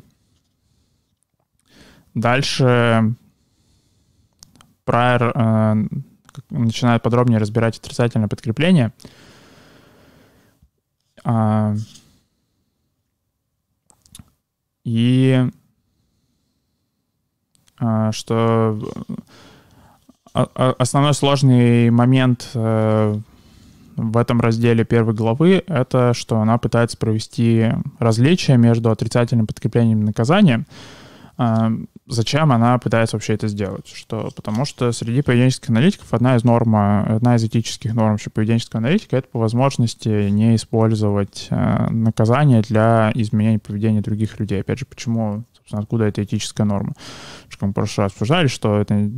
Дальше 2.14 3.14
Прайер 4.86 5.32
э, 5.34 5.74
начинает 6.48 7.02
подробнее 7.02 7.38
разбирать 7.38 7.76
отрицательное 7.76 8.28
подкрепление. 8.28 8.92
И 14.84 15.50
а, 17.78 18.12
что 18.12 18.78
а, 20.32 20.48
а, 20.54 20.74
основной 20.78 21.14
сложный 21.14 21.90
момент 21.90 22.50
э, 22.54 23.18
в 23.96 24.16
этом 24.16 24.40
разделе 24.40 24.84
первой 24.84 25.14
главы— 25.14 25.62
это 25.66 26.14
что 26.14 26.40
она 26.40 26.58
пытается 26.58 26.96
провести 26.96 27.72
различие 27.98 28.56
между 28.56 28.90
отрицательным 28.90 29.46
подкреплением 29.46 30.02
и 30.02 30.06
наказанием, 30.06 30.66
Зачем 32.08 32.52
она 32.52 32.78
пытается 32.78 33.16
вообще 33.16 33.34
это 33.34 33.48
сделать? 33.48 33.88
Что, 33.88 34.30
потому 34.34 34.64
что 34.64 34.92
среди 34.92 35.22
поведенческих 35.22 35.70
аналитиков 35.70 36.14
одна 36.14 36.36
из 36.36 36.44
норм, 36.44 36.76
одна 36.76 37.36
из 37.36 37.44
этических 37.44 37.94
норм 37.94 38.12
вообще 38.12 38.30
поведенческого 38.30 38.78
аналитика— 38.78 39.16
это 39.18 39.28
по 39.28 39.40
возможности 39.40 40.30
не 40.30 40.54
использовать 40.54 41.48
э, 41.50 41.90
наказание 41.90 42.62
для 42.62 43.10
изменения 43.14 43.58
поведения 43.58 44.00
других 44.00 44.38
людей. 44.38 44.60
Опять 44.60 44.78
же, 44.78 44.86
почему, 44.86 45.44
собственно, 45.52 45.82
откуда 45.82 46.04
эта 46.04 46.22
этическая 46.22 46.64
норма? 46.64 46.94
Как 47.50 47.60
мы 47.60 47.68
в 47.70 47.74
прошлый 47.74 48.04
раз 48.04 48.12
обсуждали, 48.12 48.46
что 48.46 48.80
это 48.80 49.10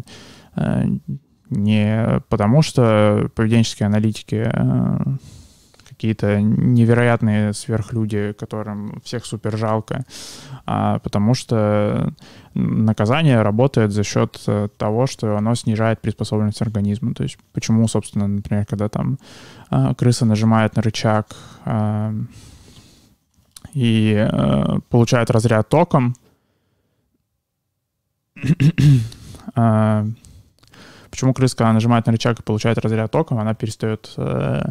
э, 0.56 0.84
не 1.50 2.20
потому, 2.28 2.62
что 2.62 3.30
поведенческие 3.34 3.86
аналитики 3.86 4.50
э, 4.52 4.98
какие-то 5.98 6.40
невероятные 6.40 7.52
сверхлюди, 7.52 8.32
которым 8.38 9.00
всех 9.02 9.26
супер 9.26 9.56
жалко, 9.56 10.04
а 10.64 11.00
потому 11.00 11.34
что 11.34 12.14
наказание 12.54 13.42
работает 13.42 13.90
за 13.90 14.04
счет 14.04 14.40
э, 14.46 14.68
того, 14.76 15.08
что 15.08 15.36
оно 15.36 15.56
снижает 15.56 16.00
приспособленность 16.00 16.62
организма. 16.62 17.14
То 17.14 17.24
есть 17.24 17.36
почему, 17.52 17.88
собственно, 17.88 18.28
например, 18.28 18.64
когда 18.64 18.88
там 18.88 19.18
а, 19.70 19.92
крыса 19.94 20.24
нажимает 20.24 20.76
на 20.76 20.82
рычаг 20.82 21.26
а, 21.64 22.14
и 23.74 24.14
а, 24.16 24.78
получает 24.90 25.30
разряд 25.32 25.68
током, 25.68 26.14
Почему 31.18 31.34
крыска, 31.34 31.72
нажимает 31.72 32.06
на 32.06 32.12
рычаг 32.12 32.38
и 32.38 32.44
получает 32.44 32.78
разряд 32.78 33.10
током, 33.10 33.40
она 33.40 33.52
перестает 33.52 34.14
э, 34.16 34.66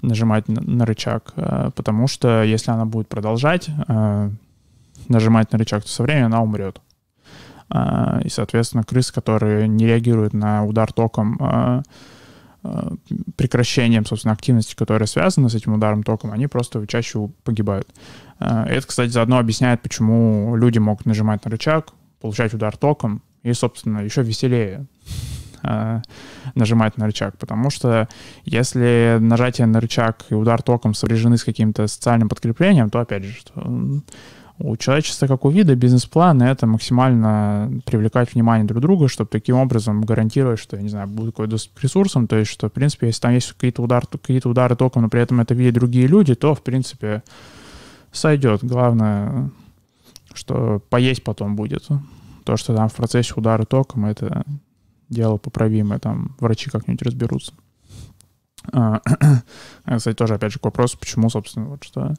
нажимать 0.00 0.48
на, 0.48 0.60
на 0.60 0.84
рычаг? 0.84 1.32
Э, 1.36 1.70
потому 1.76 2.08
что 2.08 2.42
если 2.42 2.72
она 2.72 2.86
будет 2.86 3.06
продолжать 3.06 3.68
э, 3.86 4.30
нажимать 5.06 5.52
на 5.52 5.58
рычаг, 5.58 5.84
то 5.84 5.88
со 5.88 6.02
временем 6.02 6.26
она 6.26 6.42
умрет. 6.42 6.80
Э, 7.72 8.20
и, 8.24 8.28
соответственно, 8.30 8.82
крысы, 8.82 9.14
которые 9.14 9.68
не 9.68 9.86
реагируют 9.86 10.32
на 10.32 10.64
удар 10.64 10.92
током, 10.92 11.38
э, 11.40 11.82
э, 12.64 12.90
прекращением, 13.36 14.04
собственно, 14.04 14.34
активности, 14.34 14.74
которая 14.74 15.06
связана 15.06 15.48
с 15.48 15.54
этим 15.54 15.74
ударом 15.74 16.02
током, 16.02 16.32
они 16.32 16.48
просто 16.48 16.84
чаще 16.88 17.28
погибают. 17.44 17.88
Э, 18.40 18.64
это, 18.64 18.88
кстати, 18.88 19.10
заодно 19.10 19.38
объясняет, 19.38 19.82
почему 19.82 20.56
люди 20.56 20.80
могут 20.80 21.06
нажимать 21.06 21.44
на 21.44 21.50
рычаг, 21.52 21.92
получать 22.20 22.54
удар 22.54 22.76
током, 22.76 23.22
и, 23.44 23.52
собственно, 23.52 24.00
еще 24.00 24.22
веселее 24.22 24.88
нажимать 26.54 26.96
на 26.98 27.06
рычаг, 27.06 27.38
потому 27.38 27.70
что 27.70 28.08
если 28.44 29.18
нажатие 29.20 29.66
на 29.66 29.80
рычаг 29.80 30.24
и 30.30 30.34
удар 30.34 30.62
током 30.62 30.94
сопряжены 30.94 31.36
с 31.36 31.44
каким-то 31.44 31.86
социальным 31.86 32.28
подкреплением, 32.28 32.90
то, 32.90 33.00
опять 33.00 33.24
же, 33.24 33.32
что 33.32 34.02
у 34.58 34.76
человечества 34.76 35.26
как 35.26 35.44
у 35.44 35.50
вида 35.50 35.74
бизнес-план— 35.74 36.42
это 36.42 36.66
максимально 36.66 37.80
привлекать 37.84 38.32
внимание 38.32 38.66
друг 38.66 38.80
друга, 38.80 39.08
чтобы 39.08 39.28
таким 39.30 39.56
образом 39.56 40.02
гарантировать, 40.02 40.60
что, 40.60 40.76
я 40.76 40.82
не 40.82 40.88
знаю, 40.88 41.08
будет 41.08 41.32
какой-то 41.32 41.52
доступ 41.52 41.78
к 41.78 41.82
ресурсам, 41.82 42.28
то 42.28 42.36
есть, 42.36 42.50
что, 42.50 42.68
в 42.68 42.72
принципе, 42.72 43.08
если 43.08 43.22
там 43.22 43.32
есть 43.32 43.52
какие-то 43.52 43.82
удары, 43.82 44.06
какие-то 44.06 44.48
удары 44.48 44.76
током, 44.76 45.02
но 45.02 45.08
при 45.08 45.20
этом 45.20 45.40
это 45.40 45.54
видят 45.54 45.74
другие 45.74 46.06
люди, 46.06 46.34
то, 46.34 46.54
в 46.54 46.62
принципе, 46.62 47.22
сойдет. 48.12 48.62
Главное, 48.62 49.50
что 50.34 50.80
поесть 50.90 51.24
потом 51.24 51.56
будет. 51.56 51.88
То, 52.44 52.56
что 52.56 52.74
там 52.76 52.88
в 52.88 52.94
процессе 52.94 53.32
удара 53.36 53.64
током, 53.64 54.04
это 54.04 54.44
дело 55.12 55.36
поправимое, 55.36 55.98
там 55.98 56.36
врачи 56.40 56.70
как-нибудь 56.70 57.02
разберутся. 57.02 57.52
А, 59.84 59.98
кстати, 59.98 60.14
тоже, 60.16 60.34
опять 60.34 60.52
же, 60.52 60.60
к 60.60 60.64
вопросу, 60.64 60.96
почему, 60.96 61.28
собственно, 61.28 61.66
вот 61.66 61.82
что 61.82 62.14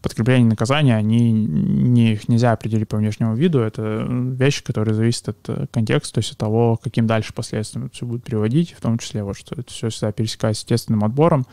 подкрепление 0.00 0.48
наказания, 0.48 0.96
они, 0.96 1.30
не, 1.32 2.12
их 2.12 2.28
нельзя 2.28 2.52
определить 2.52 2.88
по 2.88 2.96
внешнему 2.96 3.34
виду, 3.34 3.60
это 3.60 4.06
вещи, 4.08 4.62
которые 4.64 4.94
зависят 4.94 5.28
от 5.28 5.48
э, 5.48 5.66
контекста, 5.70 6.14
то 6.14 6.18
есть 6.18 6.32
от 6.32 6.38
того, 6.38 6.78
каким 6.82 7.06
дальше 7.06 7.34
последствиям 7.34 7.86
это 7.86 7.94
все 7.94 8.06
будет 8.06 8.24
приводить, 8.24 8.72
в 8.72 8.80
том 8.80 8.98
числе 8.98 9.22
вот, 9.22 9.36
что 9.36 9.54
это 9.54 9.70
все 9.70 9.90
всегда 9.90 10.12
пересекается 10.12 10.62
естественным 10.62 11.04
отбором, 11.04 11.46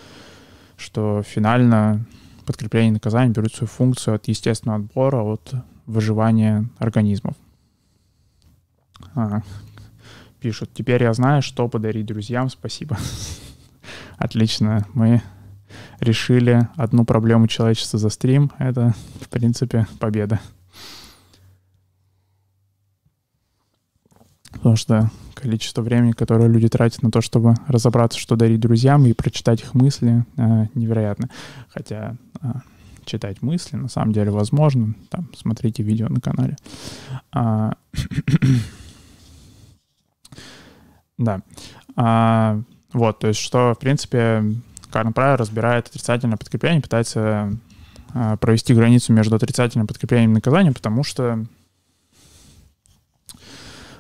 что 0.78 1.24
финально 1.24 2.06
подкрепление 2.46 2.94
наказания 2.94 3.32
берут 3.32 3.54
свою 3.54 3.70
функцию 3.70 4.16
от 4.16 4.28
естественного 4.28 4.80
отбора, 4.80 5.24
от 5.24 5.54
выживания 5.86 6.70
организмов. 6.78 7.36
А, 9.16 9.42
пишут. 10.42 10.72
Теперь 10.74 11.04
я 11.04 11.14
знаю, 11.14 11.42
что 11.42 11.70
подарить 11.70 12.08
друзьям. 12.08 12.50
Спасибо. 12.50 12.98
Отлично. 14.18 14.86
Мы 14.94 15.22
решили 16.00 16.68
одну 16.76 17.06
проблему 17.06 17.48
человечества 17.48 18.00
за 18.00 18.10
стрим. 18.10 18.52
Это, 18.58 18.94
в 19.22 19.30
принципе, 19.30 19.88
победа. 20.00 20.40
Потому 24.52 24.76
что 24.76 25.10
количество 25.36 25.82
времени, 25.82 26.12
которое 26.12 26.48
люди 26.48 26.68
тратят 26.68 27.02
на 27.04 27.12
то, 27.12 27.22
чтобы 27.22 27.56
разобраться, 27.68 28.20
что 28.20 28.36
дарить 28.36 28.60
друзьям 28.60 29.06
и 29.06 29.14
прочитать 29.14 29.62
их 29.62 29.74
мысли, 29.74 30.26
э, 30.38 30.68
невероятно. 30.76 31.30
Хотя 31.70 32.16
э, 32.42 32.48
читать 33.06 33.42
мысли 33.42 33.76
на 33.76 33.88
самом 33.88 34.14
деле 34.14 34.32
возможно. 34.32 34.96
Там 35.10 35.30
смотрите 35.36 35.84
видео 35.84 36.10
на 36.10 36.20
канале. 36.20 36.58
А, 37.32 37.74
Да. 41.22 41.42
А, 41.96 42.60
вот, 42.94 43.20
то 43.20 43.28
есть, 43.28 43.40
что, 43.40 43.74
в 43.76 43.80
принципе, 43.80 44.44
Карн 44.90 45.14
Прайер 45.14 45.40
разбирает 45.40 45.88
отрицательное 45.88 46.38
подкрепление, 46.38 46.82
пытается 46.82 47.54
а, 48.14 48.38
провести 48.38 48.74
границу 48.74 49.14
между 49.14 49.36
отрицательным 49.36 49.88
подкреплением 49.88 50.32
и 50.32 50.36
наказанием, 50.36 50.74
потому 50.74 51.04
что 51.04 51.46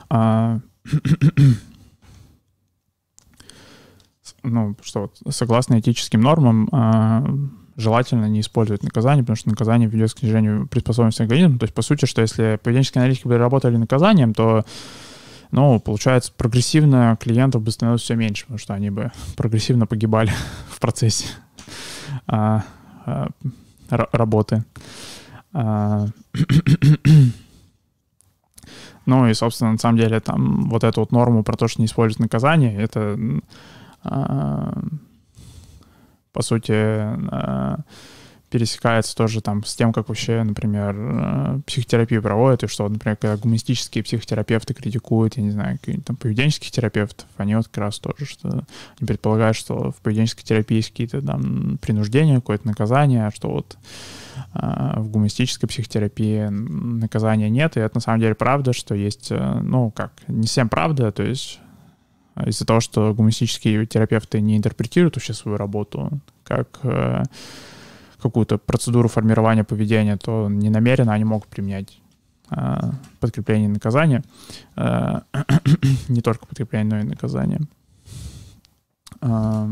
а, 0.10 0.60
ну, 4.44 4.76
что 4.82 5.02
вот, 5.02 5.22
согласно 5.30 5.80
этическим 5.80 6.22
нормам, 6.22 6.68
а, 6.72 7.24
желательно 7.78 8.26
не 8.26 8.42
использовать 8.42 8.84
наказание, 8.84 9.24
потому 9.24 9.38
что 9.38 9.50
наказание 9.50 9.88
ведет 9.88 10.14
к 10.14 10.20
снижению 10.20 10.68
приспособленности 10.68 11.22
организма. 11.22 11.60
То 11.60 11.66
есть, 11.66 11.74
по 11.76 11.84
сути, 11.84 12.06
что 12.06 12.22
если 12.22 12.60
поведенческие 12.62 13.04
аналитики 13.04 13.28
бы 13.28 13.38
работали 13.38 13.78
наказанием, 13.78 14.34
то 14.34 14.66
ну, 15.52 15.80
получается, 15.80 16.32
прогрессивно 16.36 17.18
клиентов 17.20 17.62
бы 17.62 17.72
становилось 17.72 18.02
все 18.02 18.16
меньше, 18.16 18.43
потому 18.43 18.60
что 18.60 18.74
они 18.74 18.89
бы 18.89 19.12
прогрессивно 19.36 19.86
погибали 19.86 20.32
в 20.70 20.80
процессе 20.80 21.28
а, 22.28 22.64
а, 23.06 23.28
работы. 23.89 24.64
А, 25.54 26.08
Ну 29.08 29.28
и, 29.28 29.34
собственно, 29.34 29.72
на 29.72 29.78
самом 29.78 29.97
деле 29.97 30.20
там 30.20 30.70
вот 30.70 30.84
эту 30.84 30.99
вот 30.99 31.12
норму 31.12 31.43
про 31.43 31.58
то, 31.58 31.68
что 31.68 31.82
не 31.82 31.88
используют 31.88 32.20
наказание, 32.20 32.80
это 32.80 33.18
а, 34.04 34.80
по 36.32 36.41
сути 36.41 36.72
а, 36.72 37.80
пересекается 38.52 39.16
тоже 39.16 39.41
там 39.41 39.64
с 39.64 39.76
тем, 39.76 39.93
как 39.93 40.10
вообще, 40.10 40.43
например, 40.43 40.93
э, 40.97 41.60
психотерапию 41.66 42.22
проводят, 42.22 42.64
и 42.64 42.68
что, 42.68 42.88
например, 42.88 43.16
когда 43.16 43.38
гуманистические 43.38 44.04
психотерапевты 44.04 44.74
критикуют, 44.74 45.38
я 45.38 45.43
не 45.43 45.52
знаю, 45.52 45.80
там 46.06 46.18
поведенческих 46.18 46.70
терапевтов, 46.70 47.28
они 47.38 47.56
вот 47.56 47.68
как 47.70 47.78
раз 47.78 47.99
тоже, 47.99 48.26
что 48.26 48.49
они 48.49 49.08
предполагают, 49.08 49.56
что 49.56 49.91
в 49.91 49.95
поведенческой 50.02 50.43
терапии 50.43 50.76
есть 50.76 50.89
какие-то 50.89 51.22
там 51.22 51.78
принуждения, 51.82 52.36
какое-то 52.36 52.68
наказание, 52.68 53.28
а 53.28 53.32
что 53.32 53.49
вот 53.49 53.78
э, 54.54 54.99
в 54.99 55.08
гуманистической 55.08 55.70
психотерапии 55.70 56.49
наказания 56.49 57.49
нет, 57.49 57.78
и 57.78 57.80
это 57.80 57.95
на 57.95 58.02
самом 58.02 58.20
деле 58.20 58.36
правда, 58.36 58.74
что 58.74 58.93
есть, 58.95 59.32
э, 59.32 59.60
ну, 59.64 59.91
как, 59.91 60.12
не 60.28 60.47
всем 60.47 60.68
правда, 60.68 61.14
то 61.14 61.24
есть 61.24 61.62
из-за 62.45 62.66
того, 62.66 62.82
что 62.82 63.14
гуманистические 63.14 63.86
терапевты 63.86 64.41
не 64.41 64.58
интерпретируют 64.58 65.16
вообще 65.16 65.34
свою 65.34 65.58
работу 65.58 66.10
как 66.43 66.80
какую-то 68.22 68.58
процедуру 68.58 69.10
формирования 69.10 69.64
поведения, 69.64 70.18
то 70.18 70.48
не 70.50 70.70
намеренно 70.70 71.14
они 71.14 71.24
могут 71.26 71.48
применять 71.50 72.00
э, 72.50 72.80
подкрепление 73.20 73.70
и 73.70 73.74
наказание. 73.74 74.24
Э, 74.76 75.22
не 76.08 76.22
только 76.22 76.46
подкрепление, 76.46 76.98
но 76.98 77.00
и 77.00 77.10
наказание. 77.10 77.62
Э, 79.22 79.68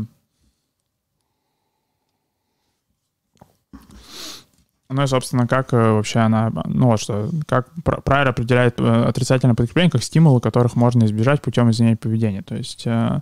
ну 4.92 5.04
и, 5.04 5.06
собственно, 5.06 5.46
как 5.46 5.72
э, 5.72 5.76
вообще 5.76 6.18
она, 6.18 6.50
ну 6.64 6.88
вот 6.88 7.00
что, 7.00 7.30
как 7.46 7.68
Прайер 7.84 8.28
определяет 8.28 8.80
э, 8.80 9.04
отрицательное 9.04 9.54
подкрепление 9.54 9.90
как 9.90 10.02
стимулы, 10.02 10.40
которых 10.40 10.74
можно 10.74 11.04
избежать 11.04 11.40
путем 11.40 11.70
изменения 11.70 11.96
поведения. 11.96 12.42
То 12.42 12.56
есть 12.56 12.82
э, 12.86 13.20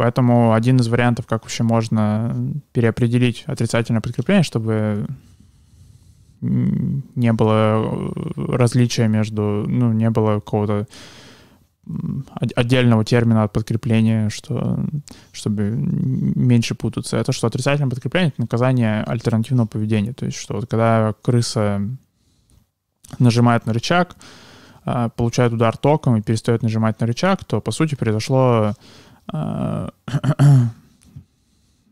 Поэтому 0.00 0.54
один 0.54 0.78
из 0.78 0.88
вариантов, 0.88 1.26
как 1.26 1.42
вообще 1.42 1.62
можно 1.62 2.34
переопределить 2.72 3.44
отрицательное 3.46 4.00
подкрепление, 4.00 4.42
чтобы 4.42 5.06
не 6.40 7.34
было 7.34 8.10
различия 8.34 9.08
между, 9.08 9.42
ну, 9.68 9.92
не 9.92 10.08
было 10.08 10.36
какого-то 10.36 10.86
отдельного 12.56 13.04
термина 13.04 13.42
от 13.42 13.52
подкрепления, 13.52 14.30
что, 14.30 14.82
чтобы 15.32 15.70
меньше 15.70 16.74
путаться. 16.74 17.18
Это 17.18 17.32
что 17.32 17.48
отрицательное 17.48 17.90
подкрепление— 17.90 18.28
это 18.32 18.40
наказание 18.40 19.02
альтернативного 19.02 19.66
поведения. 19.66 20.14
То 20.14 20.24
есть 20.24 20.38
что 20.38 20.54
вот 20.54 20.66
когда 20.66 21.12
крыса 21.20 21.82
нажимает 23.18 23.66
на 23.66 23.74
рычаг, 23.74 24.16
а, 24.86 25.10
получает 25.10 25.52
удар 25.52 25.76
током 25.76 26.16
и 26.16 26.22
перестает 26.22 26.62
нажимать 26.62 26.98
на 27.00 27.06
рычаг, 27.06 27.44
то, 27.44 27.60
по 27.60 27.70
сути, 27.70 27.96
произошло 27.96 28.72
Э, 28.72 29.09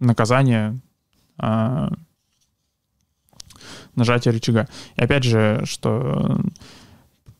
наказание 0.00 0.78
э, 1.40 1.88
нажатия 3.94 4.32
рычага. 4.32 4.68
И 4.96 5.02
опять 5.02 5.24
же, 5.24 5.62
что 5.64 6.40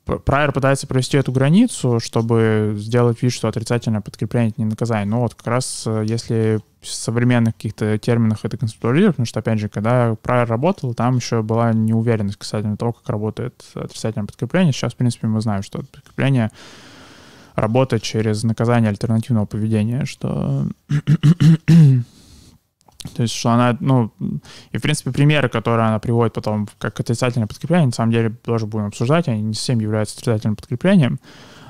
Прайер 0.04 0.52
пытается 0.52 0.86
провести 0.86 1.18
эту 1.18 1.32
границу, 1.32 2.00
чтобы 2.00 2.74
сделать 2.78 3.22
вид, 3.22 3.32
что 3.32 3.48
отрицательное 3.48 4.00
подкрепление— 4.00 4.50
это 4.50 4.60
не 4.62 4.64
наказание. 4.64 5.06
Но 5.06 5.20
вот 5.20 5.34
как 5.34 5.46
раз 5.46 5.84
э, 5.86 6.04
если 6.06 6.60
в 6.80 6.86
современных 6.86 7.56
каких-то 7.56 7.98
терминах 7.98 8.38
это 8.44 8.56
концептуализировать, 8.56 9.16
потому 9.16 9.26
что, 9.26 9.40
опять 9.40 9.58
же, 9.58 9.68
когда 9.68 10.14
Прайер 10.22 10.48
работал, 10.48 10.94
там 10.94 11.16
еще 11.16 11.42
была 11.42 11.72
неуверенность 11.72 12.38
касательно 12.38 12.76
того, 12.76 12.92
как 12.92 13.08
работает 13.08 13.62
отрицательное 13.74 14.26
подкрепление. 14.26 14.72
Сейчас, 14.72 14.94
в 14.94 14.96
принципе, 14.96 15.26
мы 15.26 15.40
знаем, 15.40 15.62
что 15.62 15.80
подкрепление— 15.80 16.50
работать 17.60 18.02
через 18.02 18.42
наказание 18.44 18.90
альтернативного 18.90 19.46
поведения, 19.46 20.04
что... 20.04 20.66
То 23.14 23.22
есть, 23.22 23.32
что 23.32 23.50
она, 23.50 23.76
ну, 23.80 24.12
и, 24.72 24.78
в 24.78 24.82
принципе, 24.82 25.12
примеры, 25.12 25.48
которые 25.48 25.86
она 25.86 26.00
приводит 26.00 26.34
потом 26.34 26.68
как 26.78 26.98
отрицательное 26.98 27.46
подкрепление, 27.46 27.86
на 27.86 27.92
самом 27.92 28.12
деле 28.12 28.30
тоже 28.30 28.66
будем 28.66 28.86
обсуждать, 28.86 29.28
они 29.28 29.40
не 29.40 29.54
совсем 29.54 29.78
являются 29.78 30.16
отрицательным 30.16 30.56
подкреплением. 30.56 31.20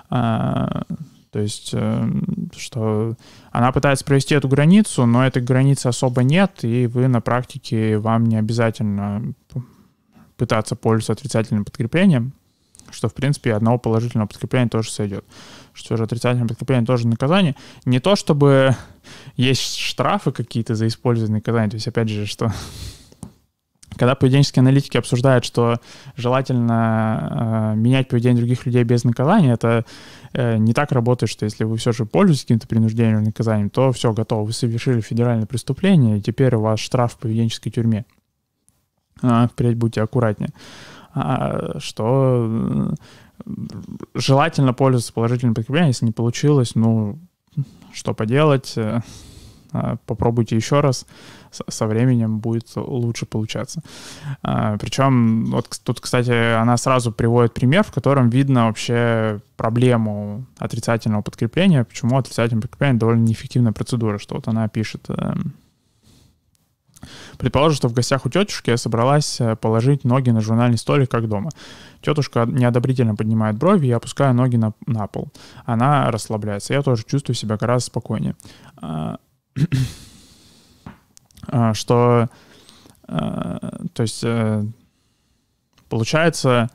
А, 0.09 0.85
то 1.31 1.39
есть, 1.39 1.71
э, 1.75 2.11
что 2.57 3.15
она 3.53 3.73
пытается 3.73 4.05
провести 4.05 4.35
эту 4.35 4.49
границу, 4.49 5.05
но 5.05 5.27
этой 5.27 5.43
границы 5.43 5.89
особо 5.89 6.23
нет, 6.23 6.65
и 6.65 6.87
вы 6.87 7.09
на 7.09 7.21
практике, 7.21 7.99
вам 7.99 8.25
не 8.25 8.37
обязательно 8.37 9.35
пытаться 10.37 10.77
пользоваться 10.77 11.13
отрицательным 11.13 11.65
подкреплением, 11.65 12.33
что, 12.91 13.09
в 13.09 13.15
принципе, 13.15 13.55
одного 13.55 13.79
положительного 13.79 14.29
подкрепления 14.29 14.69
тоже 14.69 14.91
сойдет 14.91 15.25
что 15.79 15.97
же 15.97 16.05
отрицательное 16.05 16.49
подкрепление 16.49 16.85
тоже 16.85 17.07
наказание. 17.07 17.55
Не 17.85 18.01
то, 18.01 18.17
чтобы 18.17 18.77
есть 19.37 19.77
штрафы 19.77 20.33
какие-то 20.33 20.75
за 20.75 20.87
использование 20.87 21.37
наказания, 21.37 21.71
то 21.71 21.77
есть, 21.77 21.89
опять 21.89 22.09
же, 22.09 22.27
что 22.27 22.53
когда 23.97 24.15
поведенческие 24.15 24.61
аналитики 24.61 24.97
обсуждают, 24.97 25.45
что 25.45 25.81
желательно 26.17 27.75
э, 27.75 27.79
менять 27.79 28.09
поведение 28.09 28.39
других 28.39 28.67
людей 28.67 28.83
без 28.83 29.05
наказания, 29.05 29.53
это 29.53 29.85
э, 30.33 30.57
не 30.59 30.75
так 30.75 30.93
работает, 30.93 31.31
что 31.31 31.45
если 31.45 31.65
вы 31.65 31.77
все 31.77 31.93
же 31.93 32.05
пользуетесь 32.05 32.43
каким-то 32.43 32.67
принуждением 32.67 33.23
наказанием, 33.23 33.71
то 33.71 33.93
все, 33.93 34.13
готово, 34.13 34.45
вы 34.45 34.53
совершили 34.53 35.01
федеральное 35.01 35.47
преступление, 35.47 36.19
и 36.19 36.21
теперь 36.21 36.55
у 36.57 36.61
вас 36.61 36.81
штраф 36.81 37.15
в 37.15 37.19
поведенческой 37.19 37.71
тюрьме. 37.71 38.05
А, 39.23 39.49
впредь 39.49 39.77
будьте 39.77 40.03
аккуратнее. 40.03 40.51
А, 41.21 41.79
что 41.81 42.95
желательно 44.15 44.73
пользоваться 44.73 45.13
положительным 45.13 45.55
подкреплением. 45.55 45.89
Если 45.89 46.07
не 46.07 46.13
получилось, 46.13 46.75
ну, 46.75 47.19
что 47.93 48.15
поделать, 48.15 48.75
э, 48.77 49.01
а, 49.73 49.97
попробуйте 50.07 50.57
еще 50.57 50.81
раз, 50.81 51.07
со 51.51 51.87
временем 51.87 52.39
будет 52.39 52.69
лучше 52.77 53.27
получаться. 53.27 53.83
А, 54.43 54.77
Причем, 54.79 55.47
вот 55.47 55.81
тут, 55.83 56.01
кстати, 56.01 56.55
она 56.55 56.77
сразу 56.77 57.13
приводит 57.13 57.55
пример, 57.55 57.85
в 57.85 57.93
котором 57.93 58.31
видно 58.31 58.67
вообще 58.67 59.41
проблему 59.57 60.47
отрицательного 60.59 61.23
подкрепления, 61.23 61.85
почему 61.85 62.19
отрицательное 62.19 62.63
подкрепление 62.63 62.99
довольно 62.99 63.25
неэффективная 63.25 63.73
процедура, 63.73 64.19
что 64.19 64.37
вот 64.37 64.49
она 64.49 64.69
пишет 64.69 65.07
эм, 65.09 65.55
Предположим, 67.39 67.77
что 67.77 67.89
в 67.89 67.93
гостях 67.93 68.27
у 68.27 68.31
тетушки 68.31 68.71
я 68.71 68.77
собралась 68.77 69.41
э, 69.41 69.57
положить 69.57 70.05
ноги 70.05 70.31
на 70.31 70.41
журнальный 70.41 70.79
столик, 70.79 71.11
как 71.11 71.29
дома. 71.29 71.51
Тетушка 72.01 72.47
неодобрительно 72.47 73.15
поднимает 73.17 73.57
брови, 73.57 73.87
я 73.87 73.97
опускаю 73.97 74.35
ноги 74.35 74.57
на, 74.57 74.73
на 74.87 75.07
пол. 75.07 75.29
Она 75.65 76.11
расслабляется. 76.11 76.75
Я 76.75 76.83
тоже 76.83 77.05
чувствую 77.05 77.35
себя 77.35 77.57
гораздо 77.57 77.87
спокойнее. 77.87 78.37
А, 78.77 79.19
а, 81.49 81.75
что, 81.75 82.29
а, 83.07 83.85
то 83.93 84.03
есть, 84.03 84.23
э, 84.23 84.65
получается, 85.89 86.71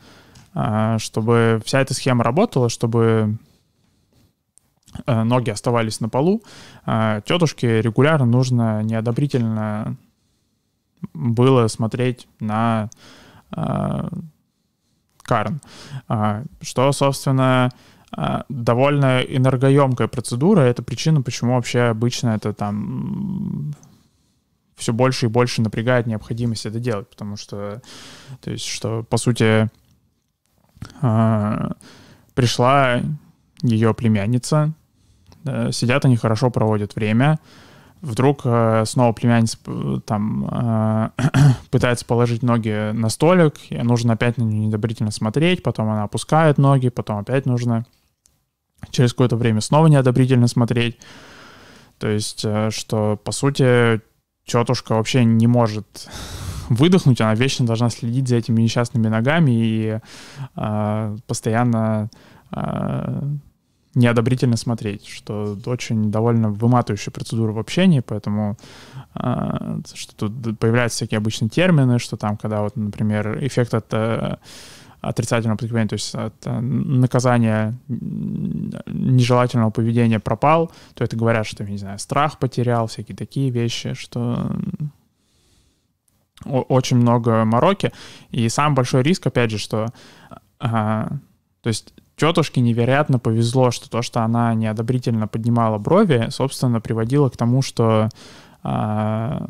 чтобы 1.00 1.64
вся 1.66 1.82
эта 1.82 1.96
схема 1.96 2.24
работала, 2.24 2.70
чтобы 2.70 3.40
э, 5.08 5.24
ноги 5.24 5.50
оставались 5.50 6.00
на 6.00 6.10
полу, 6.10 6.44
тетушке 6.86 7.82
регулярно 7.82 8.28
нужно 8.28 8.84
неодобрительно 8.84 9.98
было 11.14 11.68
смотреть 11.68 12.28
на 12.40 12.90
э, 13.56 14.08
Карн, 15.24 15.62
э, 16.10 16.44
что, 16.62 16.92
собственно, 16.92 17.72
э, 18.16 18.42
довольно 18.50 19.22
энергоемкая 19.22 20.08
процедура. 20.08 20.62
Это 20.62 20.84
причина, 20.84 21.22
почему 21.22 21.56
вообще 21.56 21.82
обычно 21.82 22.30
это 22.30 22.54
там 22.54 23.74
все 24.76 24.94
больше 24.94 25.28
и 25.28 25.30
больше 25.30 25.62
напрягает 25.62 26.08
необходимость 26.08 26.66
это 26.66 26.80
делать, 26.80 27.10
потому 27.10 27.38
что, 27.38 27.82
то 28.42 28.52
есть, 28.52 28.66
что, 28.66 29.04
по 29.04 29.18
сути, 29.18 29.70
э, 31.02 31.72
пришла 32.34 33.02
ее 33.62 33.94
племянница, 33.94 34.74
да, 35.44 35.72
сидят 35.72 36.06
они 36.06 36.18
хорошо 36.18 36.50
проводят 36.50 36.96
время, 36.96 37.40
вдруг 38.04 38.42
э, 38.44 38.84
снова 38.86 39.14
племянница 39.14 39.58
э, 39.66 40.00
там 40.06 40.46
э, 40.46 41.10
пытается 41.72 42.06
положить 42.06 42.44
ноги 42.44 42.92
на 42.92 43.10
столик, 43.10 43.56
и 43.70 43.78
нужно 43.78 44.14
опять 44.14 44.38
на 44.38 44.44
нее 44.44 44.68
недобрительно 44.68 45.10
смотреть, 45.10 45.64
потом 45.64 45.90
она 45.90 46.04
опускает 46.04 46.58
ноги, 46.58 46.90
потом 46.90 47.20
опять 47.20 47.46
нужно 47.46 47.86
через 48.92 49.14
какое-то 49.14 49.38
время 49.38 49.62
снова 49.62 49.88
неодобрительно 49.88 50.48
смотреть. 50.48 51.00
То 51.98 52.10
есть, 52.10 52.46
что, 52.72 53.16
по 53.24 53.32
сути, 53.32 54.02
тетушка 54.46 54.96
вообще 54.96 55.24
не 55.24 55.48
может 55.48 56.10
выдохнуть, 56.70 57.22
она 57.22 57.34
вечно 57.36 57.66
должна 57.66 57.90
следить 57.90 58.28
за 58.28 58.36
этими 58.36 58.62
несчастными 58.62 59.08
ногами 59.08 59.52
и 59.52 60.00
э, 60.58 61.18
постоянно 61.26 62.10
неодобрительно 63.96 64.58
смотреть, 64.58 65.08
что 65.08 65.58
очень 65.66 66.12
довольно 66.12 66.50
выматывающая 66.50 67.12
процедура 67.12 67.52
в 67.52 67.60
общении, 67.60 68.00
поэтому 68.00 68.58
э, 69.16 69.80
что 69.94 70.30
тут 70.30 70.60
появляются 70.60 70.98
всякие 70.98 71.20
обычные 71.20 71.50
термины, 71.50 72.00
что 72.00 72.18
там, 72.18 72.38
когда 72.38 72.62
вот, 72.62 72.76
например, 72.76 73.38
эффект 73.46 73.74
от 73.74 73.94
э, 73.94 74.38
отрицательного 75.02 75.58
подкрепления, 75.58 75.90
то 75.90 75.96
есть 75.96 76.16
от 76.16 76.34
э, 76.46 76.60
наказания 76.60 77.76
нежелательного 77.88 79.70
поведения 79.70 80.20
пропал, 80.20 80.72
то 80.96 81.04
это 81.04 81.16
говорят, 81.16 81.46
что, 81.46 81.64
не 81.64 81.78
знаю, 81.78 82.00
страх 82.00 82.40
потерял, 82.40 82.88
всякие 82.88 83.16
такие 83.16 83.52
вещи, 83.52 83.94
что 83.94 84.52
очень 86.46 86.98
много 86.98 87.46
мороки. 87.46 87.92
И 88.32 88.50
самый 88.50 88.76
большой 88.76 89.04
риск, 89.04 89.28
опять 89.28 89.52
же, 89.52 89.58
что... 89.58 89.88
А, 90.60 91.10
то 91.62 91.68
есть 91.68 91.94
тетушке 92.16 92.62
невероятно 92.62 93.20
повезло, 93.20 93.72
что 93.72 93.90
то, 93.90 94.02
что 94.02 94.22
она 94.22 94.54
неодобрительно 94.54 95.28
поднимала 95.28 95.78
брови, 95.78 96.28
собственно, 96.30 96.82
приводило 96.82 97.30
к 97.30 97.38
тому, 97.38 97.62
что 97.62 98.10
а, 98.64 99.48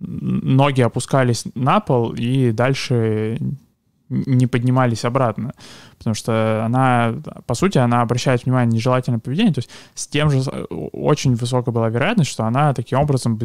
ноги 0.00 0.80
опускались 0.80 1.44
на 1.54 1.80
пол 1.80 2.12
и 2.12 2.52
дальше 2.52 3.38
не 4.10 4.46
поднимались 4.48 5.04
обратно. 5.04 5.52
Потому 5.96 6.14
что 6.14 6.64
она, 6.64 7.14
по 7.46 7.54
сути, 7.54 7.78
она 7.78 8.02
обращает 8.02 8.44
внимание 8.44 8.68
на 8.68 8.74
нежелательное 8.74 9.20
поведение. 9.20 9.54
То 9.54 9.60
есть 9.60 9.70
с 9.94 10.08
тем 10.08 10.30
же 10.30 10.40
очень 10.40 11.36
высокая 11.36 11.72
была 11.72 11.88
вероятность, 11.88 12.30
что 12.30 12.44
она 12.44 12.74
таким 12.74 12.98
образом, 12.98 13.38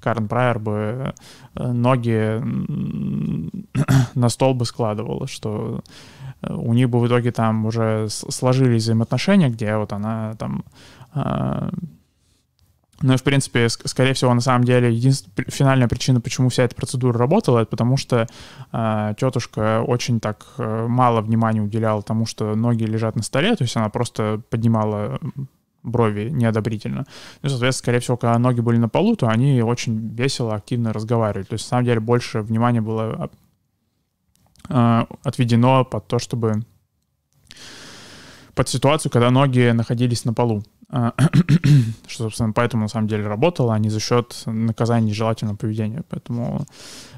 Карен 0.00 0.28
Прайер 0.28 0.58
бы 0.58 1.14
э, 1.54 1.72
ноги 1.72 2.42
на 4.14 4.28
стол 4.28 4.54
бы 4.54 4.66
складывала, 4.66 5.26
что 5.26 5.78
э, 5.78 6.19
у 6.48 6.72
них 6.72 6.88
бы 6.88 7.00
в 7.00 7.06
итоге 7.06 7.32
там 7.32 7.66
уже 7.66 8.08
сложились 8.08 8.82
взаимоотношения, 8.82 9.48
где 9.48 9.76
вот 9.76 9.92
она 9.92 10.34
там 10.38 10.64
а, 11.12 11.70
ну 13.02 13.14
и, 13.14 13.16
в 13.16 13.22
принципе, 13.22 13.68
скорее 13.68 14.12
всего, 14.12 14.34
на 14.34 14.42
самом 14.42 14.64
деле, 14.64 14.92
единственная 14.92 15.50
финальная 15.50 15.88
причина, 15.88 16.20
почему 16.20 16.50
вся 16.50 16.64
эта 16.64 16.74
процедура 16.74 17.18
работала, 17.18 17.60
это 17.60 17.70
потому 17.70 17.96
что 17.96 18.26
э, 18.72 19.14
тетушка 19.18 19.82
очень 19.82 20.20
так 20.20 20.46
э, 20.58 20.86
мало 20.86 21.22
внимания 21.22 21.62
уделяла 21.62 22.02
тому, 22.02 22.26
что 22.26 22.54
ноги 22.54 22.84
лежат 22.84 23.16
на 23.16 23.22
столе, 23.22 23.56
то 23.56 23.64
есть 23.64 23.74
она 23.76 23.88
просто 23.88 24.42
поднимала 24.50 25.18
брови 25.82 26.28
неодобрительно. 26.28 27.06
Ну, 27.40 27.48
соответственно, 27.48 27.84
скорее 27.84 28.00
всего, 28.00 28.18
когда 28.18 28.38
ноги 28.38 28.60
были 28.60 28.76
на 28.76 28.90
полу, 28.90 29.16
то 29.16 29.28
они 29.28 29.62
очень 29.62 30.14
весело, 30.14 30.54
активно 30.54 30.92
разговаривали. 30.92 31.44
То 31.44 31.54
есть, 31.54 31.64
на 31.66 31.70
самом 31.70 31.84
деле, 31.86 32.00
больше 32.00 32.42
внимания 32.42 32.82
было 32.82 33.30
э, 34.70 35.04
отведено 35.22 35.84
под 35.84 36.06
то, 36.06 36.18
чтобы 36.18 36.64
под 38.54 38.68
ситуацию, 38.68 39.10
когда 39.10 39.30
ноги 39.30 39.70
находились 39.70 40.24
на 40.24 40.34
полу. 40.34 40.62
А, 40.90 41.14
что, 42.06 42.24
собственно, 42.24 42.52
поэтому 42.52 42.82
на 42.82 42.88
самом 42.88 43.06
деле 43.06 43.26
работало, 43.26 43.74
а 43.74 43.78
не 43.78 43.90
за 43.90 44.00
счет 44.00 44.42
наказания 44.46 45.06
нежелательного 45.06 45.56
поведения. 45.56 46.02
Поэтому 46.08 46.66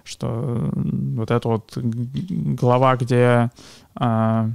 что 0.04 0.70
вот 0.74 1.30
эта 1.30 1.48
вот 1.48 1.72
глава, 1.76 2.96
где 2.96 3.50
а, 3.94 4.50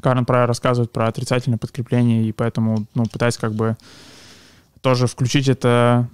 Карен 0.00 0.24
Прайер 0.24 0.46
рассказывает 0.46 0.92
про 0.92 1.08
отрицательное 1.08 1.58
подкрепление, 1.58 2.24
и 2.24 2.32
поэтому, 2.32 2.86
ну, 2.94 3.06
пытаясь 3.06 3.38
как 3.38 3.54
бы 3.54 3.76
тоже 4.82 5.06
включить 5.06 5.48
это 5.48 6.08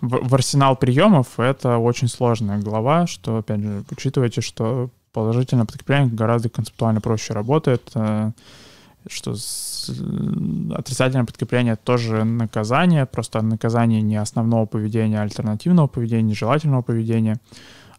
в, 0.00 0.28
в 0.28 0.34
арсенал 0.34 0.76
приемов, 0.76 1.38
это 1.38 1.78
очень 1.78 2.08
сложная 2.08 2.58
глава, 2.58 3.06
что, 3.06 3.38
опять 3.38 3.60
же, 3.60 3.84
учитывайте, 3.90 4.40
что 4.40 4.90
положительное 5.12 5.64
подкрепление 5.64 6.14
гораздо 6.14 6.48
концептуально 6.48 7.00
проще 7.00 7.32
работает, 7.32 7.90
э, 7.94 8.30
что 9.08 9.34
с, 9.34 9.90
отрицательное 10.74 11.24
подкрепление 11.24 11.76
тоже 11.76 12.24
наказание, 12.24 13.06
просто 13.06 13.42
наказание 13.42 14.02
не 14.02 14.16
основного 14.16 14.66
поведения, 14.66 15.20
а 15.20 15.22
альтернативного 15.22 15.86
поведения, 15.86 16.22
нежелательного 16.22 16.82
поведения. 16.82 17.40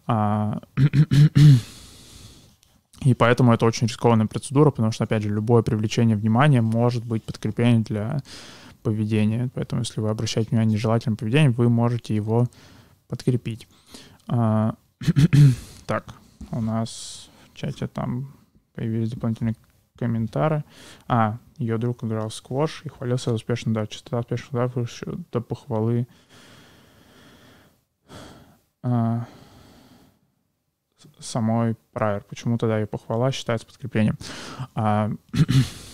А, 0.08 0.60
и 3.06 3.14
поэтому 3.14 3.54
это 3.54 3.66
очень 3.66 3.88
рискованная 3.88 4.28
процедура, 4.28 4.72
потому 4.72 4.92
что, 4.92 5.04
опять 5.04 5.24
же, 5.24 5.30
любое 5.30 5.64
привлечение 5.64 6.16
внимания 6.16 6.62
может 6.62 7.06
быть 7.06 7.24
подкреплением 7.24 7.84
для 7.84 8.22
поведения. 8.84 9.50
Поэтому, 9.54 9.82
если 9.82 10.02
вы 10.02 10.10
обращаете 10.10 10.50
внимание 10.50 10.72
на 10.72 10.74
нежелательное 10.76 11.18
поведение, 11.18 11.52
вы 11.52 11.70
можете 11.70 12.16
его 12.16 12.48
подкрепить. 13.08 13.68
А, 14.28 14.76
так, 15.86 16.14
у 16.52 16.62
нас 16.62 17.30
в 17.54 17.58
чате 17.58 17.88
там 17.88 18.34
появились 18.74 19.12
дополнительные 19.12 19.56
комментарии. 19.98 20.64
А, 21.08 21.38
ее 21.58 21.78
друг 21.78 22.04
играл 22.04 22.30
в 22.30 22.34
сквош 22.34 22.84
и 22.86 22.90
хвалился 22.90 23.34
успешно, 23.34 23.74
да, 23.74 23.88
частота 23.88 24.20
успешных 24.20 24.52
ударов 24.52 24.78
еще 24.78 25.18
до 25.32 25.42
похвалы. 25.42 26.08
А, 28.82 29.26
самой 31.20 31.76
Прайер. 31.92 32.24
Почему 32.24 32.58
тогда 32.58 32.80
ее 32.80 32.88
похвала 32.88 33.32
считается 33.32 33.68
подкреплением? 33.68 34.18
А, 34.76 35.12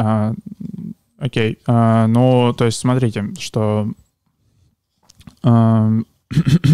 а, 0.00 0.34
Окей. 1.20 1.58
А, 1.66 2.06
ну, 2.06 2.54
то 2.54 2.64
есть, 2.64 2.78
смотрите, 2.78 3.34
что... 3.38 3.92
А, 5.42 5.90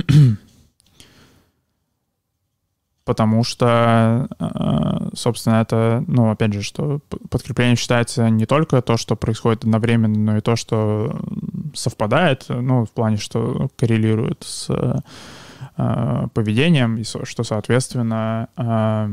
потому 3.04 3.42
что, 3.42 4.28
а, 4.38 5.08
собственно, 5.14 5.56
это, 5.56 6.04
ну, 6.06 6.30
опять 6.30 6.52
же, 6.52 6.62
что 6.62 7.00
подкрепление 7.28 7.74
считается 7.74 8.30
не 8.30 8.46
только 8.46 8.82
то, 8.82 8.96
что 8.96 9.16
происходит 9.16 9.64
одновременно, 9.64 10.16
но 10.32 10.36
и 10.36 10.40
то, 10.40 10.54
что 10.54 11.18
совпадает, 11.74 12.46
ну, 12.48 12.84
в 12.84 12.92
плане, 12.92 13.16
что 13.16 13.68
коррелирует 13.76 14.44
с 14.44 14.70
а, 15.76 16.28
поведением, 16.28 16.98
и 16.98 17.04
что, 17.04 17.42
соответственно, 17.42 18.48
а, 18.56 19.10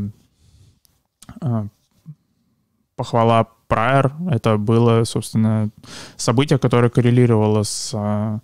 похвала 2.95 3.47
Прайер. 3.67 4.13
Это 4.29 4.57
было, 4.57 5.03
собственно, 5.03 5.69
событие, 6.15 6.59
которое 6.59 6.89
коррелировало 6.89 7.63
с 7.63 7.91
а, 7.93 8.39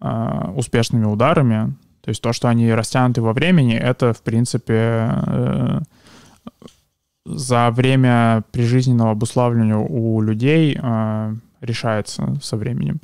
а, 0.00 0.52
успешными 0.56 1.04
ударами. 1.04 1.74
То 2.02 2.08
есть 2.08 2.22
то, 2.22 2.32
что 2.32 2.48
они 2.48 2.72
растянуты 2.72 3.20
во 3.20 3.32
времени, 3.32 3.74
это, 3.74 4.12
в 4.14 4.22
принципе, 4.22 5.10
э, 5.26 5.80
за 7.26 7.70
время 7.70 8.42
прижизненного 8.52 9.10
обуславливания 9.10 9.76
у 9.76 10.20
людей 10.22 10.78
э, 10.80 11.34
решается 11.60 12.38
со 12.42 12.56
временем. 12.56 13.00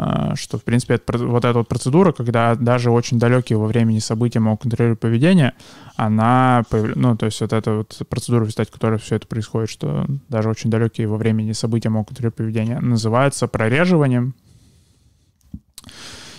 А, 0.00 0.36
что, 0.36 0.58
в 0.58 0.64
принципе, 0.64 0.94
это, 0.94 1.18
вот 1.18 1.44
эта 1.44 1.58
вот 1.58 1.66
процедура, 1.66 2.12
когда 2.12 2.54
даже 2.54 2.92
очень 2.92 3.18
далекие 3.18 3.58
во 3.58 3.66
времени 3.66 3.98
события 3.98 4.38
могут 4.38 4.62
контролировать 4.62 5.00
поведение, 5.00 5.54
она, 5.96 6.64
ну, 6.70 7.16
то 7.16 7.26
есть 7.26 7.40
вот 7.40 7.52
эта 7.52 7.78
вот 7.78 8.00
процедура, 8.08 8.42
в 8.42 8.44
результате 8.44 8.70
которой 8.70 9.00
все 9.00 9.16
это 9.16 9.26
происходит, 9.26 9.68
что 9.68 10.06
даже 10.28 10.48
очень 10.48 10.70
далекие 10.70 11.08
во 11.08 11.16
времени 11.16 11.50
события 11.50 11.88
могут 11.88 12.08
контролировать 12.08 12.36
поведение, 12.36 12.78
называется 12.78 13.48
прореживанием. 13.48 14.34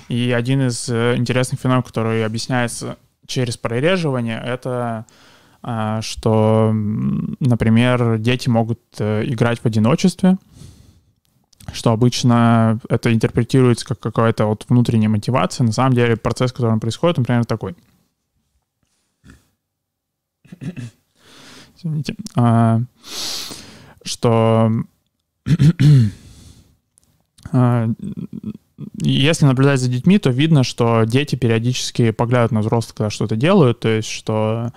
И 0.07 0.31
один 0.31 0.65
из 0.67 0.87
э, 0.87 1.17
интересных 1.17 1.59
феноменов, 1.59 1.85
который 1.85 2.25
объясняется 2.25 2.97
через 3.27 3.57
прореживание, 3.57 4.41
это 4.41 5.05
а, 5.61 6.01
что, 6.01 6.71
например, 6.73 8.17
дети 8.17 8.47
могут 8.47 8.79
э, 8.99 9.23
играть 9.25 9.59
в 9.59 9.65
одиночестве, 9.65 10.37
что 11.73 11.91
обычно 11.91 12.79
это 12.89 13.13
интерпретируется 13.13 13.85
как 13.85 13.99
какая-то 13.99 14.45
вот 14.45 14.65
внутренняя 14.69 15.09
мотивация. 15.09 15.65
На 15.65 15.71
самом 15.71 15.93
деле 15.93 16.17
процесс, 16.17 16.51
который 16.51 16.79
происходит, 16.79 17.19
он 17.19 17.25
примерно 17.25 17.45
такой. 17.45 17.75
Извините. 21.77 22.15
А, 22.35 22.81
что 24.03 24.71
а, 27.51 27.87
если 29.01 29.45
наблюдать 29.45 29.79
за 29.79 29.89
детьми, 29.89 30.19
то 30.19 30.29
видно, 30.29 30.63
что 30.63 31.03
дети 31.05 31.35
периодически 31.35 32.11
поглядывают 32.11 32.51
на 32.51 32.59
взрослых, 32.61 32.95
когда 32.95 33.09
что-то 33.09 33.35
делают, 33.35 33.79
то 33.81 33.89
есть 33.89 34.09
что 34.09 34.71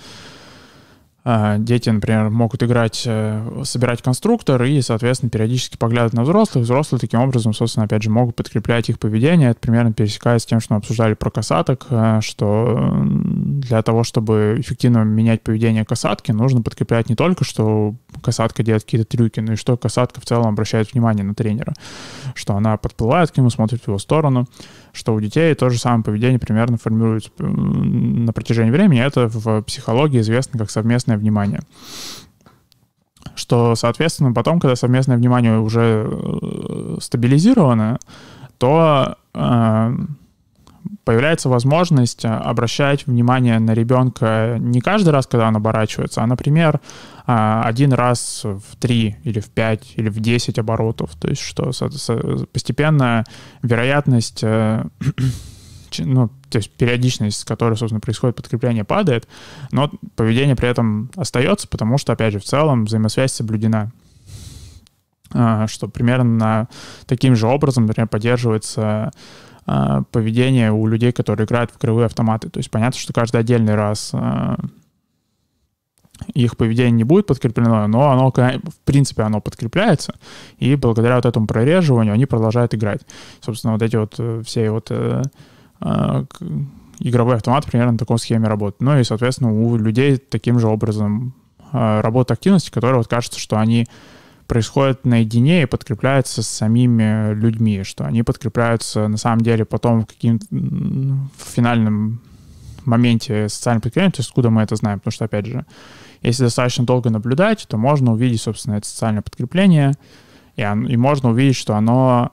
дети, 1.24 1.88
например, 1.88 2.30
могут 2.30 2.64
играть, 2.64 3.04
э, 3.06 3.62
собирать 3.64 4.02
конструктор 4.02 4.60
и, 4.64 4.80
соответственно, 4.80 5.30
периодически 5.30 5.76
поглядывать 5.76 6.14
на 6.14 6.22
взрослых. 6.22 6.64
Взрослые 6.64 6.98
таким 6.98 7.20
образом, 7.20 7.54
собственно, 7.54 7.84
опять 7.84 8.02
же, 8.02 8.10
могут 8.10 8.34
подкреплять 8.34 8.88
их 8.88 8.98
поведение. 8.98 9.50
Это 9.50 9.60
примерно 9.60 9.92
пересекается 9.92 10.46
с 10.46 10.48
тем, 10.48 10.60
что 10.60 10.74
мы 10.74 10.78
обсуждали 10.78 11.14
про 11.14 11.30
касаток, 11.30 11.86
э, 11.90 12.18
что 12.22 12.92
для 13.04 13.82
того, 13.82 14.02
чтобы 14.02 14.56
эффективно 14.58 15.04
менять 15.04 15.42
поведение 15.42 15.84
касатки, 15.84 16.32
нужно 16.32 16.60
подкреплять 16.62 17.08
не 17.08 17.14
только, 17.14 17.44
что 17.44 17.94
касатка 18.20 18.62
делает 18.62 18.84
какие-то 18.84 19.06
трюки, 19.06 19.40
но 19.40 19.54
и 19.54 19.56
что 19.56 19.76
касатка 19.76 20.20
в 20.20 20.24
целом 20.24 20.48
обращает 20.48 20.92
внимание 20.92 21.24
на 21.24 21.34
тренера, 21.34 21.74
что 22.34 22.54
она 22.54 22.76
подплывает 22.76 23.30
к 23.30 23.36
нему, 23.36 23.50
смотрит 23.50 23.82
в 23.82 23.88
его 23.88 23.98
сторону, 23.98 24.46
что 24.92 25.14
у 25.14 25.20
детей 25.20 25.54
то 25.54 25.70
же 25.70 25.78
самое 25.78 26.04
поведение 26.04 26.38
примерно 26.38 26.76
формируется 26.76 27.30
на 27.38 28.32
протяжении 28.32 28.70
времени. 28.70 29.00
Это 29.00 29.28
в 29.28 29.62
психологии 29.62 30.20
известно 30.20 30.58
как 30.58 30.70
совместное 30.70 31.16
внимание. 31.16 31.60
что, 33.34 33.74
соответственно, 33.74 34.32
потом, 34.32 34.60
когда 34.60 34.76
совместное 34.76 35.16
внимание 35.16 35.58
уже 35.58 36.06
э, 36.06 36.96
стабилизировано, 37.00 37.98
то 38.58 39.16
э, 39.34 39.96
появляется 41.05 41.49
возможность 41.49 42.24
обращать 42.24 43.07
внимание 43.07 43.59
на 43.59 43.74
ребенка 43.74 44.57
не 44.59 44.80
каждый 44.80 45.11
раз, 45.11 45.26
когда 45.26 45.49
он 45.49 45.57
оборачивается, 45.57 46.22
а, 46.22 46.26
например, 46.26 46.80
э, 47.26 47.61
один 47.64 47.93
раз 47.93 48.43
в 48.45 48.76
три 48.78 49.16
или 49.24 49.40
в 49.40 49.51
пять 49.51 49.93
или 49.97 50.09
в 50.09 50.20
десять 50.20 50.59
оборотов. 50.59 51.11
То 51.16 51.28
есть 51.28 51.43
что 51.43 51.72
постепенно 52.53 53.24
вероятность 53.62 54.40
э, 54.43 54.84
ну, 55.99 56.30
то 56.51 56.59
есть 56.59 56.70
периодичность, 56.70 57.40
с 57.40 57.45
которой, 57.45 57.76
собственно, 57.76 58.01
происходит 58.01 58.36
подкрепление, 58.36 58.84
падает, 58.84 59.28
но 59.70 59.90
поведение 60.16 60.57
при 60.57 60.68
этом 60.68 61.11
остается, 61.16 61.68
потому 61.68 61.99
что, 61.99 62.12
опять 62.12 62.32
же, 62.32 62.38
в 62.38 62.45
целом 62.45 62.84
взаимосвязь 62.84 63.32
соблюдена. 63.32 63.93
А, 65.34 65.66
что 65.66 65.88
примерно 65.88 66.68
таким 67.07 67.36
же 67.36 67.47
образом, 67.47 67.86
например, 67.86 68.09
поддерживается 68.09 68.82
а, 68.82 69.11
поведение 69.64 70.72
у 70.72 70.86
людей, 70.86 71.12
которые 71.12 71.46
играют 71.46 71.70
в 71.70 71.78
игровые 71.78 72.06
автоматы. 72.06 72.50
То 72.50 72.58
есть 72.58 72.70
понятно, 72.70 72.98
что 72.98 73.12
каждый 73.12 73.40
отдельный 73.40 73.74
раз 73.74 74.10
а, 74.12 74.56
их 76.34 76.56
поведение 76.56 76.92
не 76.92 77.04
будет 77.04 77.26
подкреплено, 77.26 77.86
но 77.86 78.10
оно, 78.10 78.30
в 78.30 78.80
принципе, 78.84 79.22
оно 79.22 79.40
подкрепляется, 79.40 80.14
и 80.58 80.74
благодаря 80.76 81.16
вот 81.16 81.26
этому 81.26 81.46
прореживанию 81.46 82.14
они 82.14 82.26
продолжают 82.26 82.74
играть. 82.74 83.02
Собственно, 83.40 83.74
вот 83.74 83.82
эти 83.82 83.96
вот 83.96 84.14
э, 84.18 84.42
все 84.44 84.70
вот 84.70 84.88
э, 84.90 85.22
а, 85.80 86.24
игровой 86.98 87.36
автомат 87.36 87.66
примерно 87.66 87.92
на 87.92 87.98
такой 87.98 88.18
схеме 88.18 88.48
работает. 88.48 88.80
Ну 88.80 88.98
и, 88.98 89.04
соответственно, 89.04 89.52
у 89.52 89.76
людей 89.76 90.16
таким 90.16 90.58
же 90.58 90.68
образом 90.68 91.34
а, 91.72 92.00
работает 92.02 92.38
активности, 92.38 92.70
которые 92.70 92.98
вот 92.98 93.08
кажется, 93.08 93.40
что 93.40 93.58
они 93.58 93.86
происходят 94.53 95.07
наедине 95.07 95.62
и 95.62 95.66
подкрепляются 95.66 96.42
с 96.42 96.46
самими 96.46 97.32
людьми, 97.32 97.84
что 97.84 98.05
они 98.05 98.22
подкрепляются 98.22 99.09
на 99.09 99.16
самом 99.16 99.40
деле 99.40 99.64
потом 99.64 100.03
в 100.03 100.07
каким 100.07 100.40
в 100.50 101.55
финальном 101.55 102.20
моменте 102.84 103.48
социального 103.48 103.84
подкрепления, 103.84 104.11
то 104.11 104.20
есть 104.20 104.28
откуда 104.28 104.50
мы 104.50 104.61
это 104.61 104.76
знаем, 104.76 104.98
потому 104.98 105.12
что, 105.12 105.24
опять 105.24 105.46
же, 105.46 105.64
если 106.20 106.44
достаточно 106.44 106.84
долго 106.84 107.09
наблюдать, 107.09 107.64
то 107.66 107.78
можно 107.78 108.12
увидеть, 108.12 108.42
собственно, 108.42 108.74
это 108.74 108.86
социальное 108.86 109.22
подкрепление, 109.22 109.94
и, 110.57 110.61
и 110.61 110.96
можно 110.98 111.30
увидеть, 111.30 111.57
что 111.57 111.74
оно 111.74 112.32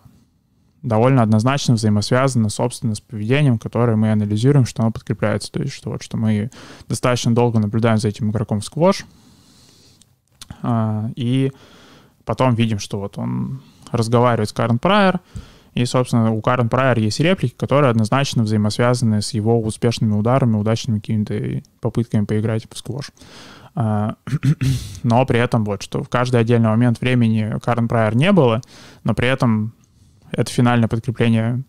довольно 0.81 1.23
однозначно 1.23 1.75
взаимосвязано, 1.75 2.49
собственно, 2.49 2.95
с 2.95 2.99
поведением, 2.99 3.59
которое 3.59 3.95
мы 3.95 4.11
анализируем, 4.11 4.65
что 4.65 4.83
оно 4.83 4.91
подкрепляется. 4.91 5.53
То 5.53 5.61
есть, 5.61 5.73
что, 5.73 5.91
вот, 5.91 6.03
что 6.03 6.17
мы 6.17 6.51
достаточно 6.89 7.33
долго 7.33 7.59
наблюдаем 7.59 7.97
за 7.97 8.09
этим 8.09 8.29
игроком 8.29 8.59
в 8.59 8.65
сквош, 8.65 9.05
а, 10.61 11.09
и 11.15 11.53
потом 12.29 12.53
видим, 12.53 12.77
что 12.77 12.99
вот 12.99 13.17
он 13.17 13.59
разговаривает 13.91 14.49
с 14.49 14.53
Карен 14.53 14.77
Прайер, 14.77 15.19
и, 15.73 15.83
собственно, 15.85 16.31
у 16.31 16.41
Карен 16.41 16.69
Прайер 16.69 16.99
есть 16.99 17.19
реплики, 17.19 17.55
которые 17.57 17.89
однозначно 17.89 18.43
взаимосвязаны 18.43 19.23
с 19.23 19.33
его 19.33 19.59
успешными 19.59 20.13
ударами, 20.13 20.55
удачными 20.55 20.99
какими-то 20.99 21.63
попытками 21.81 22.25
поиграть 22.25 22.67
в 22.69 22.77
сквош. 22.77 23.09
А, 23.73 24.13
но 25.03 25.25
при 25.25 25.39
этом 25.39 25.65
вот, 25.65 25.81
что 25.81 26.03
в 26.03 26.09
каждый 26.09 26.39
отдельный 26.39 26.69
момент 26.69 27.01
времени 27.01 27.55
Карен 27.63 27.87
Прайер 27.87 28.15
не 28.15 28.31
было, 28.31 28.61
но 29.03 29.15
при 29.15 29.27
этом 29.27 29.73
это 30.31 30.51
финальное 30.51 30.87
подкрепление 30.87 31.63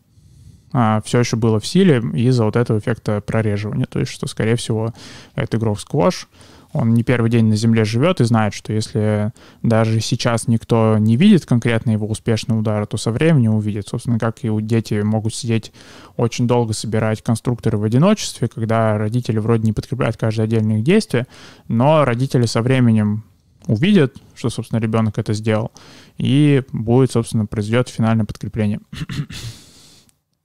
а, 0.74 1.00
все 1.06 1.20
еще 1.20 1.36
было 1.36 1.58
в 1.58 1.66
силе 1.66 2.02
из-за 2.12 2.44
вот 2.44 2.56
этого 2.56 2.78
эффекта 2.78 3.22
прореживания. 3.22 3.86
То 3.86 3.98
есть, 3.98 4.12
что, 4.12 4.26
скорее 4.26 4.56
всего, 4.56 4.92
это 5.34 5.56
игрок 5.56 5.80
сквош, 5.80 6.28
он 6.72 6.94
не 6.94 7.02
первый 7.02 7.30
день 7.30 7.46
на 7.46 7.56
земле 7.56 7.84
живет 7.84 8.20
и 8.20 8.24
знает, 8.24 8.54
что 8.54 8.72
если 8.72 9.32
даже 9.62 10.00
сейчас 10.00 10.46
никто 10.46 10.98
не 10.98 11.16
видит 11.16 11.44
конкретно 11.44 11.90
его 11.90 12.06
успешный 12.06 12.58
удар, 12.58 12.86
то 12.86 12.96
со 12.96 13.10
временем 13.10 13.54
увидит. 13.54 13.88
Собственно, 13.88 14.18
как 14.18 14.44
и 14.44 14.50
у 14.50 14.60
дети 14.60 14.94
могут 15.02 15.34
сидеть 15.34 15.72
очень 16.16 16.46
долго 16.46 16.72
собирать 16.72 17.22
конструкторы 17.22 17.76
в 17.76 17.82
одиночестве, 17.82 18.48
когда 18.48 18.98
родители 18.98 19.38
вроде 19.38 19.64
не 19.64 19.72
подкрепляют 19.72 20.16
каждое 20.16 20.44
отдельное 20.44 20.78
их 20.78 20.84
действие, 20.84 21.26
но 21.66 22.04
родители 22.04 22.46
со 22.46 22.62
временем 22.62 23.24
увидят, 23.66 24.16
что, 24.34 24.48
собственно, 24.48 24.80
ребенок 24.80 25.18
это 25.18 25.32
сделал, 25.32 25.72
и 26.18 26.62
будет, 26.72 27.12
собственно, 27.12 27.46
произойдет 27.46 27.88
финальное 27.88 28.24
подкрепление. 28.24 28.80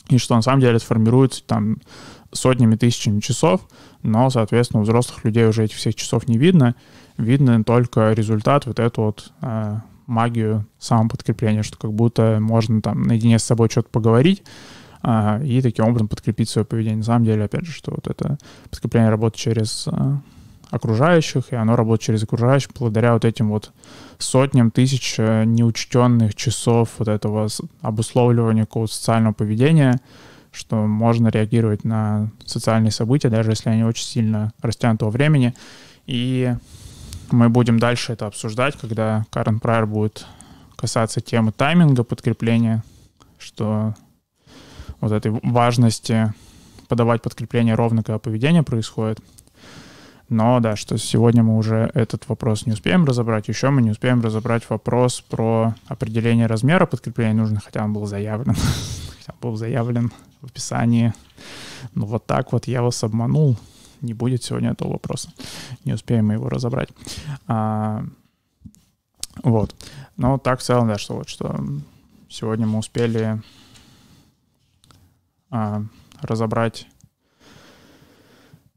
И 0.09 0.19
что 0.19 0.36
на 0.36 0.43
самом 0.43 0.61
деле 0.61 0.78
сформируется 0.78 1.43
там 1.43 1.78
сотнями, 2.36 2.76
тысячами 2.76 3.20
часов, 3.20 3.62
но, 4.04 4.30
соответственно, 4.30 4.82
у 4.82 4.84
взрослых 4.84 5.24
людей 5.24 5.46
уже 5.48 5.64
этих 5.64 5.78
всех 5.78 5.96
часов 5.96 6.28
не 6.28 6.38
видно. 6.38 6.76
Видно 7.18 7.64
только 7.64 8.12
результат, 8.12 8.66
вот 8.66 8.80
эту 8.80 9.04
вот 9.04 9.32
э, 9.42 9.78
магию 10.06 10.66
самоподкрепления, 10.80 11.64
что 11.64 11.78
как 11.78 11.94
будто 11.94 12.40
можно 12.42 12.82
там 12.82 13.04
наедине 13.04 13.40
с 13.40 13.44
собой 13.44 13.70
что-то 13.70 13.90
поговорить, 13.90 14.44
э, 15.02 15.46
и 15.46 15.62
таким 15.62 15.86
образом 15.86 16.08
подкрепить 16.08 16.50
свое 16.50 16.66
поведение. 16.66 16.98
На 16.98 17.04
самом 17.04 17.26
деле, 17.26 17.46
опять 17.46 17.66
же, 17.66 17.72
что 17.72 17.92
вот 17.92 18.08
это 18.08 18.38
подкрепление 18.70 19.10
работает 19.10 19.36
через 19.36 19.88
э, 19.88 20.18
окружающих, 20.72 21.52
и 21.52 21.56
оно 21.56 21.76
работает 21.76 22.02
через 22.02 22.24
окружающих 22.24 22.72
благодаря 22.78 23.14
вот 23.14 23.26
этим 23.26 23.50
вот 23.50 23.72
сотням 24.18 24.72
тысяч 24.72 25.16
э, 25.18 25.44
неучтенных 25.46 26.36
часов 26.36 26.90
вот 26.98 27.08
этого 27.08 27.48
обусловливания 27.82 28.66
какого-то 28.66 28.94
социального 28.94 29.34
поведения, 29.34 30.00
что 30.56 30.88
можно 30.88 31.28
реагировать 31.28 31.84
на 31.84 32.30
социальные 32.45 32.91
события, 32.91 33.30
даже 33.30 33.51
если 33.51 33.70
они 33.70 33.84
очень 33.84 34.06
сильно 34.06 34.53
растянуты 34.62 35.06
во 35.06 35.12
времени. 35.12 35.53
И 36.06 36.56
мы 37.32 37.49
будем 37.49 37.80
дальше 37.80 38.14
это 38.14 38.28
обсуждать, 38.28 38.76
когда 38.78 39.26
Карен 39.32 39.60
Прайер 39.60 39.86
будет 39.86 40.26
касаться 40.76 41.22
темы 41.22 41.51
тайминга 41.51 42.03
подкрепления, 42.03 42.84
что 43.38 43.95
вот 45.01 45.12
этой 45.12 45.32
важности 45.43 46.34
подавать 46.88 47.22
подкрепление 47.22 47.76
ровно, 47.76 48.03
когда 48.03 48.20
поведение 48.20 48.64
происходит— 48.64 49.20
но 50.30 50.60
да, 50.60 50.76
что 50.76 50.97
сегодня 50.97 51.43
мы 51.43 51.58
уже 51.58 51.91
этот 51.93 52.28
вопрос 52.28 52.66
не 52.66 52.74
успеем 52.74 53.06
разобрать. 53.06 53.47
Еще 53.47 53.70
мы 53.70 53.82
не 53.82 53.91
успеем 53.91 54.22
разобрать 54.22 54.68
вопрос 54.70 55.22
про 55.22 55.76
определение 55.88 56.47
размера 56.47 56.86
подкрепления 56.86 57.34
нужно, 57.34 57.60
хотя 57.64 57.84
он 57.84 57.93
был 57.93 58.06
заявлен. 58.08 58.56
хотя 59.20 59.34
он 59.34 59.38
был 59.41 59.56
заявлен 59.56 60.12
в 60.46 60.52
описании. 60.52 61.14
Ну 61.93 62.06
вот 62.06 62.26
так 62.26 62.54
вот 62.54 62.68
я 62.68 62.82
вас 62.82 63.04
обманул. 63.04 63.58
Не 64.02 64.14
будет 64.14 64.43
сегодня 64.43 64.72
этого 64.72 64.93
вопроса. 64.93 65.32
Не 65.84 65.93
успеем 65.93 66.28
мы 66.28 66.34
его 66.34 66.50
разобрать. 66.50 66.89
А, 67.48 68.06
вот. 69.43 69.76
Но 70.18 70.38
так 70.38 70.60
в 70.60 70.64
целом, 70.64 70.88
да, 70.88 70.98
что 70.98 71.16
вот 71.16 71.30
что 71.30 71.60
сегодня 72.30 72.68
мы 72.68 72.80
успели 72.80 73.41
а, 75.50 75.84
разобрать 76.22 76.88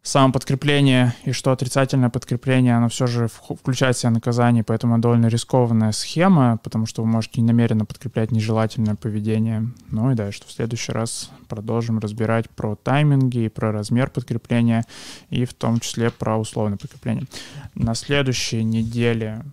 самоподкрепление 0.08 1.14
и 1.24 1.32
что 1.32 1.52
отрицательное 1.52 2.08
подкрепление, 2.08 2.74
оно 2.74 2.88
все 2.88 3.06
же 3.06 3.28
включает 3.28 3.94
в 3.94 3.98
себя 3.98 4.10
наказание, 4.10 4.64
поэтому 4.64 4.98
довольно 4.98 5.26
рискованная 5.26 5.92
схема, 5.92 6.56
потому 6.56 6.86
что 6.86 7.02
вы 7.02 7.08
можете 7.08 7.42
намеренно 7.42 7.84
подкреплять 7.84 8.32
нежелательное 8.32 8.94
поведение. 8.94 9.68
Ну 9.90 10.10
и 10.10 10.14
да, 10.14 10.32
что 10.32 10.46
в 10.46 10.50
следующий 10.50 10.92
раз 10.92 11.30
продолжим 11.46 11.98
разбирать 11.98 12.48
про 12.48 12.74
тайминги 12.74 13.40
и 13.40 13.48
про 13.50 13.70
размер 13.70 14.08
подкрепления, 14.08 14.86
и 15.28 15.44
в 15.44 15.52
том 15.52 15.78
числе 15.78 16.10
про 16.10 16.38
условное 16.38 16.78
подкрепление. 16.78 17.26
На 17.74 17.94
следующей 17.94 18.64
неделе 18.64 19.44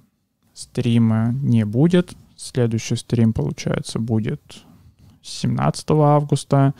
стрима 0.53 1.33
не 1.33 1.65
будет. 1.65 2.15
Следующий 2.37 2.95
стрим, 2.95 3.33
получается, 3.33 3.99
будет 3.99 4.63
17 5.21 5.85
августа. 5.91 6.73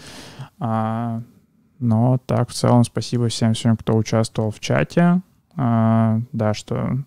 Но 1.79 2.19
так, 2.25 2.49
в 2.49 2.53
целом, 2.53 2.83
спасибо 2.83 3.27
всем, 3.27 3.53
всем, 3.53 3.77
кто 3.77 3.95
участвовал 3.95 4.51
в 4.51 4.59
чате. 4.59 5.21
А, 5.57 6.19
да, 6.33 6.53
что 6.53 6.97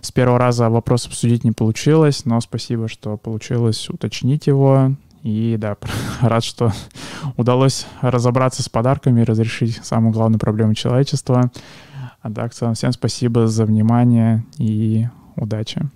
с 0.00 0.10
первого 0.10 0.38
раза 0.38 0.68
вопрос 0.68 1.06
обсудить 1.06 1.44
не 1.44 1.52
получилось, 1.52 2.24
но 2.24 2.40
спасибо, 2.40 2.88
что 2.88 3.16
получилось 3.16 3.88
уточнить 3.88 4.46
его. 4.46 4.92
И 5.22 5.56
да, 5.58 5.76
рад, 6.20 6.42
что 6.42 6.72
удалось 7.36 7.86
разобраться 8.00 8.62
с 8.62 8.68
подарками 8.68 9.20
и 9.20 9.24
разрешить 9.24 9.80
самую 9.84 10.12
главную 10.12 10.40
проблему 10.40 10.74
человечества. 10.74 11.50
А 12.20 12.28
да, 12.28 12.48
в 12.48 12.54
целом, 12.54 12.74
всем 12.74 12.92
спасибо 12.92 13.46
за 13.46 13.64
внимание 13.64 14.44
и 14.58 15.06
удачи. 15.36 15.88